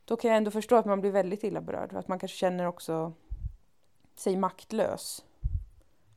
Då 0.05 0.16
kan 0.16 0.31
jag 0.31 0.37
ändå 0.38 0.51
förstå 0.51 0.77
att 0.77 0.87
man 0.87 1.01
blir 1.01 1.11
väldigt 1.11 1.45
illa 1.45 1.61
berörd 1.61 1.92
och 1.92 1.99
att 1.99 2.09
man 2.09 2.18
kanske 2.18 2.38
känner 2.38 2.66
också 2.66 3.12
sig 4.14 4.37
maktlös. 4.37 5.25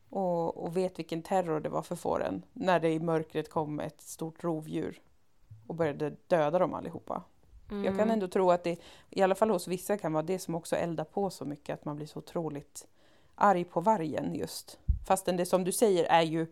Och, 0.09 0.63
och 0.63 0.77
vet 0.77 0.99
vilken 0.99 1.21
terror 1.21 1.59
det 1.59 1.69
var 1.69 1.81
för 1.81 1.95
fåren 1.95 2.45
när 2.53 2.79
det 2.79 2.89
i 2.89 2.99
mörkret 2.99 3.49
kom 3.49 3.79
ett 3.79 4.01
stort 4.01 4.43
rovdjur 4.43 5.01
och 5.67 5.75
började 5.75 6.15
döda 6.27 6.59
dem 6.59 6.73
allihopa. 6.73 7.23
Jag 7.69 7.83
kan 7.83 7.93
Mm. 7.93 8.09
ändå 8.09 8.27
tro 8.27 8.51
att 8.51 8.63
det, 8.63 8.79
i 9.09 9.21
alla 9.21 9.35
fall 9.35 9.49
hos 9.49 9.67
vissa, 9.67 9.97
kan 9.97 10.13
vara 10.13 10.23
det 10.23 10.39
som 10.39 10.55
också 10.55 10.75
eldar 10.75 11.03
på 11.03 11.29
så 11.29 11.45
mycket 11.45 11.73
att 11.73 11.85
man 11.85 11.95
blir 11.95 12.07
så 12.07 12.19
otroligt 12.19 12.87
arg 13.35 13.63
på 13.63 13.81
vargen 13.81 14.35
just. 14.35 14.79
Fastän 15.07 15.37
det 15.37 15.45
som 15.45 15.63
du 15.63 15.71
säger 15.71 16.03
är 16.03 16.21
ju 16.21 16.47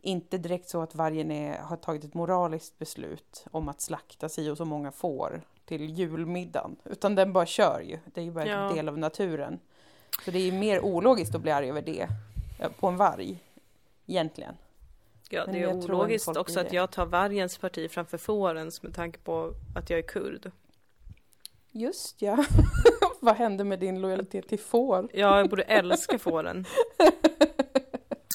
inte 0.00 0.38
direkt 0.38 0.68
så 0.68 0.82
att 0.82 0.94
vargen 0.94 1.30
är, 1.30 1.58
har 1.58 1.76
tagit 1.76 2.04
ett 2.04 2.14
moraliskt 2.14 2.78
beslut 2.78 3.44
om 3.50 3.68
att 3.68 3.80
slakta 3.80 4.28
sig 4.28 4.50
och 4.50 4.56
så 4.56 4.64
många 4.64 4.92
får 4.92 5.42
till 5.64 5.90
julmiddagen. 5.98 6.76
Utan 6.84 7.14
den 7.14 7.32
bara 7.32 7.46
kör 7.46 7.80
ju. 7.80 7.98
Det 8.14 8.20
är 8.20 8.24
ju 8.24 8.30
bara 8.30 8.46
Ja. 8.46 8.68
en 8.70 8.74
del 8.76 8.88
av 8.88 8.98
naturen. 8.98 9.58
Så 10.24 10.30
det 10.30 10.38
är 10.38 10.42
ju 10.42 10.52
mer 10.52 10.80
ologiskt 10.80 11.34
att 11.34 11.42
bli 11.42 11.50
arg 11.50 11.68
över 11.68 11.82
det 11.82 12.08
eh, 12.60 12.70
på 12.80 12.86
en 12.86 12.96
varg. 12.96 13.42
Egentligen. 14.06 14.54
Ja, 15.30 15.42
Men 15.46 15.54
det 15.54 15.62
är 15.62 15.72
ologiskt 15.72 16.36
också 16.36 16.60
att 16.60 16.72
jag 16.72 16.90
tar 16.90 17.06
vargens 17.06 17.58
parti 17.58 17.90
framför 17.90 18.18
fårens 18.18 18.82
med 18.82 18.94
tanke 18.94 19.18
på 19.18 19.54
att 19.76 19.90
jag 19.90 19.98
är 19.98 20.02
kurd. 20.02 20.50
Just 21.70 22.22
ja. 22.22 22.44
Vad 23.20 23.36
hände 23.36 23.64
med 23.64 23.78
din 23.80 24.00
lojalitet 24.00 24.48
till 24.48 24.58
får? 24.58 25.08
Ja, 25.12 25.38
jag 25.38 25.48
borde 25.48 25.62
älska 25.62 26.18
fåren. 26.18 26.64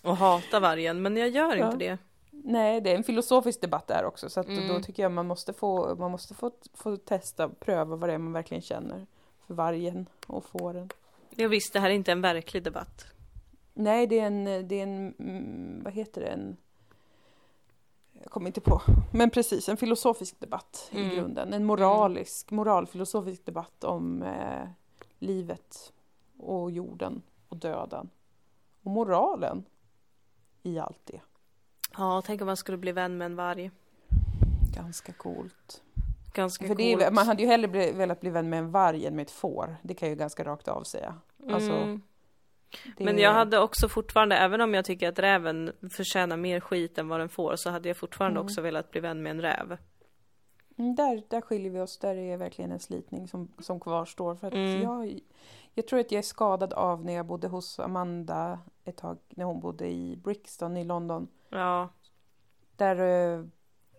Och 0.04 0.18
hata 0.18 0.60
vargen, 0.60 1.02
men 1.02 1.18
jag 1.18 1.30
gör 1.30 1.56
Ja. 1.56 1.66
inte 1.66 1.78
det. 1.78 1.98
Nej, 2.32 2.82
det 2.82 2.92
är 2.92 2.96
en 2.96 3.04
filosofisk 3.04 3.62
debatt 3.62 3.88
där 3.88 4.06
också. 4.06 4.30
Så 4.30 4.44
Mm. 4.44 4.68
då 4.68 4.80
tycker 4.80 5.04
jag 5.04 5.12
man 5.12 5.28
måste, 5.28 5.54
få, 5.54 5.96
man 5.96 6.12
måste 6.12 6.34
få, 6.34 6.52
få 6.74 6.98
testa, 6.98 7.50
pröva 7.50 7.96
vad 7.96 8.10
det 8.10 8.14
är 8.14 8.18
man 8.18 8.34
verkligen 8.34 8.62
känner 8.62 9.06
för 9.48 9.54
vargen 9.54 10.06
och 10.28 10.46
fåren. 10.46 10.90
Jag 11.30 11.50
visste, 11.50 11.78
det 11.78 11.82
här 11.82 11.90
är 11.90 11.94
inte 11.94 12.12
en 12.12 12.22
verklig 12.22 12.64
debatt. 12.64 13.06
Nej, 13.74 14.08
det 14.08 14.20
är 14.20 14.26
en, 14.28 14.44
det 14.68 14.76
är 14.80 14.84
en 14.84 15.14
mm, 15.20 15.82
vad 15.84 15.94
heter 15.94 16.22
det, 16.22 16.28
en 16.28 16.58
jag 18.22 18.32
kommer 18.32 18.48
inte 18.48 18.62
på, 18.62 18.82
men 19.14 19.30
precis 19.30 19.70
en 19.70 19.78
filosofisk 19.78 20.40
debatt 20.40 20.90
Mm. 20.94 21.12
i 21.12 21.16
grunden. 21.16 21.54
En 21.54 21.66
moralisk, 21.66 22.52
moralfilosofisk 22.52 23.46
debatt 23.46 23.84
om 23.84 24.24
eh, 24.24 24.68
livet 25.20 25.94
och 26.38 26.72
jorden 26.72 27.22
och 27.50 27.58
döden. 27.58 28.10
Och 28.84 28.92
moralen 28.92 29.66
i 30.64 30.80
allt 30.80 31.00
det. 31.04 31.22
Ja, 31.98 32.22
tänk 32.26 32.42
om 32.42 32.48
man 32.48 32.58
skulle 32.58 32.78
bli 32.78 32.92
vän 32.92 33.18
med 33.18 33.26
en 33.26 33.36
varg. 33.36 33.72
Ganska 34.76 35.14
coolt. 35.14 35.82
Ganska 36.34 36.68
För 36.68 36.76
coolt. 36.76 37.02
är, 37.02 37.12
man 37.12 37.28
hade 37.28 37.42
ju 37.42 37.48
hellre 37.48 37.68
bli, 37.68 37.92
velat 37.92 38.22
bli 38.22 38.30
vän 38.30 38.50
med 38.50 38.60
en 38.60 38.72
varg 38.72 39.06
än 39.06 39.16
med 39.16 39.24
ett 39.24 39.32
får. 39.32 39.76
Det 39.84 39.94
kan 39.94 40.08
jag 40.10 40.16
ju 40.16 40.20
ganska 40.20 40.44
rakt 40.44 40.68
av 40.68 40.84
säga. 40.84 41.16
Alltså, 41.52 41.72
Mm. 41.72 42.02
det 42.98 43.04
Men 43.04 43.18
jag 43.18 43.34
hade 43.34 43.60
också 43.60 43.90
fortfarande, 43.90 44.36
även 44.38 44.62
om 44.62 44.74
jag 44.74 44.86
tycker 44.86 45.10
att 45.10 45.20
räven 45.20 45.72
förtjänar 45.92 46.38
mer 46.38 46.60
skit 46.60 46.98
än 46.98 47.08
vad 47.08 47.20
den 47.20 47.30
får, 47.30 47.56
så 47.56 47.70
hade 47.70 47.88
jag 47.90 47.98
fortfarande 47.98 48.40
Mm. 48.40 48.46
också 48.46 48.62
velat 48.62 48.92
bli 48.92 49.02
vän 49.02 49.24
med 49.24 49.30
en 49.32 49.42
räv. 49.42 49.78
Mm, 50.78 50.96
där, 50.96 51.24
där 51.30 51.42
skiljer 51.42 51.72
vi 51.72 51.80
oss. 51.80 51.98
Där 51.98 52.16
är 52.16 52.32
det 52.32 52.38
verkligen 52.38 52.72
en 52.72 52.80
slitning 52.80 53.28
som, 53.28 53.52
som 53.60 53.80
kvarstår. 53.80 54.36
För 54.36 54.48
att 54.48 54.54
Mm. 54.54 54.82
jag, 54.82 55.20
jag 55.74 55.88
tror 55.88 56.00
att 56.00 56.12
jag 56.12 56.20
är 56.20 56.24
skadad 56.24 56.74
av 56.74 57.06
när 57.06 57.14
jag 57.14 57.26
bodde 57.26 57.48
hos 57.48 57.80
Amanda 57.80 58.60
ett 58.86 58.98
tag 58.98 59.18
när 59.30 59.46
hon 59.46 59.60
bodde 59.60 59.88
i 59.88 60.16
Brixton 60.24 60.78
i 60.78 60.84
London. 60.84 61.28
Ja, 61.50 61.90
Där 62.78 62.96
De 62.96 63.50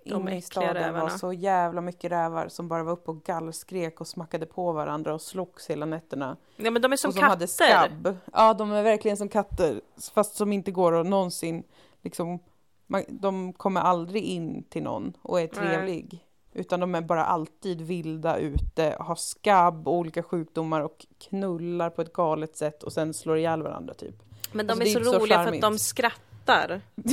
inne 0.04 0.36
i 0.36 0.42
staden 0.42 0.74
var 0.74 0.80
rävarna. 0.80 1.10
så 1.10 1.32
jävla 1.32 1.80
mycket 1.80 2.10
rävar 2.12 2.48
som 2.48 2.68
bara 2.68 2.82
var 2.82 2.92
uppe 2.92 3.10
och 3.10 3.22
gallskrek 3.24 4.00
och 4.00 4.06
smackade 4.06 4.46
på 4.46 4.72
varandra 4.72 5.14
och 5.14 5.20
slogs 5.22 5.70
hela 5.70 5.86
nätterna. 5.86 6.36
ja 6.56 6.70
men 6.70 6.82
de 6.82 6.92
är 6.92 6.96
som, 6.96 7.08
och 7.08 7.14
som 7.14 7.20
katter. 7.20 7.30
hade 7.30 7.46
skabb. 7.46 8.16
Ja, 8.32 8.54
de 8.54 8.72
är 8.72 8.82
verkligen 8.82 9.16
som 9.16 9.28
katter. 9.28 9.80
Fast 10.14 10.34
som 10.34 10.52
inte 10.52 10.70
går 10.70 10.92
att 11.00 11.06
någonsin 11.06 11.62
liksom... 12.02 12.38
Man, 12.86 13.02
de 13.08 13.52
kommer 13.52 13.80
aldrig 13.80 14.22
in 14.24 14.62
till 14.62 14.82
någon 14.82 15.12
och 15.22 15.40
är 15.40 15.46
trevlig. 15.46 16.24
Utan 16.54 16.80
de 16.80 16.94
är 16.94 17.00
bara 17.00 17.24
alltid 17.24 17.80
vilda 17.80 18.38
ute, 18.38 18.96
har 19.00 19.16
skabb 19.16 19.88
och 19.88 19.94
olika 19.94 20.22
sjukdomar 20.22 20.80
och 20.80 21.06
knullar 21.28 21.90
på 21.90 22.02
ett 22.02 22.12
galet 22.12 22.56
sätt 22.56 22.82
och 22.82 22.92
sen 22.92 23.14
slår 23.14 23.38
ihjäl 23.38 23.62
varandra 23.62 23.94
typ. 23.94 24.14
Men 24.52 24.66
de 24.66 24.72
Alltså, 24.72 24.82
är 24.82 24.84
det 24.84 24.90
är 24.90 24.92
så 24.92 24.98
inte 24.98 25.10
så 25.10 25.18
roliga 25.18 25.44
för 25.44 25.52
att 25.52 25.60
de 25.60 25.78
skrattar. 25.78 26.80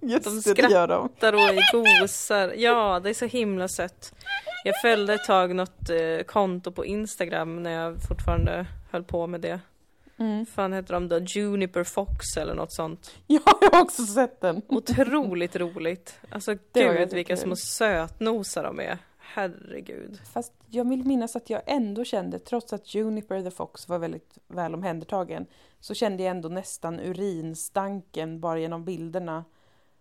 Just 0.00 0.24
De 0.24 0.40
det, 0.54 0.62
det 0.62 0.72
gör 0.72 0.88
de. 0.88 1.08
Skrattar 1.08 1.32
och 1.32 1.40
gosar. 2.00 2.52
Ja, 2.56 3.00
det 3.00 3.10
är 3.10 3.14
så 3.14 3.26
himla 3.26 3.68
sött. 3.68 4.14
Jag 4.64 4.74
följde 4.82 5.14
ett 5.14 5.24
tag 5.24 5.54
något 5.54 5.90
eh, 5.90 6.24
konto 6.26 6.72
på 6.72 6.84
Instagram 6.84 7.62
när 7.62 7.70
jag 7.70 8.02
fortfarande 8.08 8.66
höll 8.90 9.04
på 9.04 9.26
med 9.26 9.40
det. 9.40 9.60
Mm. 10.16 10.46
fan 10.46 10.72
heter 10.72 10.94
de 10.94 11.08
då? 11.08 11.18
Juniper 11.18 11.84
Fox 11.84 12.36
eller 12.36 12.54
något 12.54 12.72
sånt. 12.72 13.14
Ja, 13.26 13.40
jag 13.60 13.70
har 13.70 13.82
också 13.82 14.02
sett 14.06 14.40
den. 14.40 14.62
Otroligt 14.68 15.56
roligt. 15.56 16.20
Alltså 16.28 16.54
gud 16.72 17.12
vilka 17.12 17.36
små 17.36 17.56
sötnosar 17.56 18.64
de 18.64 18.80
är. 18.80 18.98
Herregud. 19.18 20.20
Fast 20.32 20.52
jag 20.66 20.88
vill 20.88 21.04
minnas 21.04 21.36
att 21.36 21.50
jag 21.50 21.62
ändå 21.66 22.04
kände, 22.04 22.38
trots 22.38 22.72
att 22.72 22.94
Juniper 22.94 23.42
the 23.42 23.50
Fox 23.50 23.88
var 23.88 23.98
väldigt 23.98 24.38
väl 24.48 24.74
omhändertagen, 24.74 25.46
så 25.80 25.94
kände 25.94 26.22
jag 26.22 26.30
ändå 26.30 26.48
nästan 26.48 27.00
urinstanken 27.00 28.40
bara 28.40 28.58
genom 28.58 28.84
bilderna. 28.84 29.44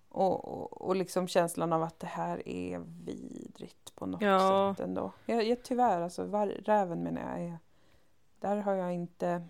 Och, 0.10 0.46
och, 0.48 0.82
och 0.82 0.96
liksom 0.96 1.28
känslan 1.28 1.74
av 1.74 1.84
att 1.84 2.00
det 2.00 2.08
här 2.08 2.48
är 2.48 2.80
vidrigt 3.06 3.96
på 3.96 4.06
något 4.06 4.22
Ja. 4.22 4.74
sätt 4.78 4.86
ändå. 4.86 5.12
Jag, 5.26 5.44
jag, 5.48 5.64
tyvärr, 5.64 6.02
alltså 6.02 6.24
var, 6.24 6.48
räven 6.48 7.04
menar 7.04 7.22
jag, 7.22 7.48
är, 7.48 7.58
där 8.40 8.58
har 8.58 8.74
jag 8.74 8.94
inte 8.94 9.44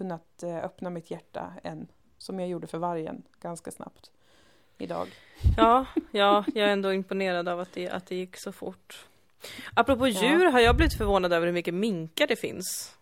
kunnat 0.00 0.42
eh, 0.42 0.56
öppna 0.64 0.90
mitt 0.90 1.10
hjärta 1.10 1.52
än. 1.62 1.88
Som 2.18 2.40
jag 2.40 2.48
gjorde 2.48 2.66
för 2.66 2.78
vargen 2.78 3.22
ganska 3.40 3.70
snabbt 3.70 4.10
idag. 4.78 5.08
Ja, 5.56 5.86
ja, 6.10 6.44
jag 6.54 6.68
är 6.68 6.72
ändå 6.72 6.92
imponerad 6.92 7.48
av 7.48 7.60
att 7.60 7.72
det, 7.72 7.88
att 7.90 8.06
det 8.06 8.14
gick 8.14 8.36
så 8.36 8.52
fort. 8.52 9.06
Apropå 9.74 10.08
Ja. 10.08 10.22
djur 10.22 10.46
har 10.46 10.60
jag 10.60 10.76
blivit 10.76 10.98
förvånad 10.98 11.32
över 11.32 11.46
hur 11.46 11.54
mycket 11.54 11.74
minkar 11.74 12.26
det 12.26 12.36
finns. 12.36 12.96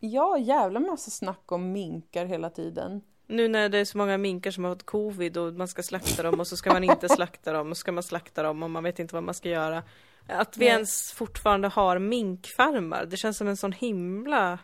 Ja, 0.00 0.38
jävla 0.38 0.80
massa 0.80 1.10
snack 1.10 1.52
om 1.52 1.72
minkar 1.72 2.26
hela 2.26 2.50
tiden. 2.50 3.00
Nu 3.26 3.48
när 3.48 3.68
det 3.68 3.78
är 3.78 3.84
så 3.84 3.98
många 3.98 4.18
minkar 4.18 4.50
som 4.50 4.64
har 4.64 4.74
fått 4.74 4.86
covid 4.86 5.36
och 5.36 5.54
man 5.54 5.68
ska 5.68 5.82
slakta 5.82 6.22
dem 6.22 6.40
och 6.40 6.46
så 6.46 6.56
ska 6.56 6.72
man 6.72 6.84
inte 6.84 7.08
slakta 7.16 7.52
dem 7.52 7.70
och 7.70 7.76
så 7.76 7.80
ska 7.80 7.92
man 7.92 8.02
slakta 8.02 8.42
dem 8.42 8.62
och 8.62 8.70
man 8.70 8.84
vet 8.84 8.98
inte 8.98 9.14
vad 9.14 9.24
man 9.24 9.34
ska 9.34 9.48
göra. 9.48 9.82
Att 10.28 10.56
vi 10.56 10.64
Nej. 10.64 10.74
ens 10.74 11.12
fortfarande 11.12 11.68
har 11.68 11.98
minkfarmar, 11.98 13.06
det 13.06 13.16
känns 13.16 13.36
som 13.36 13.48
en 13.48 13.56
sån 13.56 13.72
himla 13.72 14.58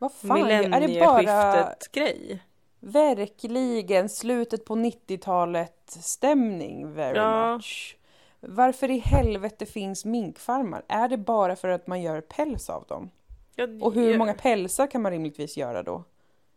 Vad 0.00 0.12
fan, 0.12 0.42
är 0.50 0.62
det 0.80 1.00
bara 1.00 1.16
millennieskiftet-grej. 1.18 2.42
verkligen 2.80 4.08
slutet 4.08 4.64
på 4.64 4.74
90-talet 4.74 5.90
stämning 6.00 6.92
very 6.94 7.16
Ja. 7.16 7.56
much? 7.56 7.96
Varför 8.40 8.90
i 8.90 8.98
helvete 8.98 9.66
finns 9.66 10.04
minkfarmar? 10.04 10.82
Är 10.88 11.08
det 11.08 11.16
bara 11.18 11.56
för 11.56 11.68
att 11.68 11.86
man 11.86 12.02
gör 12.02 12.20
päls 12.20 12.70
av 12.70 12.84
dem? 12.88 13.10
Ja, 13.54 13.66
Och 13.80 13.92
hur 13.94 14.10
ja, 14.12 14.18
många 14.18 14.34
pälsar 14.34 14.86
kan 14.86 15.02
man 15.02 15.12
rimligtvis 15.12 15.56
göra 15.56 15.82
då? 15.82 16.04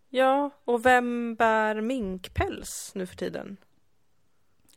Ja, 0.09 0.49
och 0.65 0.85
vem 0.85 1.35
bär 1.35 1.81
minkpäls 1.81 2.91
nu 2.95 3.05
för 3.05 3.15
tiden? 3.15 3.57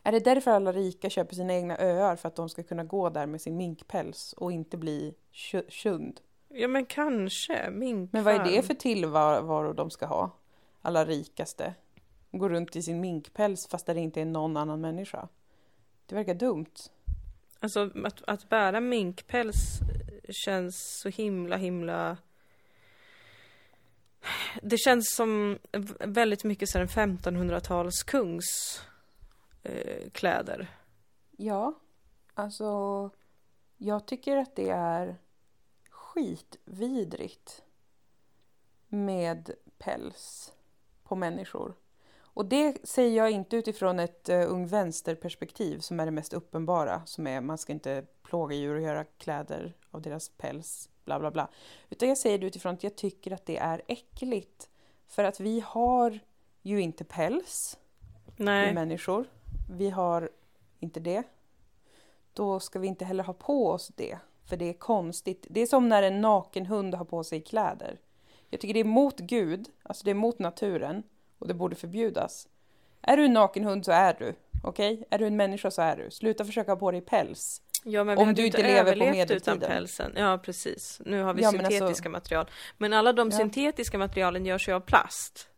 Är 0.03 0.13
det 0.13 0.21
därför 0.21 0.51
alla 0.51 0.73
rika 0.73 1.11
köper 1.11 1.35
sina 1.35 1.55
egna 1.55 1.79
öar 1.79 2.17
för 2.17 2.29
att 2.29 2.37
de 2.37 2.49
ska 2.49 2.63
kunna 2.63 2.85
gå 2.85 3.11
där 3.11 3.27
med 3.27 3.41
sin 3.41 3.57
minkpäls 3.57 4.33
och 4.33 4.53
inte 4.53 4.77
bli 4.77 5.15
tju- 5.33 5.69
tjund? 5.71 6.21
Ja 6.59 6.69
men 6.69 6.87
kanske, 6.87 7.71
minkfarm. 7.71 8.09
Men 8.13 8.25
vad 8.25 8.35
är 8.35 8.53
det 8.53 8.63
för 8.63 8.75
tillvaro 8.75 9.73
de 9.73 9.91
ska 9.91 10.07
ha? 10.07 10.31
Alla 10.83 11.05
rikaste. 11.05 11.75
Går 12.31 12.49
runt 12.49 12.77
i 12.77 12.83
sin 12.83 13.01
minkpäls 13.01 13.69
fast 13.71 13.87
det 13.87 14.01
inte 14.01 14.21
är 14.21 14.25
någon 14.25 14.57
annan 14.57 14.81
människa. 14.81 15.29
Det 16.07 16.15
verkar 16.15 16.35
dumt. 16.35 16.75
Alltså 17.61 17.91
att, 18.05 18.23
att 18.27 18.49
bära 18.49 18.81
minkpäls 18.81 19.81
känns 20.45 21.01
så 21.03 21.09
himla 21.09 21.57
himla 21.57 22.17
Det 24.63 24.79
känns 24.79 25.15
som 25.15 25.59
väldigt 25.99 26.45
mycket 26.45 26.69
så 26.69 26.79
en 26.79 26.89
1500-tals 26.89 28.03
kungs 28.03 28.81
eh, 29.63 30.11
kläder. 30.11 30.69
Ja, 31.37 31.75
alltså 32.35 33.11
jag 33.77 34.07
tycker 34.07 34.37
att 34.37 34.57
det 34.57 34.71
är 34.71 35.17
skitvidrigt 36.17 37.63
med 38.89 39.51
päls 39.79 40.53
på 41.05 41.17
människor. 41.17 41.75
Och 42.19 42.47
det 42.47 42.89
säger 42.89 43.17
jag 43.17 43.31
inte 43.31 43.57
utifrån 43.57 43.99
ett 43.99 44.29
uh, 44.29 44.53
ung 44.53 44.67
vänsterperspektiv 44.67 45.79
som 45.79 46.01
är 46.01 46.05
det 46.05 46.11
mest 46.11 46.33
uppenbara, 46.33 47.03
som 47.07 47.27
är 47.27 47.41
man 47.41 47.59
ska 47.59 47.73
inte 47.73 48.05
plåga 48.23 48.57
djur 48.57 48.75
och 48.75 48.81
göra 48.81 49.05
kläder 49.05 49.77
av 49.91 50.03
deras 50.03 50.29
päls, 50.29 50.89
bla 51.05 51.21
bla 51.21 51.31
bla. 51.31 51.49
Utan 51.91 52.09
jag 52.09 52.19
säger 52.19 52.39
det 52.39 52.47
utifrån 52.47 52.75
att 52.75 52.83
jag 52.83 52.97
tycker 52.97 53.33
att 53.33 53.47
det 53.47 53.57
är 53.57 53.83
äckligt. 53.87 54.69
För 55.07 55.25
att 55.25 55.41
vi 55.41 55.61
har 55.67 56.19
ju 56.63 56.81
inte 56.81 57.05
päls, 57.05 57.79
Nej, 58.37 58.75
människor. 58.75 59.25
Vi 59.71 59.91
har 59.91 60.31
inte 60.81 61.01
det. 61.01 61.23
Då 62.33 62.61
ska 62.61 62.79
vi 62.79 62.87
inte 62.87 63.05
heller 63.05 63.25
ha 63.25 63.33
på 63.33 63.71
oss 63.71 63.93
det. 63.97 64.19
För 64.49 64.57
det 64.57 64.69
är 64.69 64.73
konstigt. 64.73 65.47
Det 65.51 65.61
är 65.61 65.67
som 65.67 65.89
när 65.89 66.03
en 66.03 66.21
naken 66.21 66.67
hund 66.67 66.95
har 66.95 67.05
på 67.05 67.25
sig 67.25 67.41
kläder. 67.43 67.99
Jag 68.51 68.61
tycker 68.61 68.75
det 68.75 68.81
är 68.81 68.85
mot 68.85 69.19
Gud, 69.21 69.67
alltså 69.83 70.05
det 70.05 70.11
är 70.11 70.15
mot 70.15 70.39
naturen. 70.39 71.03
Och 71.39 71.49
det 71.49 71.55
borde 71.55 71.77
förbjudas. 71.77 72.49
Är 73.03 73.17
du 73.17 73.25
en 73.25 73.33
naken 73.33 73.65
hund 73.65 73.85
så 73.85 73.93
är 73.93 74.17
du. 74.19 74.35
Okej? 74.63 75.05
Är 75.11 75.19
du 75.19 75.27
en 75.27 75.37
människa 75.37 75.71
så 75.71 75.83
är 75.83 75.97
du. 75.97 76.11
Sluta 76.11 76.45
försöka 76.45 76.71
ha 76.71 76.77
på 76.77 76.91
dig 76.91 77.01
päls. 77.01 77.63
ja, 77.85 78.05
men 78.05 78.19
om 78.19 78.35
du 78.35 78.47
inte 78.47 78.59
lever 78.63 78.83
på 78.83 78.89
överlevt 78.89 79.09
utan 79.11 79.19
medeltiden. 79.19 79.61
pälsen. 79.61 80.13
Ja 80.17 80.39
precis, 80.39 81.01
nu 81.05 81.23
har 81.23 81.35
vi 81.35 81.43
Ja, 81.43 81.53
men 81.53 81.61
alltså- 81.61 81.79
syntetiska 81.79 82.09
material. 82.09 82.51
Men 82.79 82.93
alla 82.93 83.13
de 83.13 83.31
Ja. 83.31 83.37
syntetiska 83.37 83.99
materialen 83.99 84.47
görs 84.47 84.69
ju 84.69 84.73
av 84.73 84.81
plast. 84.81 85.49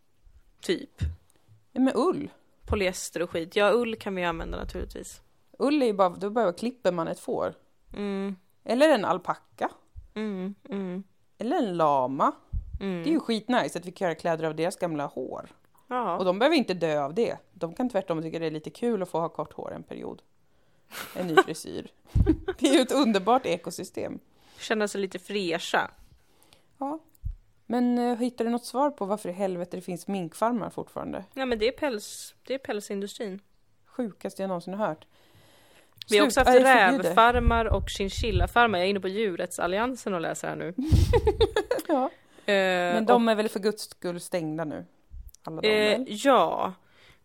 Typ. 0.60 0.90
Ja, 1.72 1.80
men 1.80 1.92
ull. 1.96 2.30
Polyester 2.66 3.22
och 3.22 3.30
skit. 3.30 3.56
Ja, 3.56 3.70
ull 3.72 3.96
kan 3.96 4.14
vi 4.14 4.24
använda 4.24 4.58
naturligtvis. 4.58 5.20
Ull 5.58 5.82
är 5.82 5.86
ju 5.86 5.92
bara, 5.92 6.08
då 6.08 6.30
bara 6.30 6.52
klipper 6.52 6.92
man 6.92 7.08
ett 7.08 7.20
får. 7.20 7.54
Mm, 7.96 8.36
Eller 8.68 8.88
en 8.88 9.04
alpacka. 9.04 9.70
mm, 10.14 10.54
mm, 10.70 11.02
Eller 11.38 11.56
en 11.56 11.76
lama. 11.76 12.32
mm. 12.80 13.02
Det 13.02 13.08
är 13.10 13.12
ju 13.12 13.20
skitnice 13.20 13.78
att 13.78 13.86
vi 13.86 13.92
kan 13.92 14.06
göra 14.06 14.14
kläder 14.14 14.44
av 14.44 14.54
deras 14.56 14.76
gamla 14.76 15.06
hår. 15.06 15.48
Ja. 15.88 16.16
Och 16.18 16.24
de 16.24 16.38
behöver 16.38 16.56
inte 16.56 16.74
dö 16.74 17.02
av 17.04 17.14
det. 17.14 17.36
De 17.52 17.74
kan 17.74 17.88
tvärtom 17.90 18.22
tycka 18.22 18.38
det 18.38 18.46
är 18.46 18.50
lite 18.50 18.70
kul 18.70 19.02
att 19.02 19.08
få 19.08 19.20
ha 19.20 19.28
kort 19.28 19.52
hår 19.52 19.72
en 19.74 19.82
period. 19.82 20.22
En 21.16 21.26
ny 21.26 21.36
frisyr. 21.44 21.90
det 22.58 22.68
är 22.68 22.74
ju 22.74 22.80
ett 22.80 22.92
underbart 22.92 23.46
ekosystem. 23.46 24.18
Känna 24.58 24.88
sig 24.88 25.00
lite 25.00 25.18
fräscha. 25.18 25.90
Ja. 26.78 26.98
Men 27.66 27.98
uh, 27.98 28.16
hittar 28.18 28.44
du 28.44 28.50
något 28.50 28.64
svar 28.64 28.90
på 28.90 29.04
varför 29.04 29.28
i 29.28 29.32
helvete 29.32 29.76
det 29.76 29.80
finns 29.80 30.06
minkfarmar 30.08 30.70
fortfarande? 30.70 31.24
Nej 31.34 31.46
men 31.46 31.58
det 31.58 31.68
är 31.68 31.72
päls, 31.72 32.34
det 32.42 32.54
är 32.54 32.58
pälsindustrin. 32.58 33.40
Sjukaste 33.84 34.42
jag 34.42 34.48
någonsin 34.48 34.74
har 34.74 34.86
hört. 34.86 35.06
Vi 36.10 36.18
har 36.18 36.26
också 36.26 36.40
haft 36.40 36.50
rävfarmar 36.50 37.64
och 37.64 37.88
chinchillafarmar. 37.88 38.78
Jag 38.78 38.86
är 38.86 38.90
inne 38.90 39.00
på 39.00 39.08
djurrättsalliansen 39.08 40.14
och 40.14 40.20
läser 40.20 40.48
här 40.48 40.56
nu. 40.56 40.74
Ja. 41.88 42.04
Eh, 42.46 42.54
Men 42.94 43.06
de 43.06 43.28
är 43.28 43.34
väl 43.34 43.48
för 43.48 43.60
guds 43.60 43.82
skull 43.90 44.20
stängda 44.20 44.64
nu? 44.64 44.84
Alla 45.42 45.60
de 45.60 45.68
Eh, 45.68 46.00
ja. 46.06 46.72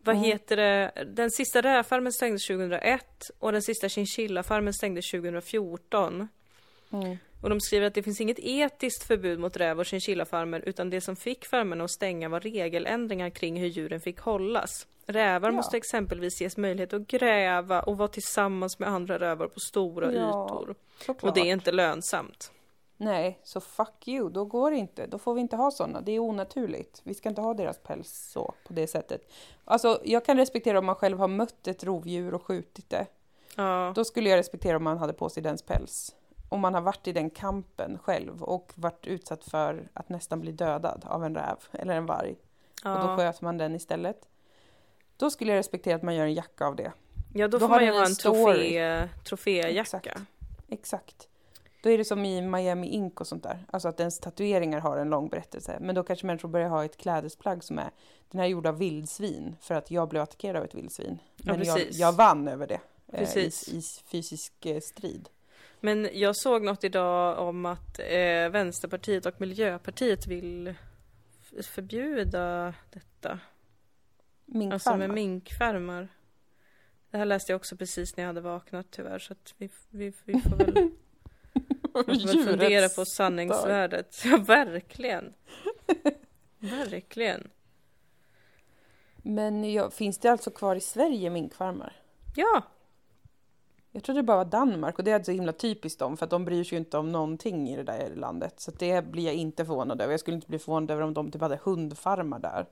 Vad 0.06 0.16
Mm. 0.16 0.26
heter 0.26 0.56
det? 0.58 0.92
Den 1.16 1.32
sista 1.32 1.62
rävfarmen 1.62 2.14
stängdes 2.14 2.48
2001 2.48 3.32
och 3.40 3.52
den 3.52 3.62
sista 3.62 3.90
chinchillafarmen 3.90 4.74
stängdes 4.74 5.12
2014. 5.12 6.28
Mm. 6.94 7.18
Och 7.44 7.50
de 7.50 7.60
skriver 7.62 7.88
att 7.88 7.94
det 7.94 8.04
finns 8.04 8.22
inget 8.22 8.40
etiskt 8.40 9.04
förbud 9.04 9.40
mot 9.40 9.58
räv 9.58 9.80
och 9.80 9.86
chinchillafarmer 9.86 10.64
utan 10.66 10.90
det 10.90 11.02
som 11.02 11.16
fick 11.16 11.46
farmerna 11.46 11.84
att 11.84 11.92
stänga 11.92 12.30
var 12.30 12.40
regeländringar 12.40 13.30
kring 13.30 13.60
hur 13.60 13.68
djuren 13.68 14.02
fick 14.02 14.20
hållas. 14.20 14.88
Rävar 15.06 15.50
Ja. 15.50 15.56
måste 15.56 15.78
exempelvis 15.78 16.42
ges 16.42 16.58
möjlighet 16.58 16.94
att 16.94 17.08
gräva 17.08 17.82
och 17.82 17.98
vara 17.98 18.08
tillsammans 18.08 18.80
med 18.80 18.90
andra 18.90 19.20
rävar 19.20 19.48
på 19.48 19.60
stora 19.60 20.14
Ja, 20.14 20.46
ytor. 20.46 20.76
Såklart. 21.06 21.24
Och 21.24 21.34
det 21.34 21.50
är 21.50 21.54
inte 21.54 21.72
lönsamt. 21.72 22.52
Nej, 22.98 23.40
så 23.44 23.62
fuck 23.62 24.08
you. 24.08 24.30
Då 24.30 24.46
går 24.46 24.72
det 24.72 24.78
inte. 24.78 25.08
Då 25.08 25.18
får 25.18 25.34
vi 25.34 25.42
inte 25.42 25.56
ha 25.56 25.72
sådana. 25.72 26.02
Det 26.02 26.12
är 26.12 26.20
onaturligt. 26.20 27.02
Vi 27.04 27.14
ska 27.14 27.30
inte 27.30 27.42
ha 27.42 27.54
deras 27.54 27.78
päls 27.78 28.30
så, 28.34 28.54
på 28.68 28.74
det 28.74 28.88
sättet. 28.88 29.32
Alltså, 29.66 30.02
jag 30.04 30.26
kan 30.26 30.38
respektera 30.38 30.80
om 30.80 30.86
man 30.86 30.96
själv 30.96 31.20
har 31.20 31.28
mött 31.28 31.68
ett 31.68 31.84
rovdjur 31.84 32.34
och 32.34 32.44
skjutit 32.46 32.90
det. 32.90 33.06
Ja. 33.56 33.92
Då 33.96 34.06
skulle 34.06 34.30
jag 34.30 34.38
respektera 34.38 34.78
om 34.78 34.84
man 34.84 34.98
hade 34.98 35.14
på 35.14 35.30
sig 35.30 35.44
dens 35.44 35.62
päls. 35.62 36.16
Om 36.54 36.62
man 36.62 36.74
har 36.74 36.82
varit 36.82 37.08
i 37.08 37.12
den 37.14 37.30
kampen 37.30 37.98
själv 37.98 38.44
och 38.44 38.72
varit 38.76 39.08
utsatt 39.08 39.44
för 39.44 39.88
att 39.94 40.10
nästan 40.10 40.40
bli 40.42 40.52
dödad 40.52 41.06
av 41.06 41.26
en 41.26 41.36
räv 41.36 41.58
eller 41.72 41.96
en 41.96 42.06
varg. 42.06 42.32
Och 42.86 42.90
då 42.90 43.06
Ja. 43.06 43.18
sköt 43.18 43.42
man 43.42 43.58
den 43.58 43.76
istället. 43.76 44.28
Då 45.18 45.30
skulle 45.30 45.52
jag 45.52 45.60
respektera 45.60 45.96
att 45.96 46.04
man 46.04 46.16
gör 46.16 46.26
en 46.26 46.34
jacka 46.34 46.66
av 46.66 46.76
det. 46.76 46.92
ja, 47.34 47.48
då 47.48 47.58
då 47.58 47.68
får 47.68 47.70
man 47.70 47.86
ju 47.86 47.92
ha 47.92 48.06
en 48.06 48.16
trofé, 48.16 49.08
troféjacka. 49.26 49.80
Exakt. 49.82 50.08
Exakt. 50.70 51.28
Då 51.84 51.90
är 51.90 51.98
det 51.98 52.06
som 52.06 52.26
i 52.26 52.42
Miami 52.42 52.88
Ink 52.88 53.22
och 53.22 53.28
sånt 53.28 53.44
där. 53.44 53.66
Alltså 53.72 53.88
att 53.88 54.00
ens 54.00 54.20
tatueringar 54.20 54.80
har 54.80 54.98
en 54.98 55.10
lång 55.10 55.30
berättelse. 55.30 55.78
Men 55.82 55.96
då 55.96 56.04
kanske 56.04 56.26
människor 56.26 56.50
börjar 56.50 56.70
ha 56.70 56.86
ett 56.86 56.98
klädesplagg 56.98 57.64
som 57.64 57.80
är 57.80 57.90
den 58.32 58.40
här 58.40 58.46
är 58.46 58.50
gjord 58.50 58.68
av 58.68 58.78
vildsvin 58.78 59.56
för 59.62 59.76
att 59.76 59.92
jag 59.92 60.10
blev 60.10 60.24
attackerad 60.24 60.56
av 60.56 60.64
ett 60.64 60.76
vildsvin. 60.76 61.20
Men 61.38 61.64
jag, 61.64 61.78
precis. 61.78 61.98
jag 61.98 62.12
vann 62.14 62.48
över 62.48 62.68
det 62.68 62.80
eh, 63.08 63.38
i, 63.38 63.52
i 63.68 63.82
fysisk 64.06 64.66
eh, 64.66 64.80
strid. 64.80 65.30
Men 65.86 66.10
jag 66.14 66.36
såg 66.36 66.64
något 66.64 66.84
idag 66.84 67.40
om 67.40 67.66
att 67.66 68.00
eh, 68.00 68.50
Vänsterpartiet 68.50 69.26
och 69.26 69.42
Miljöpartiet 69.42 70.28
vill 70.28 70.76
förbjuda 71.62 72.74
detta. 72.90 73.40
Minkfarmar. 74.46 74.74
Alltså 74.74 74.98
med 74.98 75.10
minkfarmar. 75.10 76.08
Det 77.12 77.18
här 77.18 77.26
läste 77.26 77.52
jag 77.52 77.60
också 77.60 77.78
precis 77.78 78.18
när 78.18 78.24
jag 78.24 78.30
hade 78.30 78.42
vaknat 78.42 78.88
tyvärr 78.92 79.20
så 79.20 79.34
att 79.34 79.54
vi, 79.58 79.70
vi, 79.90 80.14
vi 80.24 80.42
får 80.42 80.56
väl, 80.56 80.92
får 81.94 82.46
fundera 82.46 82.90
på 82.90 83.06
sanningsvärdet. 83.06 84.22
Ja, 84.26 84.38
verkligen. 84.38 85.34
Verkligen. 86.60 87.50
Men 89.16 89.74
ja, 89.74 89.90
finns 89.90 90.18
det 90.18 90.32
alltså 90.32 90.52
kvar 90.52 90.76
i 90.76 90.82
Sverige 90.82 91.30
minkfarmar? 91.30 91.94
Ja, 92.36 92.64
Jag 93.96 94.04
trodde 94.04 94.20
det 94.20 94.24
bara 94.24 94.38
var 94.38 94.46
Danmark 94.46 94.98
och 94.98 95.04
det 95.04 95.12
är 95.12 95.24
så 95.24 95.32
himla 95.32 95.52
typiskt 95.54 96.00
dem 96.00 96.18
för 96.18 96.24
att 96.26 96.30
de 96.30 96.46
bryr 96.46 96.64
sig 96.64 96.76
ju 96.76 96.80
inte 96.80 96.98
om 96.98 97.12
någonting 97.12 97.70
i 97.70 97.76
det 97.76 97.84
där 97.84 98.12
landet. 98.16 98.60
Så 98.60 98.72
det 98.72 99.06
blir 99.06 99.26
jag 99.26 99.34
inte 99.34 99.66
förvånad 99.66 100.02
över. 100.02 100.14
Jag 100.14 100.20
skulle 100.20 100.36
inte 100.36 100.48
bli 100.48 100.60
förvånad 100.60 100.92
över 100.92 101.02
om 101.02 101.14
de 101.14 101.32
typ 101.32 101.42
hade 101.42 101.60
hundfarmar 101.64 102.40
där. 102.40 102.66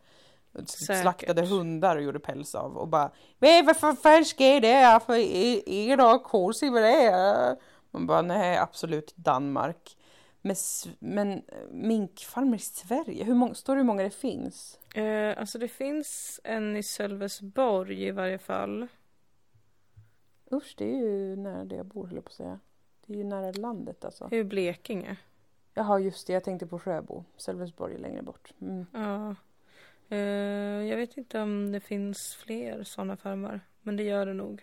Säkert. 0.66 1.02
Slaktade 1.02 1.42
hundar 1.42 1.96
och 1.96 2.02
gjorde 2.02 2.20
päls 2.20 2.56
av 2.56 2.78
och 2.78 2.88
bara 2.88 3.12
Men 3.40 3.66
varför 3.66 3.94
fan 3.94 4.26
ska 4.26 4.60
det? 4.60 5.00
För 5.06 5.14
är 5.14 5.70
är 5.70 5.98
det 5.98 6.20
konstigt 6.24 6.74
vad 6.74 6.82
det 6.82 7.06
är? 7.06 7.56
Man 7.92 8.08
bara 8.08 8.22
nej 8.22 8.58
absolut 8.58 9.14
Danmark. 9.16 9.98
Men, 10.42 10.56
men 11.00 11.32
eh, 11.32 11.42
minkfarmer 11.72 12.58
i 12.58 12.60
Sverige, 12.60 13.24
hur 13.24 13.36
många, 13.36 13.54
står 13.54 13.76
det 13.76 13.80
hur 13.80 13.86
många 13.86 14.04
det 14.04 14.10
finns? 14.10 14.80
eh, 14.96 15.40
alltså 15.40 15.60
det 15.60 15.68
finns 15.68 16.40
en 16.44 16.78
i 16.78 16.84
Sölvesborg 16.84 18.08
i 18.08 18.12
varje 18.12 18.38
fall. 18.38 18.88
Usch, 20.52 20.74
det 20.78 20.86
är 20.86 20.98
ju 20.98 21.36
nära 21.36 21.64
det 21.64 21.76
jag 21.76 21.86
bor 21.86 22.06
höll 22.06 22.16
jag 22.16 22.24
på 22.24 22.30
att 22.30 22.34
säga. 22.34 22.60
Det 23.06 23.14
är 23.14 23.18
ju 23.18 23.24
nära 23.24 23.52
landet 23.52 24.06
alltså. 24.06 24.28
Det 24.28 24.36
är 24.36 24.38
ju 24.38 24.44
Blekinge. 24.44 25.18
Jaha, 25.74 26.00
just 26.00 26.28
det. 26.28 26.34
Jag 26.34 26.44
tänkte 26.44 26.68
på 26.68 26.80
Sjöbo. 26.80 27.24
Sölvesborg 27.38 27.96
är 27.96 28.00
längre 28.00 28.22
bort. 28.22 28.54
Mm. 28.62 28.86
Ja. 28.94 29.36
Eh, 30.10 30.20
jag 30.90 30.98
vet 30.98 31.18
inte 31.18 31.40
om 31.40 31.72
det 31.72 31.80
finns 31.80 32.18
fler 32.44 32.84
sådana 32.84 33.18
farmar, 33.18 33.60
men 33.82 33.98
det 33.98 34.04
gör 34.04 34.26
det 34.26 34.34
nog. 34.34 34.62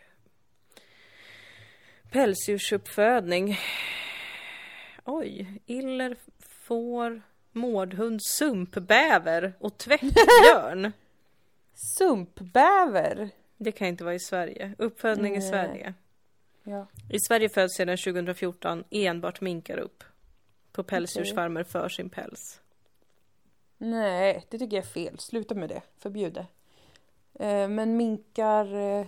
Pälsdjursuppfödning. 2.10 3.56
Oj, 5.04 5.60
iller, 5.66 6.16
får, 6.38 7.22
mårdhund, 7.52 8.20
sumpbäver 8.22 9.52
och 9.58 9.78
tvättbjörn. 9.78 10.92
Sumpbäver! 11.98 13.30
Det 13.58 13.72
kan 13.72 13.88
inte 13.88 14.04
vara 14.04 14.14
i 14.14 14.18
Sverige. 14.18 14.74
Uppfödning 14.78 15.34
i 15.34 15.38
Nej. 15.38 15.48
Sverige. 15.48 15.94
Ja. 16.62 16.86
I 17.10 17.20
Sverige 17.20 17.48
föds 17.48 17.74
sedan 17.74 17.96
2014 17.96 18.84
enbart 18.90 19.40
minkar 19.40 19.78
upp 19.78 20.04
på 20.72 20.82
pälsdjursfarmer 20.82 21.64
för 21.64 21.88
sin 21.88 22.10
päls. 22.10 22.60
Nej, 23.78 24.46
det 24.50 24.58
tycker 24.58 24.76
jag 24.76 24.84
är 24.84 24.88
fel. 24.88 25.18
Sluta 25.18 25.54
med 25.54 25.68
det. 25.68 25.82
Förbjud 25.98 26.32
det. 26.32 26.46
Eh, 27.44 27.68
men 27.68 27.96
minkar... 27.96 28.74
Eh, 28.74 29.06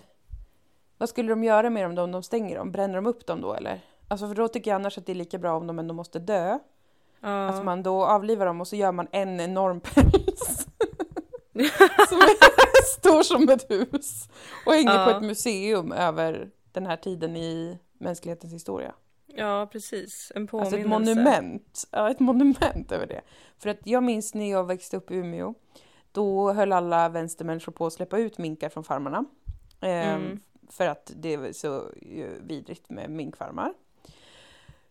vad 0.99 1.09
skulle 1.09 1.29
de 1.29 1.45
göra 1.45 1.71
med 1.71 1.85
dem 1.85 1.95
då 1.95 2.03
om 2.03 2.13
de 2.13 2.23
stänger 2.23 2.57
dem? 2.57 2.73
Bränner 2.73 2.95
de 2.95 3.07
upp 3.07 3.27
dem 3.27 3.41
då 3.41 3.55
eller? 3.55 3.81
Alltså 4.09 4.29
för 4.29 4.35
då 4.35 4.49
tycker 4.49 4.71
jag 4.71 4.77
annars 4.77 4.99
att 4.99 5.07
det 5.07 5.13
är 5.13 5.17
lika 5.17 5.39
bra 5.39 5.57
om 5.57 5.67
de 5.67 5.79
ändå 5.79 5.95
måste 5.95 6.19
dö. 6.19 6.59
Ja. 7.21 7.49
Att 7.49 7.65
man 7.65 7.83
då 7.83 8.07
avlivar 8.07 8.47
dem 8.47 8.61
och 8.61 8.69
så 8.69 8.77
gör 8.77 8.93
man 8.93 9.09
en 9.13 9.41
enorm 9.41 9.81
päls. 9.95 10.67
stor 12.99 13.23
som 13.23 13.49
ett 13.49 13.71
hus. 13.71 14.29
Och 14.67 14.73
hänger 14.73 14.95
Ja. 14.95 15.05
på 15.05 15.11
ett 15.11 15.23
museum 15.23 15.93
över 15.93 16.51
den 16.73 16.87
här 16.87 16.97
tiden 16.97 17.37
i 17.37 17.79
mänsklighetens 17.99 18.53
historia. 18.53 18.95
ja, 19.27 19.69
precis. 19.73 20.33
En 20.35 20.43
Alltså 20.43 20.57
påminnelse. 20.57 20.81
ett 20.81 20.87
monument. 20.87 21.85
Ja, 21.91 22.11
ett 22.11 22.21
monument 22.21 22.93
över 22.93 23.07
det. 23.07 23.21
För 23.59 23.71
att 23.71 23.79
jag 23.85 24.03
minns 24.03 24.35
när 24.35 24.51
jag 24.51 24.67
växte 24.67 24.97
upp 24.97 25.11
i 25.11 25.15
Umeå. 25.15 25.55
Då 26.13 26.53
höll 26.53 26.73
alla 26.73 27.09
vänstermänniskor 27.09 27.73
på 27.73 27.87
att 27.87 27.93
släppa 27.93 28.19
ut 28.19 28.39
minkar 28.39 28.69
från 28.69 28.85
farmarna. 28.85 29.25
Ehm, 29.81 30.21
Mm. 30.21 30.41
För 30.71 30.87
att 30.87 31.13
det 31.17 31.35
är 31.35 31.53
så 31.53 31.85
vidrigt 32.41 32.91
med 32.91 33.11
minkfarmar. 33.11 33.75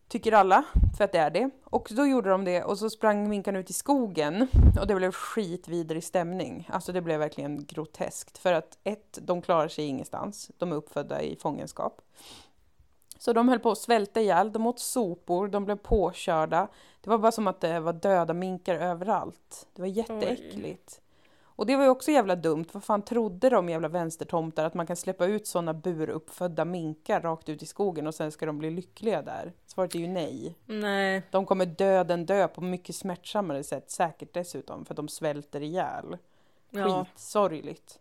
Tycker 0.10 0.32
alla, 0.32 0.64
för 0.98 1.04
att 1.04 1.12
det 1.12 1.20
är 1.20 1.30
det. 1.30 1.50
Och 1.64 1.90
då 1.92 2.06
gjorde 2.06 2.30
de 2.30 2.46
det 2.46 2.64
och 2.64 2.78
så 2.78 2.90
sprang 2.90 3.30
minkarna 3.30 3.60
ut 3.60 3.70
i 3.70 3.74
skogen. 3.74 4.48
Och 4.80 4.88
det 4.88 4.96
blev 4.96 5.12
skitvidrig 5.12 6.04
stämning. 6.04 6.70
Alltså 6.72 6.92
det 6.92 7.02
blev 7.02 7.20
verkligen 7.20 7.66
groteskt. 7.66 8.38
För 8.38 8.54
att 8.54 8.78
ett, 8.84 9.20
de 9.22 9.42
klarar 9.42 9.68
sig 9.68 9.86
ingenstans. 9.86 10.52
De 10.58 10.72
är 10.72 10.76
uppfödda 10.76 11.22
i 11.22 11.36
fångenskap. 11.36 12.02
Så 13.18 13.34
de 13.34 13.50
höll 13.50 13.60
på 13.60 13.72
att 13.72 13.78
svälta 13.78 14.22
ihjäl, 14.22 14.52
de 14.52 14.68
åt 14.68 14.80
sopor, 14.80 15.48
de 15.48 15.66
blev 15.66 15.76
påkörda. 15.76 16.68
Det 17.02 17.10
var 17.10 17.18
bara 17.18 17.32
som 17.32 17.48
att 17.48 17.62
det 17.62 17.80
var 17.80 17.94
döda 17.94 18.34
minkar 18.34 18.76
överallt. 18.76 19.68
Det 19.74 19.82
var 19.82 19.90
jätteäckligt. 19.90 21.02
Och 21.60 21.66
det 21.66 21.76
var 21.76 21.84
ju 21.84 21.90
också 21.90 22.12
jävla 22.12 22.36
dumt. 22.36 22.66
Vad 22.72 22.84
fan 22.84 23.02
trodde 23.02 23.50
de 23.50 23.70
jävla 23.70 23.88
vänstertomtar 23.88 24.66
att 24.66 24.74
man 24.74 24.88
kan 24.88 24.96
släppa 24.96 25.26
ut 25.26 25.48
sådana 25.48 25.74
buruppfödda 25.74 26.66
minkar 26.66 27.22
rakt 27.22 27.50
ut 27.50 27.64
i 27.64 27.66
skogen 27.66 28.08
och 28.08 28.16
sen 28.16 28.32
ska 28.32 28.46
de 28.46 28.58
bli 28.58 28.70
lyckliga 28.70 29.22
där? 29.22 29.54
Svaret 29.66 29.96
är 29.96 30.00
ju 30.00 30.08
nej. 30.08 30.56
Nej, 30.66 31.22
De 31.32 31.46
kommer 31.46 31.66
döden 31.66 32.26
dö 32.26 32.48
på 32.48 32.62
mycket 32.62 32.96
smärtsammare 32.96 33.64
sätt, 33.64 33.92
säkert 33.92 34.34
dessutom, 34.34 34.86
för 34.86 34.94
att 34.94 34.96
de 34.96 35.08
svälter 35.08 35.62
ihjäl. 35.62 36.18
ja. 36.70 37.06
Skitsorgligt. 37.06 38.00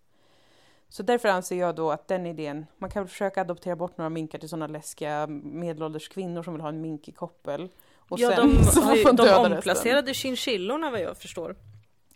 Så 0.89 1.03
därför 1.03 1.29
anser 1.29 1.57
jag 1.57 1.75
då 1.75 1.91
att 1.91 2.09
den 2.09 2.27
idén, 2.27 2.67
man 2.77 2.91
kan 2.91 3.03
väl 3.03 3.11
försöka 3.11 3.41
adoptera 3.41 3.77
bort 3.77 3.99
några 3.99 4.09
minkar 4.09 4.39
till 4.39 4.49
sådana 4.49 4.67
läskiga 4.67 5.27
medelålders 5.27 6.09
kvinnor 6.09 6.43
som 6.43 6.53
vill 6.55 6.61
ha 6.61 6.69
en 6.69 6.81
mink 6.81 7.09
i 7.09 7.13
koppel. 7.13 7.69
Och 7.97 8.21
ja, 8.21 8.37
sen 8.37 8.57
de, 8.57 8.65
så 8.65 8.81
ju, 8.95 9.03
de 9.03 9.17
resten. 9.17 9.53
omplacerade 9.53 10.15
chinchillorna 10.15 10.91
vad 10.91 11.01
jag 11.01 11.17
förstår. 11.17 11.57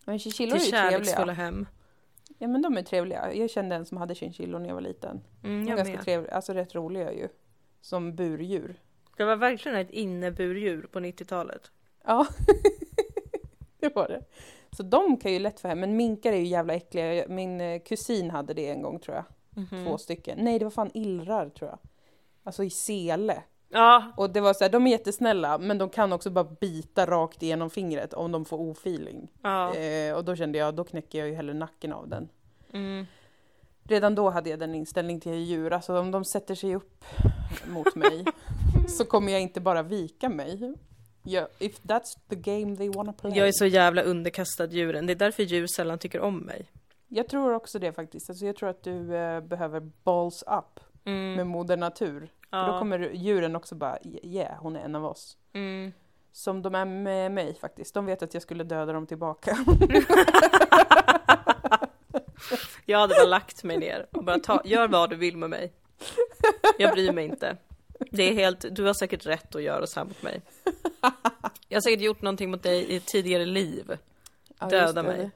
Men 0.04 0.18
chinchillor 0.18 0.56
är 0.56 0.60
ju 0.60 0.70
trevliga. 1.04 1.32
hem. 1.32 1.66
Ja 2.38 2.48
men 2.48 2.62
de 2.62 2.76
är 2.76 2.82
trevliga. 2.82 3.34
Jag 3.34 3.50
kände 3.50 3.76
en 3.76 3.86
som 3.86 3.96
hade 3.96 4.14
chinchillor 4.14 4.58
när 4.58 4.68
jag 4.68 4.74
var 4.74 4.80
liten. 4.82 5.20
Mm, 5.44 5.68
jag 5.68 5.76
ganska 5.76 5.94
med. 5.94 6.04
trevliga, 6.04 6.34
alltså 6.34 6.52
rätt 6.52 6.74
roliga 6.74 7.12
ju. 7.12 7.28
Som 7.80 8.14
burdjur. 8.16 8.80
Det 9.16 9.24
var 9.24 9.36
verkligen 9.36 9.78
ett 9.78 9.90
inneburdjur 9.90 10.82
på 10.92 11.00
90-talet. 11.00 11.70
Ja, 12.04 12.26
det 13.80 13.94
var 13.94 14.08
det. 14.08 14.24
Så 14.76 14.82
de 14.82 15.16
kan 15.16 15.32
ju 15.32 15.38
lätt 15.38 15.60
få 15.60 15.68
hem, 15.68 15.80
men 15.80 15.96
minkar 15.96 16.32
är 16.32 16.36
ju 16.36 16.46
jävla 16.46 16.74
äckliga. 16.74 17.24
Min 17.28 17.60
eh, 17.60 17.80
kusin 17.82 18.30
hade 18.30 18.54
det 18.54 18.68
en 18.68 18.82
gång 18.82 18.98
tror 18.98 19.16
jag. 19.16 19.24
Mhm. 19.50 19.86
Två 19.86 19.98
stycken. 19.98 20.38
Nej, 20.40 20.58
det 20.58 20.64
var 20.64 20.70
fan 20.70 20.90
illrar 20.94 21.48
tror 21.48 21.70
jag. 21.70 21.78
Alltså 22.42 22.64
i 22.64 22.70
sele. 22.70 23.42
Ja, 23.72 24.12
Och 24.16 24.30
det 24.30 24.40
var 24.40 24.54
så 24.54 24.64
här, 24.64 24.70
de 24.70 24.86
är 24.86 24.90
jättesnälla, 24.90 25.58
men 25.58 25.78
de 25.78 25.88
kan 25.90 26.12
också 26.12 26.30
bara 26.30 26.44
bita 26.44 27.06
rakt 27.06 27.42
igenom 27.42 27.70
fingret 27.70 28.14
om 28.14 28.32
de 28.32 28.44
får 28.44 28.60
ofeeling. 28.60 29.28
ja. 29.42 29.74
Eh, 29.74 30.14
och 30.14 30.24
då 30.24 30.36
kände 30.36 30.58
jag, 30.58 30.74
då 30.74 30.84
knäcker 30.84 31.18
jag 31.18 31.28
ju 31.28 31.34
hellre 31.34 31.54
nacken 31.54 31.92
av 31.92 32.08
den. 32.08 32.28
Mm. 32.72 33.06
Redan 33.84 34.14
då 34.14 34.30
hade 34.30 34.50
jag 34.50 34.58
den 34.58 34.74
inställning 34.74 35.20
till 35.20 35.32
djur, 35.34 35.72
alltså 35.72 35.98
om 35.98 36.10
de 36.10 36.24
sätter 36.24 36.54
sig 36.54 36.74
upp 36.76 37.04
mot 37.66 37.94
mig 37.94 38.24
så 38.88 39.04
kommer 39.04 39.32
jag 39.32 39.40
inte 39.40 39.60
bara 39.60 39.82
vika 39.82 40.28
mig. 40.28 40.74
Ja, 41.22 41.48
if 41.58 41.80
that's 41.82 42.18
the 42.28 42.36
game 42.36 42.76
they 42.76 42.88
wanna 42.90 43.12
play. 43.12 43.32
Jag 43.38 43.48
är 43.48 43.52
så 43.52 43.66
jävla 43.66 44.02
underkastad 44.02 44.66
djuren. 44.66 45.06
Det 45.06 45.12
är 45.12 45.14
därför 45.14 45.42
djur 45.42 45.66
sällan 45.66 45.98
tycker 45.98 46.20
om 46.20 46.38
mig. 46.38 46.66
Jag 47.08 47.28
tror 47.28 47.54
också 47.54 47.78
det 47.78 47.92
faktiskt. 47.92 48.30
Alltså 48.30 48.46
jag 48.46 48.56
tror 48.56 48.68
att 48.68 48.82
du 48.82 49.16
eh, 49.16 49.40
behöver 49.40 49.80
balls 50.04 50.42
up 50.46 50.80
Mm. 51.04 51.34
med 51.34 51.46
moder 51.46 51.76
natur. 51.76 52.28
För 52.52 52.58
ja. 52.58 52.72
då 52.72 52.78
kommer 52.78 53.10
djuren 53.12 53.56
också 53.56 53.74
bara, 53.74 53.98
yeah, 54.22 54.58
hon 54.58 54.76
är 54.76 54.80
en 54.80 54.94
av 54.94 55.04
oss. 55.04 55.36
mm. 55.52 55.92
Som 56.34 56.62
de 56.62 56.74
är 56.74 56.84
med 56.84 57.32
mig 57.32 57.54
faktiskt. 57.54 57.94
De 57.94 58.06
vet 58.06 58.22
att 58.22 58.34
jag 58.34 58.42
skulle 58.42 58.64
döda 58.64 58.92
dem 58.92 59.06
tillbaka. 59.06 59.56
Jag 62.86 62.98
hade 62.98 63.14
bara 63.14 63.26
lagt 63.26 63.64
mig 63.64 63.78
ner 63.78 64.06
och 64.12 64.24
bara 64.24 64.38
ta, 64.38 64.62
gör 64.64 64.88
vad 64.88 65.10
du 65.10 65.16
vill 65.16 65.36
med 65.36 65.50
mig. 65.50 65.72
Jag 66.78 66.92
bryr 66.92 67.12
mig 67.12 67.24
inte. 67.24 67.56
Det 68.10 68.22
är 68.22 68.34
helt, 68.34 68.64
du 68.70 68.84
har 68.84 68.94
säkert 68.94 69.26
rätt 69.26 69.54
att 69.54 69.62
göra 69.62 69.86
så 69.86 70.00
här 70.00 70.04
mot 70.06 70.22
mig. 70.22 70.42
Jag 71.68 71.76
har 71.76 71.80
säkert 71.80 72.00
gjort 72.00 72.22
någonting 72.22 72.50
mot 72.50 72.62
dig 72.62 72.82
i 72.84 72.96
ett 72.96 73.06
tidigare 73.06 73.44
liv. 73.44 73.98
Ja, 74.60 74.66
Döda 74.66 75.02
mig. 75.02 75.30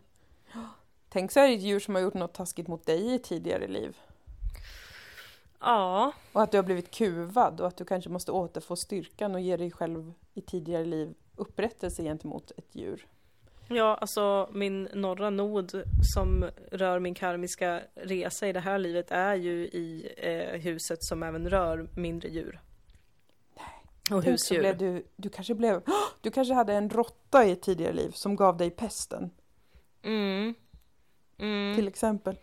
Tänk 1.09 1.33
så 1.33 1.41
är 1.41 1.49
det 1.49 1.55
ett 1.55 1.63
djur 1.63 1.81
som 1.81 1.95
har 1.95 2.03
gjort 2.03 2.15
något 2.15 2.35
taskigt 2.35 2.69
mot 2.69 2.87
dig 2.87 3.01
i 3.01 3.15
ett 3.15 3.25
tidigare 3.25 3.67
liv. 3.67 3.97
Ja, 5.67 6.13
Och 6.33 6.43
att 6.43 6.51
du 6.53 6.59
har 6.59 6.63
blivit 6.63 6.91
kuvad 6.91 7.61
och 7.61 7.67
att 7.67 7.77
du 7.77 7.85
kanske 7.85 8.11
måste 8.11 8.33
återfå 8.33 8.77
styrkan 8.77 9.35
och 9.35 9.41
ge 9.41 9.57
dig 9.57 9.71
själv 9.71 10.13
i 10.35 10.41
tidigare 10.41 10.85
liv 10.85 11.15
upprättelse 11.37 12.03
gentemot 12.03 12.53
ett 12.57 12.75
djur. 12.75 13.07
ja, 13.69 13.95
alltså 13.95 14.49
min 14.53 14.89
norra 14.95 15.31
nod 15.31 15.83
som 16.15 16.51
rör 16.73 16.99
min 16.99 17.15
karmiska 17.15 17.83
resa 17.95 18.49
i 18.49 18.53
det 18.53 18.61
här 18.61 18.79
livet 18.79 19.11
är 19.11 19.35
ju 19.35 19.53
i 19.67 20.13
eh, 20.17 20.61
huset 20.61 21.05
som 21.05 21.23
även 21.23 21.49
rör 21.51 21.89
mindre 21.97 22.29
djur. 22.29 22.61
Och 24.11 24.23
Tänk 24.23 24.25
så 24.25 24.31
husdjur. 24.31 24.59
blev 24.61 24.79
du, 24.79 25.07
du 25.17 25.29
kanske 25.29 25.55
blev, 25.55 25.83
du 26.21 26.31
kanske 26.31 26.55
hade 26.55 26.75
en 26.75 26.91
råtta 26.91 27.45
i 27.45 27.51
ett 27.53 27.63
tidigare 27.63 27.93
liv 27.93 28.11
som 28.11 28.37
gav 28.37 28.57
dig 28.57 28.71
pesten, 28.71 29.31
Mm. 30.03 30.55
Mm. 31.39 31.77
till 31.77 31.89
exempel. 31.89 32.37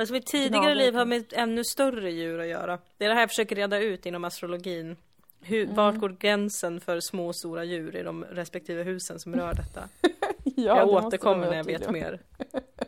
Alltså 0.00 0.12
mitt 0.12 0.26
tidigare 0.26 0.74
liv 0.74 0.94
har 0.94 1.04
med 1.04 1.32
ännu 1.32 1.64
större 1.64 2.10
djur 2.10 2.38
att 2.40 2.46
göra. 2.46 2.78
Det 2.98 3.04
är 3.04 3.08
det 3.08 3.14
här 3.14 3.22
jag 3.22 3.30
försöker 3.30 3.56
reda 3.56 3.78
ut 3.78 4.06
inom 4.06 4.24
astrologin. 4.24 4.96
Hur, 5.40 5.62
Mm. 5.64 5.74
Vart 5.76 5.96
går 5.96 6.08
gränsen 6.08 6.80
för 6.80 7.00
små 7.00 7.26
och 7.26 7.36
stora 7.36 7.64
djur 7.64 7.96
i 7.96 8.02
de 8.02 8.24
respektive 8.24 8.82
husen 8.82 9.18
som 9.18 9.34
rör 9.34 9.54
detta? 9.54 9.88
Ja, 10.44 10.76
jag 10.76 10.88
det 10.88 10.92
återkommer 11.06 11.46
när 11.46 11.56
jag 11.56 11.64
vet 11.64 11.90
mer. 11.90 12.20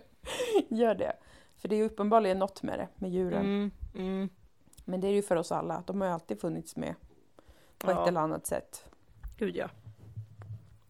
Gör 0.68 0.94
det. 0.94 1.12
För 1.58 1.68
det 1.68 1.74
är 1.74 1.76
ju 1.76 1.84
uppenbarligen 1.84 2.38
något 2.38 2.62
med 2.62 2.78
det, 2.78 2.88
med 2.96 3.10
djuren. 3.10 3.40
Mm, 3.44 3.70
mm. 3.94 4.28
Men 4.84 5.00
det 5.00 5.08
är 5.08 5.12
ju 5.12 5.22
för 5.22 5.36
oss 5.36 5.52
alla, 5.52 5.82
de 5.86 6.00
har 6.00 6.08
ju 6.08 6.14
alltid 6.14 6.40
funnits 6.40 6.76
med 6.76 6.94
på 7.78 7.90
Ja. 7.90 8.02
ett 8.02 8.08
eller 8.08 8.20
annat 8.20 8.46
sätt. 8.46 8.84
Gud 9.38 9.56
ja. 9.56 9.68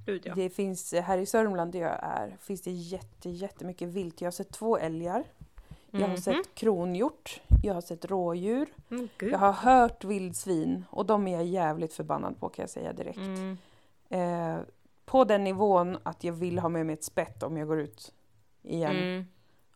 Gud 0.07 0.23
ja. 0.25 0.35
Det 0.35 0.51
finns, 0.51 0.93
här 0.95 1.19
i 1.19 1.27
Sörmland 1.27 1.73
där 1.73 1.81
jag 1.81 1.99
är, 2.03 2.37
finns 2.41 2.63
det 2.63 2.71
jätte, 2.71 3.31
jättemycket 3.31 3.89
vilt. 3.89 4.21
Jag 4.21 4.27
har 4.27 4.33
sett 4.33 4.53
två 4.53 4.79
älgar, 4.79 5.25
jag 5.95 6.01
har 6.01 6.09
Mhm. 6.09 6.17
sett 6.17 6.55
kronhjort, 6.55 7.41
jag 7.63 7.75
har 7.75 7.81
sett 7.81 8.05
rådjur, 8.05 8.69
Mm, 8.91 9.09
jag 9.21 9.39
har 9.39 9.53
hört 9.53 10.05
vildsvin 10.05 10.85
och 10.91 11.07
de 11.07 11.27
är 11.29 11.33
jag 11.33 11.45
jävligt 11.45 11.93
förbannad 11.95 12.41
på 12.41 12.49
kan 12.49 12.63
jag 12.63 12.71
säga 12.71 12.93
direkt. 12.93 13.19
Mm. 13.19 13.57
Eh, 14.09 14.61
på 15.05 15.25
den 15.25 15.45
nivån 15.45 15.99
att 16.03 16.25
jag 16.25 16.33
vill 16.33 16.59
ha 16.59 16.69
med 16.69 16.87
mig 16.87 16.93
ett 16.95 17.05
spett 17.05 17.43
om 17.43 17.57
jag 17.57 17.69
går 17.69 17.81
ut 17.81 18.15
igen 18.63 18.97
Mm. 18.97 19.25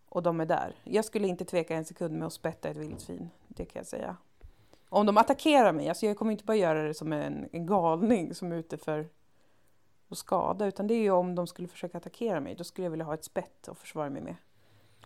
och 0.09 0.23
de 0.23 0.41
är 0.41 0.47
där. 0.47 0.75
Jag 0.85 1.05
skulle 1.05 1.29
inte 1.29 1.45
tveka 1.45 1.77
en 1.77 1.85
sekund 1.85 2.19
med 2.19 2.27
att 2.27 2.33
spätta 2.33 2.69
ett 2.69 2.77
vildsvin, 2.77 3.31
det 3.49 3.65
kan 3.65 3.81
jag 3.81 3.87
säga. 3.87 4.17
Om 4.89 5.07
de 5.07 5.17
attackerar 5.17 5.73
mig, 5.73 5.89
alltså 5.89 6.07
jag 6.07 6.17
kommer 6.19 6.33
inte 6.33 6.45
bara 6.45 6.57
göra 6.57 6.83
det 6.83 6.95
som 6.95 7.13
en, 7.13 7.49
en 7.53 7.67
galning 7.67 8.35
som 8.35 8.53
är 8.53 8.57
ute 8.57 8.77
för 8.79 9.09
att 10.09 10.19
skada, 10.19 10.67
utan 10.67 10.87
det 10.87 10.95
är 10.95 11.03
ju 11.03 11.11
om 11.11 11.35
de 11.35 11.47
skulle 11.47 11.69
försöka 11.69 11.99
attackera 11.99 12.41
mig, 12.41 12.55
då 12.55 12.65
skulle 12.65 12.85
jag 12.87 12.91
vilja 12.91 13.05
ha 13.07 13.15
ett 13.15 13.25
spett 13.25 13.69
att 13.69 13.79
försvara 13.79 14.11
mig 14.11 14.23
med. 14.23 14.35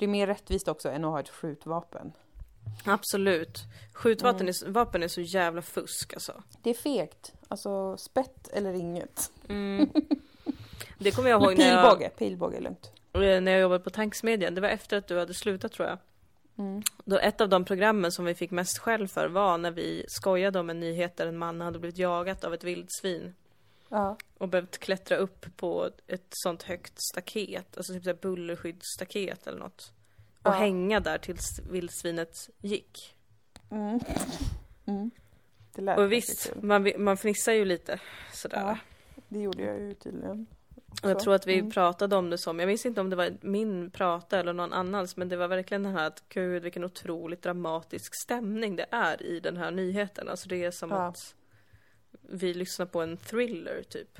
Det 0.01 0.05
är 0.07 0.09
mer 0.09 0.27
rättvist 0.27 0.69
också 0.69 0.89
än 0.89 1.05
att 1.05 1.11
ha 1.11 1.21
ett 1.21 1.29
skjutvapen. 1.29 2.13
Absolut. 2.85 3.59
Skjutvapen 3.93 4.41
Mm. 4.41 4.49
är, 4.49 4.71
vapen 4.71 5.03
är 5.03 5.09
så 5.09 5.21
jävla 5.21 5.63
fusk 5.63 6.15
alltså. 6.15 6.43
Det 6.63 6.71
är 6.71 6.75
fegt, 6.75 7.33
alltså 7.49 7.97
spett 7.97 8.49
eller 8.49 8.73
inget. 8.75 9.31
Mm. 9.49 9.91
Det 10.99 11.11
kommer 11.11 11.31
jag 11.31 11.43
ihåg 11.43 11.59
när 11.59 11.69
jag, 11.69 11.85
pilbåge, 11.91 12.09
pilbåge 12.19 12.57
är 12.57 12.61
lugnt. 12.61 12.93
eh, 13.13 13.21
när 13.41 13.53
jag 13.53 13.61
jobbade 13.61 13.85
på 13.85 13.91
Tanksmedjan. 13.91 14.55
Det 14.55 14.61
var 14.61 14.69
efter 14.69 14.97
att 14.97 15.07
du 15.07 15.19
hade 15.19 15.35
slutat 15.35 15.73
tror 15.73 15.89
jag. 15.89 15.99
Mm. 16.59 16.83
Då 17.05 17.19
ett 17.19 17.41
av 17.41 17.49
de 17.49 17.65
programmen 17.65 18.13
som 18.13 18.25
vi 18.25 18.35
fick 18.35 18.51
mest 18.51 18.79
skäll 18.79 19.09
för 19.09 19.29
var 19.29 19.59
när 19.59 19.71
vi 19.71 20.05
skojade 20.09 20.61
om 20.61 20.71
en 20.71 20.81
nyhet 20.81 21.17
där 21.17 21.27
en 21.27 21.39
man 21.39 21.61
hade 21.61 21.79
blivit 21.79 21.99
jagat 21.99 22.45
av 22.45 22.55
ett 22.55 22.65
vildsvin. 22.65 23.35
Ja. 23.91 24.17
Och 24.39 24.49
behövt 24.49 24.79
klättra 24.79 25.17
upp 25.17 25.57
på 25.57 25.91
ett 26.07 26.27
sånt 26.31 26.63
högt 26.63 26.93
staket, 27.13 27.77
alltså 27.77 27.93
typ 27.93 28.05
så 28.05 28.15
bullerskyddsstaket 28.15 29.47
eller 29.47 29.59
något. 29.59 29.93
Och 30.43 30.51
Ja. 30.51 30.51
hänga 30.51 31.01
där 31.01 31.19
tills 31.19 31.61
vildsvinet 31.71 32.49
gick. 32.61 33.15
Mm. 33.71 34.01
Mm. 34.87 35.11
Och 35.99 36.13
visst, 36.13 36.53
man, 36.63 36.93
man 36.99 37.17
fnissar 37.17 37.53
ju 37.53 37.65
lite 37.65 38.01
sådär. 38.33 38.61
Ja, 38.61 38.79
det 39.29 39.41
gjorde 39.41 39.63
jag 39.63 39.81
ju 39.81 39.95
tydligen. 39.95 40.47
Och 41.03 41.11
jag 41.11 41.19
tror 41.19 41.35
att 41.35 41.47
vi 41.47 41.59
mm. 41.59 41.71
pratade 41.71 42.17
om 42.17 42.31
det 42.31 42.39
som, 42.39 42.59
jag 42.59 42.67
minns 42.67 42.87
inte 42.87 43.01
om 43.01 43.11
det 43.11 43.17
var 43.17 43.37
min 43.41 43.91
prata 43.91 44.41
eller 44.41 44.53
någon 44.53 44.73
annans, 44.73 45.17
men 45.17 45.29
det 45.29 45.37
var 45.37 45.49
verkligen 45.49 45.83
den 45.83 45.95
här 45.95 46.07
att 46.07 46.23
gud 46.29 46.63
vilken 46.63 46.85
otroligt 46.85 47.43
dramatisk 47.43 48.13
stämning 48.23 48.77
det 48.77 48.87
är 48.91 49.23
i 49.23 49.41
den 49.41 49.57
här 49.57 49.71
nyheten. 49.71 50.29
Alltså 50.29 50.49
det 50.49 50.65
är 50.65 50.71
som 50.71 50.91
Ja. 50.91 51.07
att 51.07 51.35
vi 52.31 52.55
lyssnar 52.55 52.87
på 52.87 53.01
en 53.03 53.17
thriller 53.17 53.83
typ. 53.83 54.19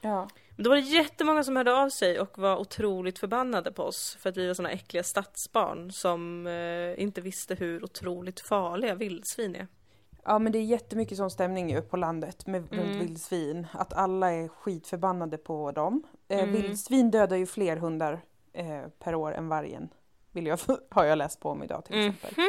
Ja. 0.00 0.28
Men 0.56 0.64
då 0.64 0.70
var 0.70 0.76
det 0.76 0.82
jättemånga 0.82 1.44
som 1.44 1.56
hörde 1.56 1.74
av 1.82 1.88
sig 1.88 2.20
och 2.20 2.38
var 2.38 2.56
otroligt 2.56 3.18
förbannade 3.18 3.72
på 3.72 3.82
oss 3.82 4.16
för 4.20 4.30
att 4.30 4.36
vi 4.36 4.46
var 4.46 4.54
såna 4.54 4.70
äckliga 4.70 5.02
stadsbarn 5.02 5.92
som 5.92 6.46
eh, 6.46 7.02
inte 7.02 7.20
visste 7.20 7.54
hur 7.54 7.84
otroligt 7.84 8.40
farliga 8.40 8.94
vildsvin 8.94 9.56
är. 9.56 9.66
ja, 10.24 10.38
men 10.38 10.52
det 10.52 10.58
är 10.58 10.62
jättemycket 10.62 11.18
sån 11.18 11.30
stämning 11.30 11.70
ju 11.70 11.82
på 11.82 11.96
landet 11.96 12.46
med 12.46 12.72
Mm. 12.72 12.84
runt 12.86 13.02
vildsvin. 13.02 13.66
Att 13.72 13.92
alla 13.92 14.32
är 14.32 14.48
skitförbannade 14.48 15.38
på 15.38 15.72
dem. 15.72 16.02
Eh, 16.28 16.38
Mm. 16.38 16.52
Vildsvin 16.52 17.10
dödar 17.10 17.36
ju 17.36 17.46
fler 17.46 17.76
hundar 17.76 18.20
eh, 18.52 18.82
per 18.98 19.14
år 19.14 19.32
än 19.32 19.48
vargen. 19.48 19.88
Vill 20.32 20.46
jag, 20.46 20.58
har 20.90 21.04
jag 21.04 21.18
läst 21.18 21.40
på 21.40 21.50
om 21.50 21.62
idag 21.62 21.84
till 21.84 21.94
Mm. 21.94 22.08
exempel. 22.08 22.44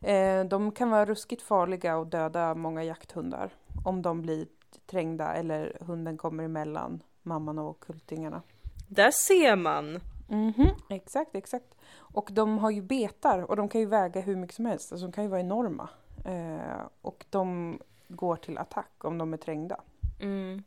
Eh, 0.00 0.44
de 0.44 0.72
kan 0.72 0.90
vara 0.90 1.04
ruskigt 1.06 1.42
farliga 1.42 1.96
och 1.96 2.06
döda 2.06 2.54
många 2.54 2.84
jakthundar. 2.84 3.50
Om 3.84 4.02
de 4.02 4.22
blir 4.22 4.46
trängda 4.86 5.34
eller 5.34 5.76
hunden 5.80 6.18
kommer 6.18 6.44
emellan 6.44 7.02
mamman 7.22 7.58
och 7.58 7.80
kultingarna. 7.80 8.42
Där 8.88 9.10
ser 9.10 9.56
man! 9.56 10.00
Mhm, 10.28 10.68
exakt, 10.88 11.34
exakt. 11.34 11.74
Och 11.96 12.28
de 12.32 12.58
har 12.58 12.70
ju 12.70 12.82
betar 12.82 13.38
och 13.38 13.56
de 13.56 13.68
kan 13.68 13.80
ju 13.80 13.86
väga 13.86 14.20
hur 14.20 14.36
mycket 14.36 14.56
som 14.56 14.66
helst. 14.66 14.92
Alltså 14.92 15.06
de 15.06 15.12
kan 15.12 15.24
ju 15.24 15.30
vara 15.30 15.40
enorma. 15.40 15.88
Eh, 16.24 16.86
och 17.02 17.26
de 17.30 17.78
går 18.08 18.36
till 18.36 18.58
attack 18.58 19.04
om 19.04 19.18
de 19.18 19.32
är 19.32 19.36
trängda. 19.36 19.80
Mm. 20.20 20.62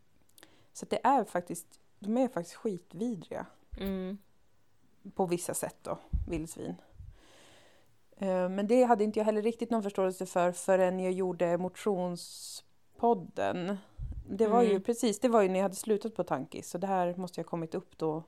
Så 0.73 0.85
det 0.89 0.99
är 1.03 1.23
faktiskt, 1.23 1.79
de 1.99 2.17
är 2.17 2.27
faktiskt 2.27 2.55
skitvidriga 2.55 3.45
Mm. 3.77 4.17
på 5.15 5.25
vissa 5.25 5.53
sätt 5.53 5.77
då, 5.81 5.97
vildsvin. 6.27 6.75
Eh, 8.17 8.49
men 8.49 8.67
det 8.67 8.83
hade 8.83 9.03
inte 9.03 9.19
jag 9.19 9.25
heller 9.25 9.41
riktigt 9.41 9.69
någon 9.69 9.83
förståelse 9.83 10.25
för 10.25 10.51
förrän 10.51 10.99
jag 10.99 11.13
gjorde 11.13 11.57
motionspodden. 13.07 13.77
Det 14.29 14.47
var 14.47 14.61
ju 14.61 14.69
Mm. 14.69 14.81
precis, 14.83 15.19
det 15.19 15.29
var 15.29 15.41
ju 15.41 15.47
när 15.49 15.55
jag 15.59 15.63
hade 15.63 15.75
slutat 15.75 16.15
på 16.15 16.23
Tankis. 16.23 16.69
Så 16.69 16.77
det 16.77 16.87
här 16.87 17.15
måste 17.15 17.39
ju 17.39 17.43
ha 17.43 17.49
kommit 17.49 17.75
upp 17.75 17.97
då 17.97 18.23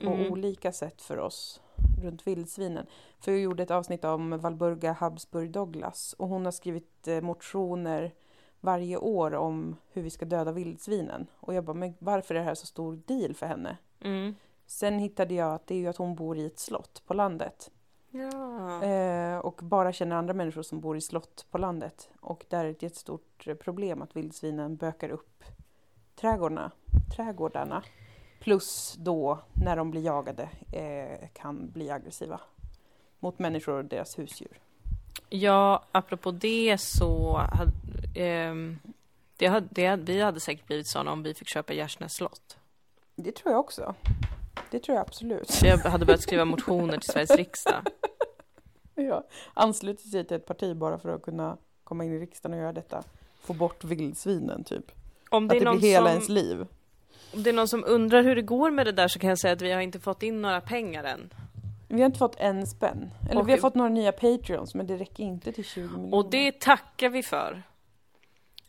på 0.00 0.10
Mm. 0.10 0.32
olika 0.32 0.72
sätt 0.72 1.02
för 1.02 1.18
oss 1.18 1.60
runt 2.02 2.26
vildsvinen. 2.26 2.86
För 3.20 3.32
jag 3.32 3.40
gjorde 3.40 3.62
ett 3.62 3.70
avsnitt 3.70 4.04
om 4.04 4.38
Valburga 4.38 4.92
Habsburg 4.92 5.50
Douglas 5.50 6.12
och 6.18 6.28
hon 6.28 6.44
har 6.44 6.52
skrivit 6.52 7.08
eh, 7.08 7.20
motioner 7.20 8.12
varje 8.60 8.96
år 8.96 9.34
om 9.34 9.76
hur 9.92 10.02
vi 10.02 10.10
ska 10.10 10.24
döda 10.24 10.52
vildsvinen. 10.52 11.26
Och 11.40 11.54
jag 11.54 11.64
bara, 11.64 11.74
men 11.74 11.94
varför 11.98 12.34
är 12.34 12.38
det 12.38 12.44
här 12.44 12.54
så 12.54 12.66
stor 12.66 12.96
deal 13.06 13.34
för 13.34 13.46
henne? 13.46 13.76
Mm. 14.00 14.34
Sen 14.66 14.98
hittade 14.98 15.34
jag 15.34 15.54
att 15.54 15.66
det 15.66 15.74
är 15.74 15.78
ju 15.78 15.86
att 15.88 15.96
hon 15.96 16.14
bor 16.14 16.38
i 16.38 16.46
ett 16.46 16.58
slott 16.58 17.02
på 17.06 17.14
landet. 17.14 17.70
Ja. 18.12 18.82
Eh, 18.84 19.38
och 19.38 19.60
bara 19.62 19.92
känner 19.92 20.16
andra 20.16 20.34
människor 20.34 20.62
som 20.62 20.80
bor 20.80 20.96
i 20.96 21.00
slott 21.00 21.46
på 21.50 21.58
landet. 21.58 22.10
Och 22.20 22.44
där 22.48 22.58
är 22.58 22.64
det 22.64 22.70
ett 22.70 22.82
jättestort 22.82 23.46
eh, 23.46 23.54
problem 23.54 24.02
att 24.02 24.16
vildsvinen 24.16 24.76
bökar 24.76 25.08
upp 25.08 25.44
trädgårdarna. 26.14 26.70
trädgårdarna. 27.16 27.82
Plus 28.40 28.94
då 28.98 29.38
när 29.52 29.76
de 29.76 29.90
blir 29.90 30.04
jagade 30.04 30.48
eh, 30.72 31.28
kan 31.32 31.70
bli 31.70 31.90
aggressiva 31.90 32.40
mot 33.20 33.38
människor 33.38 33.78
och 33.78 33.84
deras 33.84 34.18
husdjur. 34.18 34.60
Ja, 35.28 35.84
apropå 35.92 36.30
det 36.30 36.80
så 36.80 37.36
hade, 37.36 37.72
ehm, 38.14 38.78
det 39.36 39.46
hade, 39.46 39.66
det, 39.70 39.96
vi 39.96 40.20
hade 40.20 40.40
säkert 40.40 40.66
blivit 40.66 40.88
sådana 40.88 41.12
om 41.12 41.22
vi 41.22 41.34
fick 41.34 41.48
köpa 41.48 41.72
Gärsnäs 41.72 42.12
slott. 42.12 42.56
Det 43.14 43.32
tror 43.32 43.52
jag 43.52 43.60
också. 43.60 43.94
Det 44.72 44.78
tror 44.78 44.96
jag 44.96 45.02
absolut. 45.06 45.62
Vi 45.62 45.68
hade 45.70 46.04
börjat 46.04 46.20
skriva 46.22 46.44
motioner 46.44 46.98
till 46.98 47.10
Sveriges 47.12 47.30
riksdag. 47.30 47.86
Ja. 48.94 49.24
Anslutit 49.54 50.10
sig 50.10 50.24
till 50.24 50.36
ett 50.36 50.46
parti 50.46 50.76
bara 50.76 50.98
för 50.98 51.08
att 51.08 51.22
kunna 51.22 51.56
komma 51.84 52.04
in 52.04 52.12
i 52.12 52.18
riksdagen 52.18 52.58
och 52.58 52.62
göra 52.62 52.72
detta. 52.72 53.02
Få 53.42 53.52
bort 53.52 53.84
vildsvinen 53.84 54.64
typ. 54.64 54.92
Om 55.30 55.44
Att 55.44 55.50
det, 55.50 55.56
är 55.56 55.64
det 55.64 55.70
blir 55.78 55.88
hela 55.88 56.06
som, 56.06 56.12
ens 56.12 56.28
liv. 56.28 56.66
om 57.34 57.42
det 57.42 57.50
är 57.50 57.54
någon 57.54 57.68
som 57.68 57.84
undrar 57.86 58.22
hur 58.22 58.36
det 58.36 58.42
går 58.42 58.70
med 58.70 58.86
det 58.86 58.92
där 58.92 59.08
så 59.08 59.18
kan 59.18 59.28
jag 59.28 59.38
säga 59.38 59.52
att 59.52 59.62
vi 59.62 59.72
har 59.72 59.80
inte 59.80 60.00
fått 60.00 60.22
in 60.22 60.42
några 60.42 60.60
pengar 60.60 61.04
än. 61.04 61.32
Vi 61.88 61.98
har 62.00 62.06
inte 62.06 62.18
fått 62.18 62.36
en 62.38 62.66
spänn. 62.66 63.10
Eller 63.30 63.40
Och- 63.40 63.48
vi 63.48 63.52
har 63.52 63.58
fått 63.58 63.74
några 63.74 63.90
nya 63.90 64.12
Patreons 64.12 64.74
men 64.74 64.86
det 64.86 64.96
räcker 64.96 65.22
inte 65.22 65.52
till 65.52 65.64
20 65.64 65.88
miljoner. 65.88 66.14
Och 66.14 66.30
det 66.30 66.60
tackar 66.60 67.08
vi 67.08 67.22
för. 67.22 67.62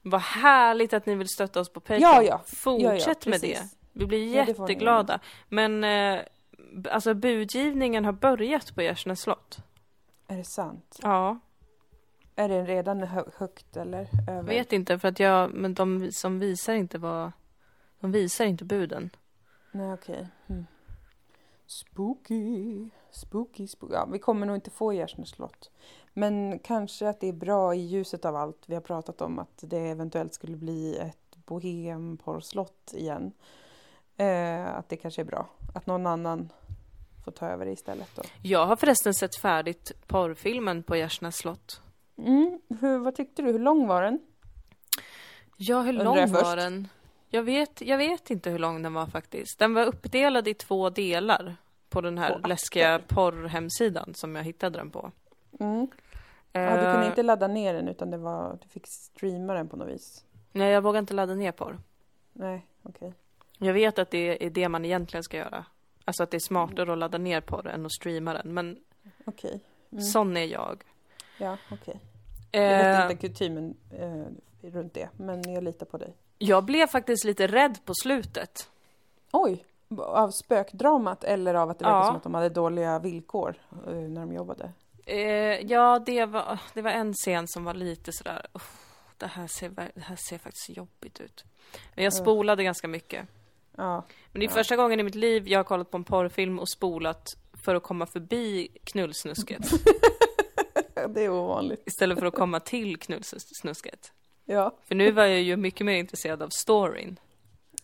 Vad 0.02 0.22
härligt 0.22 0.94
att 0.94 1.06
ni 1.06 1.16
vill 1.16 1.30
stötta 1.30 1.60
oss 1.60 1.70
på 1.70 1.80
Patreon. 1.80 2.02
Ja, 2.02 2.24
ja. 2.24 2.42
Fortsätt 2.46 2.82
Ja, 3.08 3.16
ja, 3.26 3.30
med 3.30 3.42
det. 3.42 3.60
Vi 3.94 4.06
blir 4.06 4.36
Ja, 4.36 4.46
jätteglada. 4.46 5.20
Men 5.50 5.84
eh, 5.84 6.22
alltså 6.92 7.14
budgivningen 7.14 8.06
har 8.06 8.12
börjat 8.14 8.76
på 8.76 8.82
Gärsnäs 8.82 9.22
slott. 9.22 9.58
Är 10.28 10.38
det 10.38 10.44
sant? 10.44 11.00
Ja, 11.02 11.40
Är 12.36 12.50
det 12.50 12.64
redan 12.64 13.04
hö- 13.04 13.30
högt 13.38 13.78
eller 13.78 14.08
över? 14.30 14.44
vet 14.44 14.74
inte 14.74 15.00
för 15.00 15.08
att 15.08 15.20
jag, 15.20 15.54
men 15.54 15.74
de 15.74 16.12
som 16.12 16.40
visar 16.40 16.74
inte 16.74 16.98
vad, 16.98 17.32
de 18.00 18.12
visar 18.12 18.46
inte 18.46 18.66
buden. 18.66 19.10
Nej 19.72 19.94
okej. 19.94 20.28
Mm. 20.48 20.66
Spooky. 21.68 22.90
Spooky, 23.12 23.68
spooky. 23.68 23.94
Ja, 23.94 24.06
vi 24.06 24.20
kommer 24.20 24.46
nog 24.46 24.56
inte 24.56 24.70
få 24.72 24.94
Gärsnäs 24.94 25.30
slott. 25.30 25.72
Men 26.14 26.60
kanske 26.60 27.10
att 27.10 27.20
det 27.20 27.28
är 27.28 27.34
bra 27.34 27.76
i 27.76 27.80
ljuset 27.80 28.26
av 28.26 28.36
allt 28.36 28.64
vi 28.66 28.74
har 28.74 28.82
pratat 28.82 29.22
om 29.22 29.40
att 29.40 29.58
det 29.62 29.80
eventuellt 29.90 30.34
skulle 30.34 30.58
bli 30.58 30.98
ett 30.98 31.36
bohemporrslott 31.46 32.94
igen. 32.94 33.32
Eh, 34.24 34.78
att 34.78 34.90
det 34.90 34.98
kanske 34.98 35.22
är 35.22 35.26
bra. 35.26 35.50
Att 35.76 35.86
någon 35.86 36.08
annan 36.08 36.50
får 37.26 37.32
ta 37.32 37.48
över 37.48 37.66
det 37.66 37.72
istället 37.72 38.16
då. 38.16 38.24
Jag 38.42 38.66
har 38.66 38.76
förresten 38.76 39.14
sett 39.14 39.36
färdigt 39.36 39.92
porrfilmen 40.08 40.84
på 40.84 40.96
Gärsnäs 40.96 41.36
slott. 41.36 41.82
Mm. 42.18 42.60
Hur, 42.80 42.98
vad 42.98 43.16
tyckte 43.16 43.42
du? 43.42 43.52
Hur 43.52 43.60
lång 43.60 43.88
var 43.88 44.02
den? 44.04 44.20
Ja, 45.58 45.82
hur 45.82 45.90
Undrar 45.94 46.06
lång 46.06 46.32
var 46.32 46.56
den? 46.56 46.88
Jag 47.30 47.44
vet, 47.44 47.82
jag 47.82 47.98
vet 47.98 48.30
inte 48.32 48.50
hur 48.50 48.60
lång 48.60 48.82
den 48.84 48.94
var 48.94 49.06
faktiskt. 49.06 49.60
Den 49.60 49.74
var 49.74 49.86
uppdelad 49.86 50.48
i 50.48 50.54
två 50.54 50.90
delar 50.90 51.56
på 51.90 52.02
den 52.02 52.18
här 52.18 52.36
akter. 52.36 52.50
läskiga 52.50 53.00
porrhemsidan 53.08 54.14
som 54.14 54.36
jag 54.36 54.44
hittade 54.44 54.78
den 54.78 54.90
på. 54.92 55.12
Mm. 55.60 55.88
Ja, 56.52 56.62
du 56.62 56.82
kunde 56.82 57.02
Eh, 57.02 57.08
inte 57.08 57.24
ladda 57.24 57.48
ner 57.48 57.74
den 57.74 57.88
utan 57.88 58.12
det 58.12 58.18
var, 58.18 58.58
du 58.62 58.68
fick 58.70 58.88
streama 58.88 59.54
den 59.54 59.70
på 59.70 59.78
något 59.78 59.88
vis. 59.88 60.26
Nej, 60.52 60.72
jag 60.72 60.82
vågar 60.82 61.00
inte 61.00 61.14
ladda 61.14 61.34
ner 61.34 61.52
porr. 61.52 61.80
Nej, 62.34 62.68
okej. 62.84 63.14
Jag 63.64 63.74
vet 63.74 64.00
att 64.00 64.12
det 64.12 64.46
är 64.46 64.50
det 64.50 64.70
man 64.70 64.86
egentligen 64.86 65.24
ska 65.24 65.38
göra. 65.38 65.66
Alltså 66.06 66.24
att 66.24 66.32
det 66.32 66.38
är 66.38 66.48
smartare 66.48 66.92
att 66.94 66.98
ladda 66.98 67.18
ner 67.18 67.42
porr 67.42 67.68
än 67.68 67.86
att 67.86 67.92
streama 67.92 68.34
den. 68.34 68.54
Men 68.54 68.78
Okej. 69.26 69.60
Mm. 69.92 70.04
sån 70.04 70.38
är 70.38 70.46
jag. 70.46 70.84
Ja, 71.38 71.58
okej. 71.72 72.00
Jag 72.52 72.78
vet 73.02 73.12
inte 73.12 73.28
kutymen 73.28 73.78
eh, 74.00 74.70
runt 74.72 74.94
det, 74.94 75.10
men 75.18 75.54
jag 75.54 75.64
litar 75.64 75.86
på 75.86 75.98
dig. 75.98 76.14
jag 76.38 76.64
blev 76.66 76.88
faktiskt 76.88 77.26
lite 77.26 77.48
rädd 77.48 77.78
på 77.86 77.94
slutet. 77.94 78.70
Oj! 79.32 79.66
Av 79.98 80.32
spökdramat 80.32 81.24
eller 81.24 81.54
av 81.54 81.70
att 81.70 81.80
det 81.80 81.86
verkar 81.86 81.98
Ja. 81.98 82.06
som 82.06 82.16
att 82.16 82.24
de 82.24 82.34
hade 82.34 82.50
dåliga 82.50 83.00
villkor 83.00 83.56
eh, 83.88 83.94
när 83.94 84.22
de 84.22 84.34
jobbade? 84.34 84.72
Eh, 85.06 85.18
ja, 85.72 86.00
det 86.06 86.26
var, 86.26 86.60
det 86.74 86.82
var 86.82 86.92
en 86.92 87.14
scen 87.14 87.48
som 87.48 87.64
var 87.64 87.74
lite 87.74 88.12
sådär, 88.14 88.46
"Uff, 88.54 88.78
det, 89.18 89.28
här 89.28 89.48
ser, 89.48 89.70
det 89.70 90.02
här 90.02 90.16
ser 90.16 90.38
faktiskt 90.38 90.70
jobbigt 90.78 91.20
ut. 91.20 91.44
Men 91.96 92.04
jag 92.04 92.14
spolade 92.14 92.64
ganska 92.64 92.88
mycket. 92.88 93.28
Ja. 93.78 94.06
Men 94.32 94.40
det 94.40 94.46
är 94.46 94.50
Ja. 94.50 94.54
första 94.54 94.76
gången 94.76 95.00
i 95.00 95.04
mitt 95.04 95.16
liv 95.16 95.48
jag 95.48 95.60
har 95.60 95.64
kollat 95.64 95.92
på 95.92 95.98
en 95.98 96.04
porrfilm 96.04 96.60
och 96.60 96.70
spolat 96.70 97.24
för 97.66 97.76
att 97.76 97.84
komma 97.84 98.06
förbi 98.06 98.68
knullsnusket. 98.84 99.62
det 101.10 101.24
är 101.26 101.30
ovanligt. 101.30 101.84
istället 101.86 102.20
för 102.20 102.26
att 102.26 102.36
komma 102.36 102.60
till 102.60 102.98
knullsnusket. 103.00 104.12
Ja. 104.46 104.76
För 104.88 104.96
nu 104.96 105.12
var 105.12 105.24
jag 105.26 105.42
ju 105.42 105.58
mycket 105.58 105.86
mer 105.86 105.94
intresserad 105.96 106.42
av 106.42 106.50
storyn. 106.50 107.20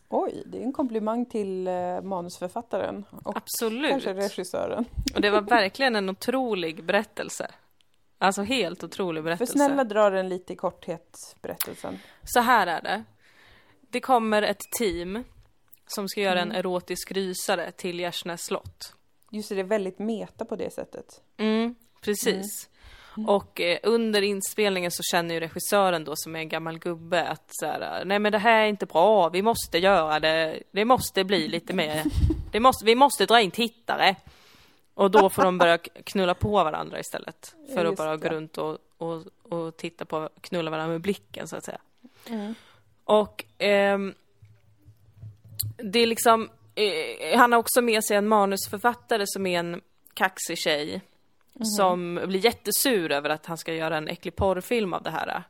Oj, 0.10 0.44
det 0.46 0.58
är 0.58 0.64
en 0.64 0.74
komplimang 0.74 1.26
till 1.26 1.68
eh, 1.68 2.02
manusförfattaren 2.02 3.06
och 3.24 3.38
Absolut. 3.38 3.92
kanske 3.92 4.14
regissören. 4.14 4.86
Och 5.16 5.22
det 5.22 5.30
var 5.30 5.42
verkligen 5.50 5.96
en 5.96 6.10
otrolig 6.10 6.84
berättelse. 6.84 7.52
Alltså 8.18 8.42
helt 8.42 8.84
otrolig 8.84 9.20
För 9.22 9.24
berättelse. 9.26 9.54
snälla 9.54 9.84
dra 9.84 10.10
den 10.10 10.30
lite 10.30 10.54
i 10.54 10.56
korthet, 10.56 11.36
berättelsen. 11.42 12.00
Så 12.24 12.40
här 12.40 12.68
är 12.68 12.82
det. 12.82 13.04
Det 13.92 14.00
kommer 14.02 14.42
ett 14.42 14.62
team 14.80 15.24
som 15.96 16.10
ska 16.10 16.22
göra 16.22 16.40
en 16.40 16.48
Mm. 16.48 16.60
erotisk 16.60 17.12
rysare 17.12 17.72
till 17.72 18.00
Gärsnäs 18.00 18.42
slott. 18.42 18.94
Just 19.32 19.50
det, 19.50 19.56
det 19.56 19.62
är 19.62 19.66
väldigt 19.66 20.00
meta 20.00 20.46
på 20.46 20.56
det 20.56 20.74
sättet. 20.74 21.22
Mm, 21.38 21.76
precis. 22.02 22.70
Och 23.28 23.62
eh, 23.62 23.80
under 23.84 24.22
inspelningen 24.22 24.92
så 24.92 25.04
känner 25.04 25.34
ju 25.34 25.40
regissören 25.40 26.04
då 26.04 26.14
som 26.16 26.36
är 26.36 26.40
en 26.40 26.50
gammal 26.50 26.80
gubbe 26.80 27.28
att 27.28 27.46
så 27.50 27.66
här, 27.66 28.06
nej 28.06 28.20
men 28.20 28.32
det 28.32 28.38
här 28.38 28.64
är 28.64 28.68
inte 28.68 28.86
bra, 28.86 29.30
vi 29.30 29.42
måste 29.42 29.78
göra 29.78 30.20
det, 30.20 30.64
det 30.72 30.86
måste 30.86 31.24
bli 31.24 31.48
lite 31.48 31.74
mer, 31.74 32.04
det 32.52 32.60
måste, 32.60 32.86
vi 32.86 32.96
måste 32.96 33.26
dra 33.26 33.42
in 33.42 33.52
tittare. 33.52 34.16
Och 34.94 35.12
då 35.12 35.30
får 35.30 35.44
de 35.44 35.58
börja 35.58 35.78
knulla 35.78 36.34
på 36.34 36.50
varandra 36.52 37.00
istället. 37.00 37.56
För 37.74 37.86
att 37.86 37.96
bara 37.98 38.18
gå 38.18 38.30
runt 38.30 38.58
och, 38.58 38.78
och, 38.98 39.24
och 39.44 39.78
titta 39.78 40.06
på, 40.06 40.30
knulla 40.42 40.72
varandra 40.72 40.92
med 40.92 41.02
blicken 41.02 41.48
så 41.48 41.56
att 41.56 41.64
säga. 41.66 41.82
Mm. 42.28 42.56
Och 43.04 43.46
ehm, 43.58 44.14
det 45.84 46.00
är 46.00 46.08
liksom, 46.08 46.50
eh, 46.76 47.38
han 47.40 47.52
har 47.52 47.60
också 47.60 47.82
med 47.82 48.04
sig 48.04 48.18
en 48.18 48.28
manusförfattare 48.28 49.24
som 49.28 49.48
är 49.48 49.60
en 49.60 49.82
kaxig 50.14 50.58
tjej. 50.58 51.02
Mhm. 51.54 51.66
Som 51.66 52.20
blir 52.26 52.46
jättesur 52.46 53.12
över 53.12 53.30
att 53.30 53.46
han 53.46 53.58
ska 53.58 53.74
göra 53.74 53.98
en 53.98 54.08
äcklig 54.08 54.36
porrfilm 54.36 54.94
av 54.94 55.04
det 55.04 55.10
här. 55.10 55.44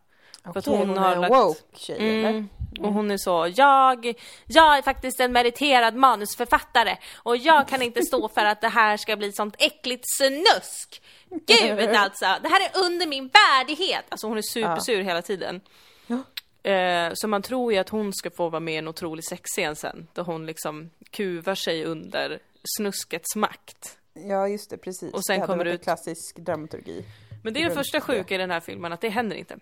Okej, 0.46 0.60
att 0.60 0.66
hon 0.66 0.78
hon, 0.88 0.98
har 0.98 1.12
är 1.12 1.16
lagt- 1.16 1.34
woke 1.34 1.78
tjej 1.80 1.96
eller? 1.98 2.30
Mm. 2.30 2.50
Och 2.80 2.94
hon 2.94 3.12
är 3.12 3.18
så, 3.18 3.54
jag, 3.56 4.14
jag 4.46 4.78
är 4.78 4.82
faktiskt 4.82 5.20
en 5.20 5.32
meriterad 5.32 5.96
manusförfattare 5.96 6.98
och 7.16 7.38
jag 7.38 7.68
kan 7.68 7.82
inte 7.82 8.02
stå 8.02 8.28
för 8.30 8.46
att 8.46 8.62
det 8.62 8.68
här 8.68 8.98
ska 8.98 9.16
bli 9.16 9.32
sånt 9.32 9.56
äckligt 9.60 10.04
snusk. 10.18 11.02
Gud 11.48 11.90
alltså, 11.96 12.26
det 12.44 12.50
här 12.50 12.62
är 12.66 12.86
under 12.86 13.08
min 13.08 13.28
värdighet. 13.28 14.06
Alltså 14.10 14.28
hon 14.28 14.38
är 14.38 14.42
supersur 14.42 15.02
hela 15.02 15.22
tiden. 15.22 15.62
Ja. 16.08 16.18
Eh, 16.64 17.12
så 17.14 17.28
man 17.28 17.42
tror 17.42 17.74
ju 17.74 17.80
att 17.80 17.90
hon 17.90 18.14
ska 18.14 18.30
få 18.32 18.50
vara 18.50 18.60
med 18.60 18.74
i 18.74 18.78
en 18.78 18.88
otrolig 18.88 19.26
sexscen 19.26 19.76
sen, 19.76 20.08
där 20.14 20.24
hon 20.24 20.46
liksom 20.46 20.90
kuvar 21.12 21.56
sig 21.56 21.86
under 21.86 22.40
snuskets 22.78 23.36
makt. 23.36 23.98
Ja, 24.14 24.48
just 24.48 24.70
det, 24.70 24.78
precis. 24.78 25.14
Och 25.14 25.26
sen 25.26 25.40
det 25.40 25.46
kommer 25.46 25.66
ut- 25.66 25.74
en 25.74 25.80
klassisk 25.80 26.38
dramaturgi. 26.38 27.06
Men 27.44 27.54
det 27.54 27.62
är 27.64 27.70
det 27.70 27.76
första 27.76 28.02
sjuka 28.02 28.36
i 28.36 28.38
den 28.38 28.52
här 28.52 28.60
filmen, 28.60 28.94
att 28.94 29.02
det 29.02 29.10
händer 29.10 29.36
inte. 29.36 29.58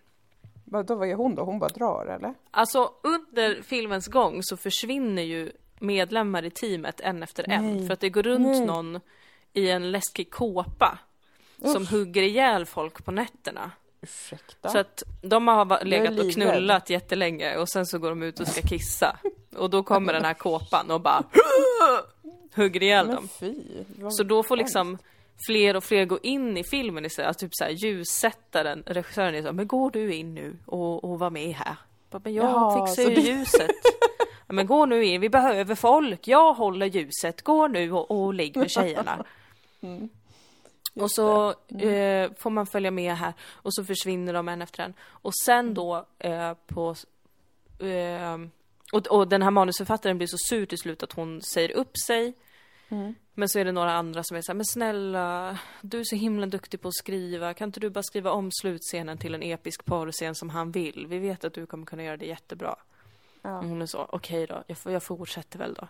Vadå, 0.65 0.95
vad 0.95 1.07
gör 1.09 1.15
hon 1.15 1.35
då? 1.35 1.43
Hon 1.43 1.59
bara 1.59 1.69
drar 1.69 2.05
eller? 2.05 2.33
Alltså 2.51 2.91
under 3.03 3.61
filmens 3.61 4.07
gång 4.07 4.43
så 4.43 4.57
försvinner 4.57 5.21
ju 5.23 5.51
medlemmar 5.79 6.45
i 6.45 6.49
teamet 6.51 6.99
en 7.01 7.23
efter 7.23 7.49
en. 7.49 7.77
Nej. 7.77 7.87
För 7.87 7.93
att 7.93 7.99
det 7.99 8.09
går 8.09 8.23
runt 8.23 8.47
Nej. 8.47 8.65
någon 8.65 8.99
i 9.53 9.69
en 9.69 9.91
läskig 9.91 10.31
kåpa. 10.31 10.99
Som 11.61 11.83
Usch. 11.83 11.91
hugger 11.91 12.21
ihjäl 12.21 12.65
folk 12.65 13.05
på 13.05 13.11
nätterna. 13.11 13.71
Ursäkta? 14.01 14.69
Så 14.69 14.77
att 14.77 15.03
de 15.21 15.47
har 15.47 15.85
legat 15.85 16.19
och 16.19 16.31
knullat 16.31 16.89
jättelänge 16.89 17.57
och 17.57 17.69
sen 17.69 17.85
så 17.85 17.99
går 17.99 18.09
de 18.09 18.23
ut 18.23 18.39
och 18.39 18.47
ska 18.47 18.61
kissa. 18.61 19.17
Och 19.55 19.69
då 19.69 19.83
kommer 19.83 20.13
den 20.13 20.25
här 20.25 20.33
kåpan 20.33 20.91
och 20.91 21.01
bara 21.01 21.23
hugger 22.55 22.83
ihjäl 22.83 23.07
dem. 23.07 23.29
Så 24.11 24.23
då 24.23 24.43
får 24.43 24.57
liksom 24.57 24.97
fler 25.47 25.75
och 25.75 25.83
fler 25.83 26.05
gå 26.05 26.19
in 26.23 26.57
i 26.57 26.63
filmen 26.63 27.05
istället. 27.05 27.27
Alltså 27.27 27.45
typ 27.45 27.55
såhär 27.55 27.71
ljussättaren, 27.71 28.83
regissören 28.85 29.35
är 29.35 29.41
så 29.43 29.53
men 29.53 29.67
går 29.67 29.91
du 29.91 30.13
in 30.15 30.33
nu 30.35 30.57
och, 30.65 31.03
och 31.03 31.19
var 31.19 31.29
med 31.29 31.53
här? 31.53 31.75
Bara, 32.11 32.21
Men 32.23 32.33
jag 32.33 32.45
Jaha, 32.45 32.87
fixar 32.87 33.03
så 33.03 33.09
ju 33.09 33.15
du- 33.15 33.21
ljuset. 33.21 33.71
Ja, 34.47 34.53
men 34.53 34.67
gå 34.67 34.85
nu 34.85 35.05
in, 35.05 35.21
vi 35.21 35.29
behöver 35.29 35.75
folk. 35.75 36.27
Jag 36.27 36.53
håller 36.53 36.85
ljuset. 36.85 37.41
Gå 37.41 37.67
nu 37.67 37.91
och, 37.91 38.11
och 38.11 38.33
ligg 38.33 38.57
med 38.57 38.71
tjejerna. 38.71 39.25
Mm. 39.81 40.09
Och 41.01 41.11
så 41.11 41.49
eh, 41.79 42.31
får 42.37 42.49
man 42.49 42.65
följa 42.67 42.91
med 42.91 43.15
här 43.15 43.33
och 43.51 43.73
så 43.73 43.83
försvinner 43.83 44.33
de 44.33 44.47
en 44.49 44.61
efter 44.61 44.83
en. 44.83 44.93
Och 45.01 45.35
sen 45.45 45.73
då 45.73 46.05
eh, 46.19 46.53
på... 46.67 46.95
Eh, 47.79 48.37
och, 48.91 49.07
och 49.07 49.27
den 49.27 49.41
här 49.41 49.51
manusförfattaren 49.51 50.17
blir 50.17 50.27
så 50.27 50.37
sur 50.37 50.65
till 50.65 50.77
slut 50.77 51.03
att 51.03 51.13
hon 51.13 51.41
säger 51.41 51.71
upp 51.71 51.97
sig. 52.07 52.33
Mm. 52.89 53.15
Men 53.33 53.49
så 53.49 53.59
är 53.59 53.65
det 53.65 53.71
några 53.71 53.93
andra 53.93 54.23
som 54.23 54.37
är 54.37 54.41
så 54.41 54.51
här, 54.51 54.55
men 54.57 54.65
snälla, 54.65 55.57
du 55.81 55.99
är 55.99 56.03
så 56.03 56.15
himla 56.15 56.45
duktig 56.45 56.81
på 56.81 56.87
att 56.87 56.95
skriva. 56.95 57.53
Kan 57.53 57.69
inte 57.69 57.79
du 57.79 57.89
bara 57.89 58.03
skriva 58.03 58.31
om 58.31 58.51
slutscenen 58.51 59.17
till 59.17 59.35
en 59.35 59.43
episk 59.43 59.85
porrscen 59.85 60.35
som 60.35 60.49
han 60.49 60.71
vill? 60.71 61.05
Vi 61.09 61.19
vet 61.19 61.45
att 61.45 61.53
du 61.53 61.65
kommer 61.65 61.85
kunna 61.85 62.03
göra 62.03 62.17
det 62.17 62.25
jättebra. 62.25 62.75
Ja, 63.41 63.57
Och 63.57 63.65
hon 63.65 63.81
är 63.81 63.85
så, 63.85 64.07
okej 64.09 64.47
då, 64.47 64.63
jag, 64.67 64.93
jag 64.93 65.03
fortsätter 65.03 65.59
väl 65.59 65.73
då. 65.73 65.87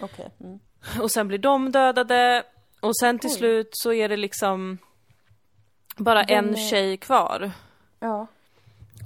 okej. 0.00 0.30
Mm. 0.40 0.60
Och 1.02 1.10
sen 1.10 1.28
blir 1.28 1.38
de 1.38 1.72
dödade. 1.72 2.44
Och 2.80 2.96
sen 2.96 3.18
till 3.18 3.30
Oj. 3.30 3.36
slut 3.36 3.68
så 3.72 3.92
är 3.92 4.08
det 4.08 4.16
liksom 4.16 4.78
bara 5.96 6.22
Den 6.24 6.44
en 6.44 6.54
är- 6.54 6.68
tjej 6.70 6.96
kvar. 6.96 7.50
Ja, 8.00 8.26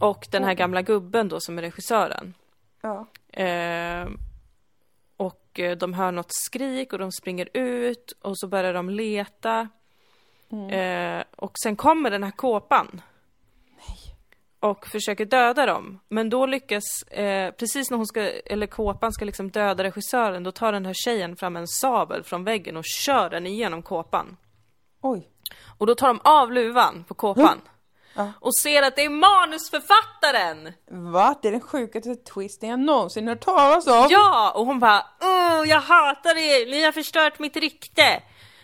Och 0.00 0.26
den 0.30 0.44
här 0.44 0.50
Oj. 0.50 0.56
gamla 0.56 0.82
gubben 0.82 1.28
då 1.28 1.40
som 1.40 1.58
är 1.58 1.62
regissören. 1.62 2.34
ja. 2.80 3.06
Eh, 3.42 4.08
och 5.16 5.60
de 5.78 5.94
hör 5.94 6.12
något 6.12 6.32
skrik 6.34 6.92
och 6.92 6.98
de 6.98 7.12
springer 7.12 7.48
ut 7.52 8.12
och 8.22 8.38
så 8.38 8.48
börjar 8.48 8.74
de 8.74 8.90
leta. 8.90 9.68
Mm. 10.52 10.70
Eh, 10.70 11.24
och 11.36 11.52
sen 11.62 11.76
kommer 11.76 12.10
den 12.10 12.22
här 12.22 12.30
kåpan. 12.30 13.00
Och 14.64 14.86
försöker 14.86 15.24
döda 15.24 15.66
dem. 15.66 16.00
Men 16.08 16.30
då 16.30 16.46
lyckas, 16.46 17.02
eh, 17.02 17.50
precis 17.50 17.90
när 17.90 17.96
hon 17.96 18.06
ska, 18.06 18.20
eller 18.22 18.66
kåpan 18.66 19.12
ska 19.12 19.24
liksom 19.24 19.50
döda 19.50 19.84
regissören, 19.84 20.42
då 20.42 20.52
tar 20.52 20.72
den 20.72 20.86
här 20.86 20.92
tjejen 20.94 21.36
fram 21.36 21.56
en 21.56 21.68
sabel 21.68 22.22
från 22.22 22.44
väggen 22.44 22.76
och 22.76 22.84
kör 22.84 23.30
den 23.30 23.46
igenom 23.46 23.82
kåpan. 23.82 24.36
Oj. 25.02 25.28
Och 25.78 25.86
då 25.86 25.94
tar 25.94 26.08
de 26.08 26.20
av 26.24 26.52
luvan 26.52 27.04
på 27.08 27.14
kåpan. 27.14 27.60
Ja. 28.16 28.32
Och 28.40 28.54
ser 28.54 28.82
att 28.82 28.96
det 28.96 29.04
är 29.04 29.10
manusförfattaren! 29.10 30.72
Va? 31.12 31.34
Det 31.42 31.48
är 31.48 31.52
den 31.52 31.60
sjukaste 31.60 32.16
twisten 32.16 32.68
jag 32.68 32.80
någonsin 32.80 33.28
hört 33.28 33.44
talas 33.44 33.86
om. 33.86 34.06
Ja! 34.10 34.52
Och 34.56 34.66
hon 34.66 34.78
bara 34.78 35.06
Åh, 35.20 35.68
jag 35.68 35.80
hatar 35.80 36.36
er, 36.36 36.70
ni 36.70 36.84
har 36.84 36.92
förstört 36.92 37.38
mitt 37.38 37.56
rykte! 37.56 38.22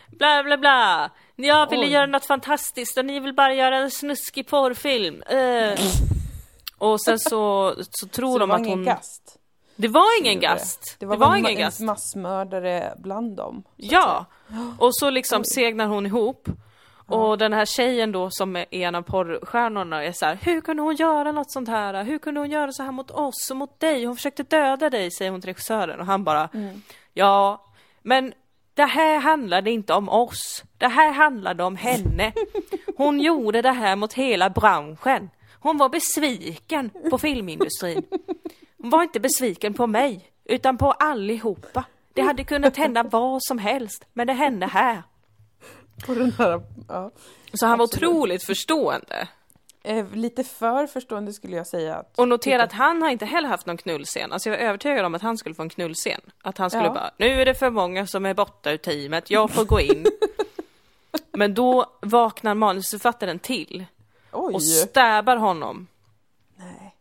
Bla 0.09 0.42
bla 0.42 0.59
bla! 0.59 1.11
Jag 1.43 1.70
ville 1.70 1.82
Oj. 1.82 1.93
göra 1.93 2.07
något 2.07 2.26
fantastiskt 2.26 2.99
och 2.99 3.05
ni 3.05 3.20
vill 3.20 3.34
bara 3.34 3.55
göra 3.55 3.76
en 3.76 3.91
snuskig 3.91 4.47
porrfilm. 4.47 5.22
Eh. 5.22 5.78
Och 6.78 7.01
sen 7.01 7.18
så, 7.18 7.74
så 7.91 8.07
tror 8.09 8.32
Så 8.32 8.38
det 8.38 8.43
de 8.43 8.49
var 8.49 8.61
att 8.61 8.66
hon... 8.66 8.84
gast. 8.84 9.36
Det 9.76 9.88
var 9.88 10.20
ingen 10.20 10.34
gjorde 10.34 10.47
det. 10.47 10.53
gast! 10.53 10.97
Det 10.99 11.07
var, 11.07 11.36
ingen 11.36 11.51
en 11.51 11.59
gast. 11.59 11.80
massmördare 11.80 12.95
bland 12.99 13.36
dem. 13.36 13.62
Ja! 13.76 14.26
Och 14.78 14.97
så 14.97 15.11
liksom 15.11 15.45
segnar 15.45 15.86
hon 15.86 16.07
ihop. 16.07 16.49
Och 17.07 17.38
den 17.38 17.53
här 17.53 17.64
tjejen 17.64 18.12
då 18.12 18.28
som 18.30 18.57
är 18.57 18.74
en 18.74 18.95
av 18.95 19.03
porrstjärnorna 19.03 20.05
är 20.05 20.12
så 20.12 20.26
här, 20.26 20.38
hur 20.43 20.61
kunde 20.61 20.82
hon 20.82 20.97
göra 20.97 21.32
något 21.32 21.53
sånt 21.53 21.68
här? 21.68 22.05
Hur 22.05 22.18
kunde 22.18 22.41
hon 22.41 22.51
göra 22.51 22.72
så 22.72 22.82
här 22.82 22.93
mot 22.93 23.11
oss 23.11 23.51
och 23.51 23.57
mot 23.57 23.80
dig? 23.80 24.05
Hon 24.05 24.16
försökte 24.16 24.43
döda 24.43 24.91
dig, 24.91 25.11
säger 25.11 25.30
hon 25.30 25.41
till 25.41 25.49
regissören 25.49 26.01
och 26.01 26.07
han 26.07 26.24
bara, 26.24 26.49
ja, 27.14 27.64
men 28.03 28.32
det 28.74 28.84
här 28.84 29.18
handlade 29.18 29.70
inte 29.70 29.94
om 29.94 30.08
oss. 30.08 30.64
Det 30.78 30.88
här 30.88 31.12
handlade 31.12 31.64
om 31.64 31.76
henne. 31.76 32.32
Hon 32.96 33.20
gjorde 33.20 33.62
det 33.62 33.72
här 33.72 33.96
mot 33.96 34.12
hela 34.12 34.50
branschen. 34.50 35.30
Hon 35.60 35.78
var 35.78 35.88
besviken 35.88 36.90
på 37.10 37.18
filmindustrin. 37.18 38.02
Hon 38.78 38.90
var 38.90 39.02
inte 39.02 39.20
besviken 39.20 39.74
på 39.74 39.86
mig, 39.86 40.30
utan 40.44 40.78
på 40.78 40.92
allihopa. 40.92 41.84
Det 42.14 42.22
hade 42.22 42.44
kunnat 42.44 42.76
hända 42.76 43.02
vad 43.02 43.42
som 43.42 43.58
helst, 43.58 44.04
men 44.12 44.26
det 44.26 44.32
hände 44.32 44.66
här. 44.66 45.02
Här, 46.38 46.62
ja. 46.88 47.10
Så 47.52 47.66
han 47.66 47.78
var 47.78 47.84
Absolut. 47.84 48.08
otroligt 48.08 48.44
förstående. 48.44 49.28
Eh, 49.83 50.07
lite 50.14 50.45
för 50.45 50.87
förstående 50.87 51.33
skulle 51.33 51.57
jag 51.57 51.66
säga. 51.66 51.97
Att, 51.97 52.18
Och 52.18 52.28
notera 52.28 52.62
att 52.62 52.72
han 52.72 53.03
har 53.03 53.11
inte 53.11 53.26
heller 53.26 53.49
haft 53.49 53.66
någon 53.66 53.76
knullscen. 53.76 54.33
Alltså 54.33 54.49
jag 54.51 54.57
var 54.57 54.64
övertygad 54.64 55.05
om 55.05 55.14
att 55.14 55.22
han 55.22 55.39
skulle 55.39 55.55
få 55.55 55.62
en 55.62 55.68
knullscen. 55.70 56.20
Att 56.43 56.59
han 56.59 56.70
skulle 56.70 56.85
Ja. 56.85 56.93
bara, 56.95 57.11
nu 57.16 57.41
är 57.41 57.45
det 57.47 57.55
för 57.55 57.70
många 57.70 58.07
som 58.07 58.26
är 58.26 58.35
borta 58.35 58.70
ur 58.72 58.76
teamet, 58.76 59.31
jag 59.31 59.51
får 59.51 59.64
gå 59.64 59.81
in. 59.81 60.07
Men 61.33 61.55
då 61.55 61.87
vaknar 62.03 62.55
manusförfattaren 62.55 63.39
till 63.39 63.85
Oj! 64.33 64.55
och 64.55 64.62
stäbar 64.62 65.37
honom. 65.37 65.87
Nej. 66.57 66.95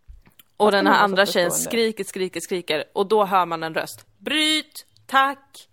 Och 0.58 0.72
den 0.72 0.88
här 0.88 1.04
andra 1.04 1.26
tjejen 1.26 1.52
skriker, 1.52 2.04
skriker, 2.04 2.40
skriker 2.40 2.84
och 2.94 3.06
då 3.08 3.26
hör 3.26 3.46
man 3.46 3.64
en 3.64 3.74
röst. 3.74 4.06
Bryt! 4.18 4.86
Tack! 5.06 5.69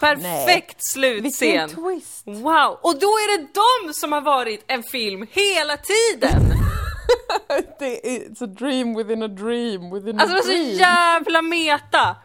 Perfekt 0.00 0.84
slutscen! 0.84 1.48
Vilken 1.48 1.68
twist! 1.68 2.22
Wow! 2.26 2.78
Och 2.82 2.98
då 2.98 3.06
är 3.06 3.38
det 3.38 3.46
de 3.86 3.92
som 3.94 4.12
har 4.12 4.20
varit 4.20 4.64
en 4.66 4.82
film 4.82 5.26
hela 5.30 5.76
tiden! 5.76 6.54
Det 7.78 8.16
är 8.16 8.20
it's 8.20 8.44
a 8.44 8.46
dream 8.46 8.94
within 8.96 9.22
a 9.22 9.28
dream 9.28 9.94
within 9.94 10.20
Alltså 10.20 10.36
a 10.36 10.40
det 10.42 10.48
var 10.48 10.54
dream. 10.54 10.74
så 10.74 10.80
jävla 10.80 11.42
meta! 11.42 12.16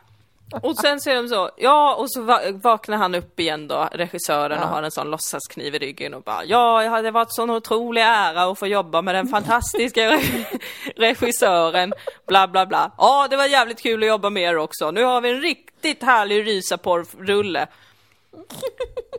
Och 0.64 0.78
sen 0.78 1.02
så 1.02 1.10
är 1.10 1.16
de 1.16 1.28
så, 1.28 1.50
ja 1.58 1.96
och 1.96 2.12
så 2.12 2.22
va- 2.22 2.42
vaknar 2.54 2.98
han 2.98 3.16
upp 3.16 3.40
igen 3.40 3.68
då, 3.68 3.90
regissören 3.92 4.52
och 4.60 4.64
Ja. 4.64 4.68
har 4.70 4.84
en 4.84 4.92
sån 4.92 5.12
låtsaskniv 5.12 5.76
i 5.76 5.80
ryggen 5.80 6.14
och 6.14 6.22
bara 6.24 6.46
ja, 6.46 6.84
jag 6.84 6.92
hade 6.92 7.12
varit 7.12 7.34
sån 7.36 7.50
otrolig 7.50 8.02
ära 8.02 8.44
att 8.44 8.60
få 8.60 8.68
jobba 8.68 9.02
med 9.02 9.16
den 9.16 9.28
fantastiska 9.28 10.02
re- 10.12 10.60
regissören, 10.96 11.94
bla 12.28 12.48
bla 12.48 12.66
bla. 12.66 12.92
Ja, 12.98 13.28
det 13.30 13.38
var 13.38 13.46
jävligt 13.46 13.82
kul 13.82 14.04
att 14.04 14.10
jobba 14.10 14.30
med 14.30 14.44
er 14.44 14.58
också. 14.58 14.92
Nu 14.92 15.04
har 15.04 15.22
vi 15.22 15.30
en 15.30 15.42
riktigt 15.42 16.04
härlig 16.04 16.48
rysaporrulle. 16.48 17.68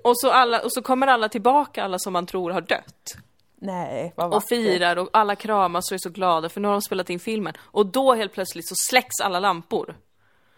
Och 0.05 0.21
så, 0.21 0.31
alla, 0.31 0.61
och 0.61 0.73
så 0.73 0.83
kommer 0.83 1.07
alla 1.07 1.29
tillbaka, 1.29 1.85
alla 1.85 1.99
som 1.99 2.13
man 2.13 2.27
tror 2.27 2.51
har 2.51 2.61
dött. 2.61 3.15
Nej, 3.63 4.13
vad 4.17 4.27
Och 4.27 4.33
vackert. 4.33 4.49
firar 4.49 4.97
och 4.97 5.09
alla 5.13 5.37
kramas 5.37 5.91
och 5.91 5.95
är 5.95 5.99
så 5.99 6.11
glada 6.11 6.49
för 6.49 6.61
nu 6.61 6.69
har 6.69 6.73
de 6.73 6.83
spelat 6.83 7.11
in 7.11 7.21
filmen. 7.21 7.55
Och 7.61 7.87
då 7.87 8.15
helt 8.15 8.33
plötsligt 8.33 8.69
så 8.69 8.75
släcks 8.75 9.21
alla 9.23 9.41
lampor. 9.41 9.95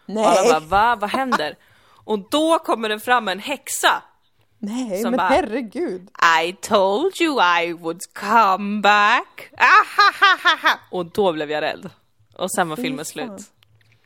Och 0.06 0.16
alla 0.26 0.40
Nej, 0.42 0.50
bara 0.50 0.60
va, 0.60 0.96
vad 1.00 1.10
händer? 1.10 1.56
Och 2.04 2.18
då 2.30 2.58
kommer 2.58 2.88
det 2.88 3.00
fram 3.00 3.28
en 3.28 3.38
häxa. 3.38 4.02
nej 4.58 5.02
men 5.02 5.12
bara- 5.16 5.28
herregud. 5.28 6.10
I 6.44 6.52
told 6.52 7.20
you 7.20 7.40
I 7.62 7.72
would 7.72 8.00
come 8.14 8.80
back. 8.80 9.50
Ahahaha. 9.56 10.78
Och 10.90 11.06
då 11.06 11.32
blev 11.32 11.50
jag 11.50 11.62
rädd. 11.62 11.90
Och 12.36 12.52
sen 12.52 12.68
var 12.68 12.76
Fy 12.76 12.82
filmen 12.82 12.98
fan. 12.98 13.04
slut. 13.04 13.50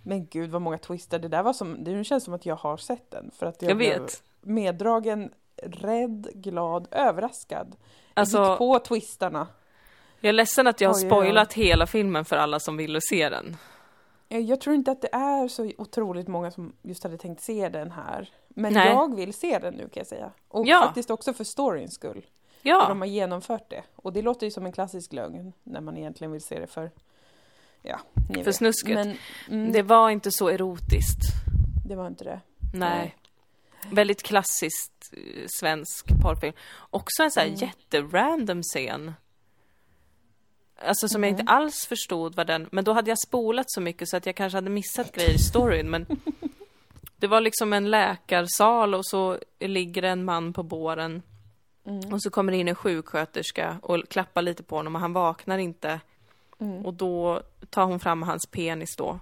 Men 0.03 0.27
gud 0.27 0.51
vad 0.51 0.63
många 0.63 0.79
twister. 0.79 1.19
Det 1.19 1.29
där 1.29 1.43
var 1.43 1.53
som, 1.53 1.85
det 1.85 2.05
känns 2.05 2.25
som 2.25 2.35
att 2.35 2.47
jag 2.47 2.57
har 2.57 2.77
sett 2.77 3.11
den. 3.11 3.31
För 3.39 3.47
att 3.47 3.63
jag, 3.63 3.71
Jag 3.71 3.77
blev 3.77 4.01
vet. 4.03 4.23
meddragen, 4.43 5.31
rädd, 5.63 6.29
glad, 6.35 6.89
överraskad. 6.91 7.77
Alltså- 8.15 8.39
Jag 8.39 8.51
gick 8.51 8.59
på 8.59 8.79
twistarna. 8.79 9.47
Jag 10.21 10.29
är 10.29 10.33
ledsen 10.33 10.67
att 10.67 10.81
jag 10.81 10.89
har 10.89 10.95
spoilat 10.95 11.53
hela 11.53 11.87
filmen 11.87 12.25
för 12.25 12.37
alla 12.37 12.61
som 12.61 12.77
ville 12.77 13.01
se 13.01 13.29
den. 13.29 13.57
Eh, 14.29 14.39
Jag 14.39 14.61
tror 14.61 14.75
inte 14.77 14.91
att 14.91 15.03
det 15.03 15.09
är 15.15 15.49
så 15.49 15.71
otroligt 15.79 16.29
många 16.29 16.51
som 16.51 16.73
just 16.83 17.03
hade 17.03 17.19
tänkt 17.19 17.43
se 17.43 17.69
den 17.69 17.91
här. 17.91 18.31
Men 18.49 18.73
Nej. 18.73 18.89
jag 18.89 19.15
vill 19.17 19.35
se 19.35 19.59
den 19.59 19.75
nu 19.75 19.83
kan 19.83 20.01
jag 20.01 20.07
säga. 20.07 20.31
Och 20.49 20.67
Ja. 20.67 20.81
faktiskt 20.83 21.11
också 21.11 21.33
för 21.33 21.45
storyns 21.45 21.95
skull. 21.95 22.27
För 22.63 22.69
Ja, 22.69 22.89
de 22.89 23.01
har 23.01 23.09
genomfört 23.09 23.71
det. 23.71 23.83
Och 23.97 24.13
det 24.13 24.23
låter 24.23 24.47
ju 24.47 24.51
som 24.51 24.67
en 24.67 24.73
klassisk 24.73 25.13
lögn 25.13 25.53
när 25.63 25.81
man 25.81 25.97
egentligen 25.97 26.33
vill 26.33 26.43
se 26.43 26.59
det 26.61 26.67
för... 26.67 26.91
Ja, 27.83 28.01
ni 28.31 28.45
För 28.45 28.53
snusket. 28.53 28.95
Men 28.95 29.17
mm, 29.51 29.73
det 29.73 29.83
var 29.83 30.11
inte 30.11 30.31
så 30.33 30.49
erotiskt. 30.49 31.23
det 31.89 31.97
var 31.97 32.07
inte 32.07 32.25
det. 32.25 32.41
Nej. 32.75 33.17
Väldigt 33.91 34.23
klassiskt 34.23 35.13
eh, 35.13 35.45
svensk 35.61 36.07
porrfilm. 36.23 36.53
Också 36.91 37.23
en 37.23 37.31
sån 37.31 37.41
här 37.43 37.51
jätterandom 37.63 38.63
scen. 38.63 39.13
Alltså 40.79 41.09
som 41.09 41.23
jag 41.23 41.31
inte 41.31 41.45
alls 41.47 41.87
förstod 41.87 42.35
vad 42.35 42.47
den, 42.47 42.69
men 42.73 42.85
då 42.85 42.93
hade 42.93 43.11
jag 43.11 43.19
spolat 43.19 43.67
så 43.69 43.81
mycket 43.81 44.09
så 44.09 44.17
att 44.17 44.27
jag 44.27 44.35
kanske 44.35 44.57
hade 44.57 44.71
missat 44.71 45.13
grejer 45.13 45.35
i 45.35 45.39
storyn 45.39 45.91
men 45.91 46.07
Det 47.17 47.27
var 47.27 47.41
liksom 47.41 47.73
en 47.73 47.91
läkarsal 47.91 48.95
och 48.95 49.07
så 49.07 49.39
ligger 49.59 50.03
en 50.03 50.25
man 50.25 50.53
på 50.53 50.63
båren. 50.63 51.23
Och 52.13 52.23
så 52.23 52.31
kommer 52.31 52.53
det 52.53 52.59
in 52.59 52.69
en 52.69 52.75
sjuksköterska 52.75 53.79
och 53.83 54.09
klappar 54.09 54.43
lite 54.43 54.63
på 54.63 54.77
honom 54.77 54.95
och 54.95 55.01
han 55.01 55.13
vaknar 55.13 55.59
inte. 55.59 56.01
Och 56.85 56.95
då 56.95 57.43
tar 57.71 57.85
hon 57.85 58.01
fram 58.01 58.23
hans 58.23 58.47
penis 58.47 58.97
då 58.97 59.21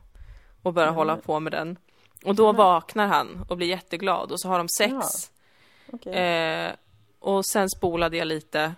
och 0.62 0.72
börjar 0.72 0.92
hålla 0.92 1.16
på 1.16 1.40
med 1.40 1.52
den. 1.52 1.76
Och 2.24 2.34
då 2.34 2.52
vaknar 2.52 3.06
han 3.06 3.44
och 3.48 3.56
blir 3.56 3.66
jätteglad 3.66 4.32
och 4.32 4.40
så 4.40 4.48
har 4.48 4.58
de 4.58 4.68
sex. 4.68 4.92
Ja. 4.92 5.92
Okej. 5.92 6.14
Eh, 6.14 6.72
och 7.18 7.46
sen 7.46 7.70
spolade 7.70 8.16
jag 8.16 8.26
lite. 8.26 8.74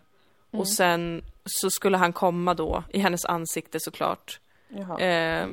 Och 0.51 0.69
sen 0.69 1.23
så 1.45 1.71
skulle 1.71 1.97
han 1.97 2.13
komma 2.13 2.55
då, 2.55 2.85
i 2.93 2.99
hennes 2.99 3.25
ansikte 3.25 3.81
såklart. 3.81 4.41
Jaha. 4.69 5.01
Eh, 5.01 5.49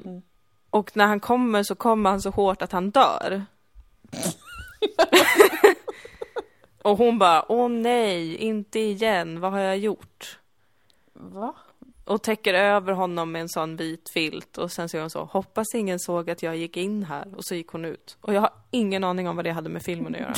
Och 0.69 0.97
när 0.97 1.07
han 1.07 1.19
kommer 1.19 1.63
så 1.63 1.75
kommer 1.75 2.09
han 2.09 2.21
så 2.21 2.29
hårt 2.29 2.61
att 2.61 2.71
han 2.71 2.91
dör. 2.91 3.45
och 6.83 6.97
hon 6.97 7.19
bara, 7.19 7.51
åh 7.51 7.69
nej, 7.69 8.35
inte 8.35 8.79
igen, 8.79 9.39
vad 9.39 9.51
har 9.51 9.59
jag 9.59 9.77
gjort? 9.77 10.39
Va? 11.13 11.55
Och 12.05 12.21
täcker 12.23 12.53
över 12.53 12.93
honom 12.93 13.31
med 13.31 13.41
en 13.41 13.49
sån 13.49 13.75
vit 13.75 14.09
filt 14.09 14.57
och 14.57 14.71
sen 14.71 14.89
säger 14.89 15.01
hon 15.03 15.09
så, 15.09 15.23
hoppas 15.23 15.75
ingen 15.75 15.99
såg 15.99 16.29
att 16.29 16.43
jag 16.43 16.57
gick 16.57 16.77
in 16.77 17.03
här. 17.03 17.27
Och 17.37 17.45
så 17.45 17.55
gick 17.55 17.67
hon 17.69 17.85
ut. 17.85 18.17
Och 18.21 18.33
jag 18.33 18.41
har 18.41 18.49
ingen 18.71 19.03
aning 19.03 19.27
om 19.29 19.35
vad 19.35 19.45
det 19.45 19.51
hade 19.51 19.69
med 19.69 19.83
filmen 19.83 20.15
att 20.15 20.21
göra. 20.21 20.33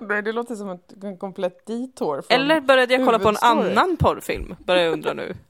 Nej, 0.00 0.22
det 0.22 0.32
låter 0.32 0.54
som 0.54 0.68
ett, 0.70 0.92
en 1.04 1.18
komplett 1.18 1.66
detour. 1.66 2.24
Eller 2.28 2.60
började 2.60 2.94
jag 2.94 3.06
kolla 3.06 3.18
på 3.18 3.28
en 3.28 3.36
annan 3.42 3.96
porrfilm? 3.96 4.56
Börjar 4.66 4.82
jag 4.82 4.92
undra 4.92 5.12
nu. 5.14 5.34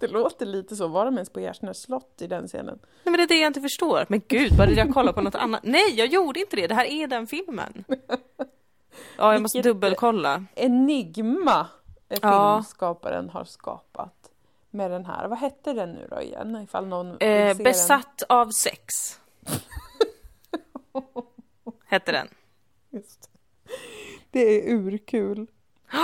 Det 0.00 0.06
låter 0.08 0.46
lite 0.46 0.76
så. 0.76 0.88
Var 0.88 1.04
de 1.04 1.14
ens 1.14 1.30
på 1.30 1.40
Gärsnäs 1.40 1.82
slott 1.82 2.22
i 2.22 2.26
den 2.26 2.46
scenen? 2.48 2.78
Nej 2.82 2.86
men 3.04 3.12
det 3.12 3.22
är 3.22 3.26
det 3.26 3.34
jag 3.40 3.46
inte 3.50 3.60
förstår. 3.60 4.04
Men 4.08 4.20
gud, 4.28 4.56
började 4.56 4.80
jag 4.80 4.94
kolla 4.94 5.12
på 5.12 5.20
något 5.22 5.34
annat? 5.34 5.60
Nej, 5.64 5.94
jag 5.94 6.06
gjorde 6.08 6.40
inte 6.40 6.56
det. 6.56 6.66
Det 6.66 6.74
här 6.74 6.84
är 6.84 7.06
den 7.06 7.26
filmen. 7.26 7.84
Ja, 9.18 9.32
jag 9.32 9.42
måste 9.42 9.58
Vilket- 9.58 9.70
dubbelkolla. 9.72 10.44
Enigma 10.54 11.66
eh, 12.08 12.18
Ja. 12.22 12.56
filmskaparen 12.56 13.28
har 13.30 13.44
skapat 13.44 14.17
med 14.70 14.90
den 14.90 15.06
här. 15.06 15.28
Vad 15.28 15.38
hette 15.38 15.72
den 15.72 15.92
nu 15.92 16.06
då 16.10 16.22
igen? 16.22 16.56
Ifall 16.64 16.86
någon 16.86 17.16
Eh, 17.20 17.56
besatt 17.56 18.22
av 18.28 18.50
sex. 18.50 18.84
Hette 21.86 22.12
den. 22.12 22.28
Den. 22.90 23.00
Just. 23.00 23.30
Det 24.30 24.40
är 24.40 24.74
urkul. 24.74 25.46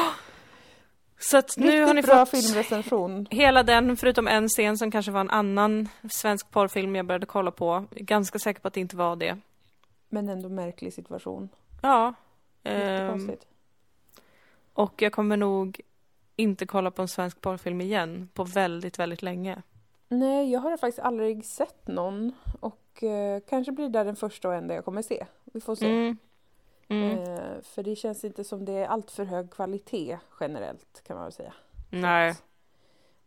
Så 1.18 1.36
att 1.36 1.56
nu 1.56 1.66
Riktigt 1.66 1.86
har 1.86 1.94
ni 1.94 2.02
bra 2.02 2.26
fått 2.26 2.40
filmrecension. 2.44 3.26
hela 3.30 3.62
den, 3.62 3.96
förutom 3.96 4.28
en 4.28 4.48
scen 4.48 4.78
som 4.78 4.90
kanske 4.90 5.12
var 5.12 5.20
en 5.20 5.30
annan 5.30 5.88
svensk 6.10 6.50
porrfilm 6.50 6.96
jag 6.96 7.06
började 7.06 7.26
kolla 7.26 7.50
på. 7.50 7.84
Ganska 7.90 8.38
säker 8.38 8.60
på 8.60 8.68
att 8.68 8.74
det 8.74 8.80
inte 8.80 8.96
var 8.96 9.16
det. 9.16 9.38
Men 10.08 10.28
ändå 10.28 10.48
märklig 10.48 10.92
situation. 10.92 11.48
Ja. 11.82 12.14
ehm, 12.62 13.32
och 14.72 15.02
jag 15.02 15.12
kommer 15.12 15.36
nog 15.36 15.80
inte 16.37 16.66
kolla 16.66 16.91
på 16.91 17.03
en 17.03 17.09
svensk 17.09 17.41
porrfilm 17.41 17.80
igen 17.80 18.28
på 18.35 18.45
väldigt, 18.45 18.99
väldigt 18.99 19.22
länge. 19.22 19.62
Nej, 20.09 20.53
jag 20.53 20.61
har 20.61 20.76
faktiskt 20.76 20.99
aldrig 20.99 21.45
sett 21.45 21.89
någon. 21.89 22.32
Och 22.61 23.03
eh, 23.03 23.41
kanske 23.49 23.72
blir 23.72 23.89
det 23.89 24.05
den 24.05 24.16
första 24.16 24.49
och 24.49 24.55
enda 24.55 24.74
jag 24.74 24.85
kommer 24.85 25.03
se. 25.03 25.26
Vi 25.45 25.61
får 25.61 25.74
se. 25.74 25.87
Mm. 25.87 26.16
Mm. 26.89 27.18
Eh, 27.18 27.61
för 27.62 27.82
det 27.82 27.97
känns 27.97 28.24
inte 28.24 28.45
som 28.45 28.64
det 28.64 28.72
är 28.72 28.87
allt 28.87 29.11
för 29.11 29.24
hög 29.24 29.51
kvalitet 29.51 30.18
generellt 30.41 31.03
kan 31.07 31.16
man 31.16 31.24
väl 31.24 31.32
säga. 31.32 31.55
Nej. 31.91 32.35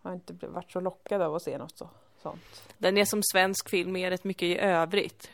Jag 0.01 0.10
har 0.10 0.16
inte 0.16 0.47
varit 0.47 0.72
så 0.72 0.80
lockad 0.80 1.22
av 1.22 1.36
att 1.36 1.43
se 1.43 1.58
något 1.58 1.78
så, 1.78 1.89
sånt. 2.22 2.74
Den 2.78 2.97
är 2.97 3.05
som 3.05 3.22
svensk 3.32 3.70
film 3.70 3.95
är 3.95 4.10
rätt 4.10 4.24
mycket 4.24 4.43
i 4.43 4.58
övrigt. 4.58 5.30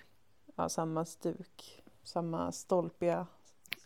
Ja, 0.55 0.69
samma 0.69 1.05
stuk, 1.05 1.84
samma 2.03 2.51
stolpiga 2.51 3.28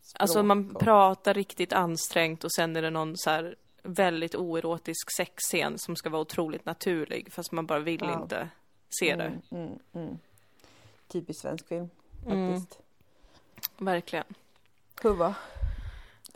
språk. 0.02 0.22
Alltså 0.22 0.44
man 0.44 0.72
och- 0.76 0.82
pratar 0.82 1.34
riktigt 1.34 1.74
ansträngt 1.74 2.44
och 2.44 2.52
sen 2.52 2.76
är 2.76 2.82
det 2.82 2.90
någon 2.90 3.18
så 3.18 3.30
här 3.30 3.56
väldigt 3.88 4.36
oerotisk 4.36 5.12
sexscen 5.18 5.78
som 5.78 5.96
ska 5.96 6.10
vara 6.10 6.22
otroligt 6.22 6.66
naturlig 6.66 7.32
fast 7.32 7.52
man 7.52 7.66
bara 7.66 7.80
vill 7.80 8.02
Ja. 8.02 8.22
inte 8.22 8.50
se 9.00 9.16
det. 9.16 9.24
Mm, 9.24 9.42
mm, 9.68 9.80
mm. 9.94 10.18
Typisk 11.08 11.42
svensk 11.42 11.68
film 11.68 11.90
Mm. 12.28 12.54
faktiskt. 12.62 12.80
Verkligen. 13.78 14.26
Huva. 15.02 15.36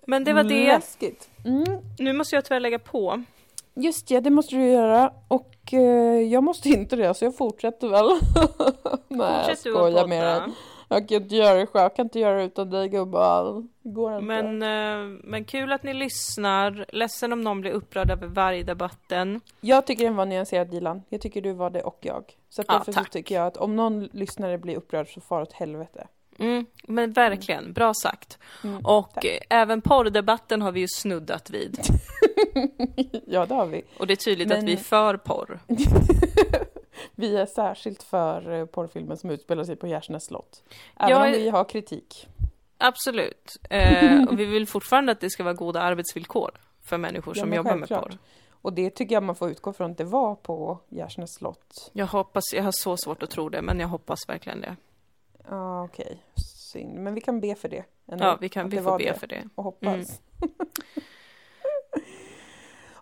Men 0.06 0.24
det 0.24 0.34
var 0.34 0.44
det. 0.44 0.68
Läskigt. 0.68 1.30
Mm. 1.46 1.66
Nu 2.00 2.14
måste 2.14 2.36
jag 2.36 2.46
tyvärr 2.46 2.60
lägga 2.60 2.80
på. 2.80 3.24
Just 3.74 4.08
det, 4.08 4.20
det 4.20 4.30
måste 4.30 4.56
du 4.56 4.68
göra. 4.70 5.14
Och 5.28 5.74
eh, 5.74 5.80
jag 6.22 6.44
måste 6.44 6.70
inte 6.70 6.96
det, 6.96 7.14
så 7.14 7.26
jag 7.26 7.38
fortsätter 7.38 7.88
väl. 7.88 8.06
Nej, 9.08 9.28
jag 9.28 9.46
Fortsätt 9.46 9.52
att 9.52 9.60
skojar 9.60 10.08
med 10.08 10.24
dig. 10.42 10.54
Jag 10.94 11.08
kan 11.10 11.22
inte 11.24 11.36
göra 11.36 11.54
det 11.60 11.66
själv, 11.66 11.82
jag 11.84 11.96
kan 11.96 12.06
inte 12.06 12.20
göra 12.20 12.38
det 12.38 12.44
utan 12.44 12.70
dig 12.70 12.90
gubbar. 12.90 13.64
Det 13.84 13.90
går 13.90 14.14
inte. 14.14 14.26
Men, 14.26 14.62
eh, 14.64 15.20
men 15.24 15.46
kul 15.46 15.72
att 15.72 15.84
ni 15.84 15.94
lyssnar. 15.94 16.86
Ledsen 16.90 17.34
om 17.34 17.42
någon 17.42 17.62
blir 17.62 17.72
upprörd 17.72 18.12
över 18.12 18.28
vargdebatten. 18.28 19.42
Jag 19.62 19.88
tycker 19.88 20.04
den 20.04 20.16
var 20.16 20.26
nyanserad 20.26 20.68
Dilan. 20.70 21.02
Jag 21.10 21.22
tycker 21.22 21.42
du 21.42 21.54
var 21.54 21.70
det 21.70 21.82
och 21.82 21.98
jag. 22.02 22.24
Så 22.50 22.62
att 22.62 22.66
Ja, 22.70 22.74
därför 22.78 22.92
så 22.92 23.04
tycker 23.12 23.36
jag 23.36 23.48
att 23.48 23.58
om 23.58 23.76
någon 23.76 24.04
lyssnare 24.04 24.58
blir 24.58 24.76
upprörd 24.76 25.14
så 25.14 25.22
far 25.22 25.42
åt 25.42 25.54
helvete. 25.54 26.08
Mm, 26.40 26.66
men 26.88 27.12
verkligen, 27.14 27.74
bra 27.74 27.94
sagt. 27.94 28.38
Mm, 28.64 28.86
Och 28.86 29.12
tack. 29.14 29.26
eh, 29.26 29.40
även 29.50 29.82
porrdebatten 29.82 30.62
har 30.62 30.72
vi 30.72 30.80
ju 30.80 30.88
snuddat 30.90 31.50
vid. 31.50 31.80
ja, 33.28 33.46
det 33.46 33.54
har 33.54 33.66
vi. 33.66 33.82
Och 34.00 34.08
det 34.08 34.14
är 34.14 34.16
tydligt 34.16 34.48
Men- 34.48 34.58
att 34.58 34.64
vi 34.64 34.74
är 34.74 34.78
för 34.78 35.18
porr. 35.18 35.60
Vi 37.22 37.36
är 37.38 37.46
särskilt 37.46 38.04
för 38.04 38.52
eh, 38.52 38.66
porrfilmen 38.66 39.18
som 39.18 39.30
utspelar 39.30 39.64
sig 39.64 39.76
på 39.76 39.88
Gärsnäs 39.88 40.26
slott. 40.26 40.64
Även 41.00 41.10
Jag 41.10 41.26
om 41.26 41.32
vi 41.32 41.50
har 41.50 41.64
kritik. 41.64 42.28
Absolut. 42.78 43.58
Eh, 43.70 44.24
och 44.24 44.40
vi 44.40 44.46
vill 44.46 44.68
fortfarande 44.68 45.12
att 45.12 45.20
det 45.20 45.30
ska 45.30 45.44
vara 45.44 45.54
goda 45.54 45.82
arbetsvillkor 45.82 46.52
för 46.84 46.98
människor 46.98 47.34
som 47.34 47.54
jobbar 47.54 47.72
med 47.76 47.80
självklart. 47.80 48.10
porr. 48.12 48.18
Och 48.52 48.74
det 48.74 48.90
tycker 48.90 49.16
jag 49.16 49.24
man 49.24 49.36
får 49.36 49.50
utgå 49.50 49.74
från 49.74 49.92
att 49.92 49.98
det 49.98 50.04
var 50.04 50.36
på 50.36 50.80
Gärsnäs 50.90 51.34
slott. 51.34 51.92
Jag 51.94 52.06
hoppas, 52.08 52.44
jag 52.54 52.64
har 52.64 52.72
så 52.72 52.98
svårt 52.98 53.24
att 53.24 53.30
tro 53.30 53.50
det, 53.50 53.62
men 53.62 53.80
jag 53.80 53.88
hoppas 53.88 54.20
verkligen 54.28 54.62
det. 54.62 54.76
Ja, 55.50 55.84
okej. 55.84 56.24
Synd. 56.72 56.94
Men 57.00 57.14
vi 57.14 57.22
kan 57.22 57.40
be 57.40 57.56
för 57.56 57.70
det. 57.70 57.84
ändå, 58.08 58.26
Ja, 58.26 58.38
vi 58.42 58.50
kan, 58.50 58.66
att 58.68 58.74
vi 58.74 58.82
får 58.82 58.98
be 58.98 59.04
det. 59.04 59.20
för 59.20 59.28
det. 59.28 59.50
Och 59.56 59.64
hoppas. 59.64 59.94
Mm. 59.94 60.08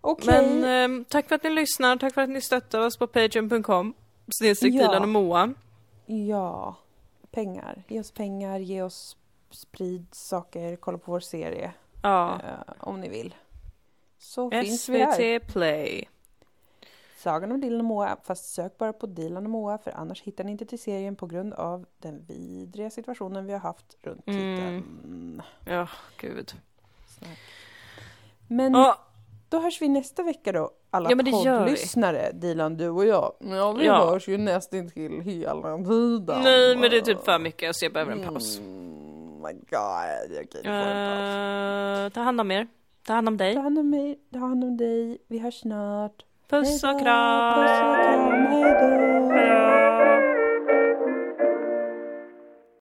Okej. 0.01 0.27
Men 0.27 0.63
ehm, 0.63 1.05
tack 1.05 1.27
för 1.27 1.35
att 1.35 1.43
ni 1.43 1.49
lyssnar, 1.49 1.97
tack 1.97 2.13
för 2.13 2.21
att 2.21 2.29
ni 2.29 2.41
stöttar 2.41 2.79
oss 2.79 2.97
på 2.97 3.07
patreon.com 3.07 3.93
snedstreck 4.33 4.73
Ja. 4.73 4.81
Dilan 4.87 5.01
och 5.03 5.09
Moa. 5.09 5.53
Ja, 6.05 6.75
pengar. 7.31 7.83
Ge 7.87 7.99
oss 7.99 8.11
pengar, 8.11 8.59
ge 8.59 8.81
oss 8.81 9.17
sprid 9.51 10.05
saker, 10.11 10.75
kolla 10.75 10.97
på 10.97 11.11
vår 11.11 11.19
serie. 11.19 11.71
Ja. 12.03 12.39
eh, 12.43 12.73
om 12.79 13.01
ni 13.01 13.09
vill. 13.09 13.35
Så 14.17 14.51
finns 14.51 14.89
vi. 14.89 15.05
SVT 15.05 15.47
Play. 15.53 16.09
Sagan 17.17 17.51
om 17.51 17.61
Dilan 17.61 17.79
och 17.79 17.85
Moa, 17.85 18.17
fast 18.23 18.53
sök 18.53 18.77
bara 18.77 18.93
på 18.93 19.05
Dilan 19.07 19.43
och 19.45 19.49
Moa 19.51 19.77
för 19.77 19.91
annars 19.91 20.21
hittar 20.21 20.43
ni 20.43 20.51
inte 20.51 20.65
till 20.65 20.79
serien 20.79 21.15
på 21.15 21.25
grund 21.25 21.53
av 21.53 21.85
den 21.97 22.25
vidriga 22.27 22.89
situationen 22.89 23.45
vi 23.45 23.53
har 23.53 23.59
haft 23.59 23.97
runt 24.01 24.27
Mm. 24.27 24.55
titeln. 24.83 25.41
Ja, 25.65 25.87
gud. 26.17 26.53
Snack. 27.17 27.39
Men 28.47 28.73
Ja, 28.73 28.99
då 29.49 29.59
hörs 29.59 29.81
vi 29.81 29.87
nästa 29.89 30.23
vecka 30.23 30.51
då, 30.51 30.71
alla 30.91 31.09
Ja, 31.09 31.15
men 31.15 31.25
det 31.25 31.31
poddlyssnare, 31.31 32.31
Dilan, 32.31 32.77
du 32.77 32.89
och 32.89 33.05
jag. 33.05 33.33
Ja, 33.39 33.71
vi 33.71 33.85
Ja. 33.85 34.09
hörs 34.11 34.27
ju 34.27 34.37
nästintill 34.37 35.21
hela 35.21 35.77
tiden. 35.77 36.41
nej 36.43 36.75
men 36.75 36.89
det 36.89 36.97
är 36.97 37.01
typ 37.01 37.25
för 37.25 37.39
mycket 37.39 37.75
så 37.75 37.85
jag 37.85 37.93
behöver 37.93 38.11
en 38.11 38.23
paus. 38.23 38.57
Mm, 38.59 39.41
my 39.41 39.53
god, 39.53 40.31
okej, 40.31 40.61
får 40.63 40.69
en 40.69 41.07
paus. 41.07 42.05
Eh, 42.05 42.09
ta 42.13 42.21
hand 42.21 42.41
om 42.41 42.51
er. 42.51 42.67
Ta 43.07 43.13
hand 43.13 43.27
om 43.27 43.37
dig. 43.37 43.53
Ta 43.55 43.61
hand 43.61 43.79
om 43.79 43.89
mig, 43.89 44.19
ta 44.33 44.39
hand 44.39 44.63
om 44.63 44.77
dig, 44.77 45.17
vi 45.27 45.39
hörs 45.39 45.59
snart. 45.59 46.25
Puss 46.49 46.83
Hej 46.83 46.91
och 46.91 46.97
då, 46.97 47.03
kram! 47.03 47.53
Puss 47.53 47.71
och 47.71 47.95
kram, 47.95 48.47
hejdå! 48.47 48.87
Hejdå. 48.87 49.08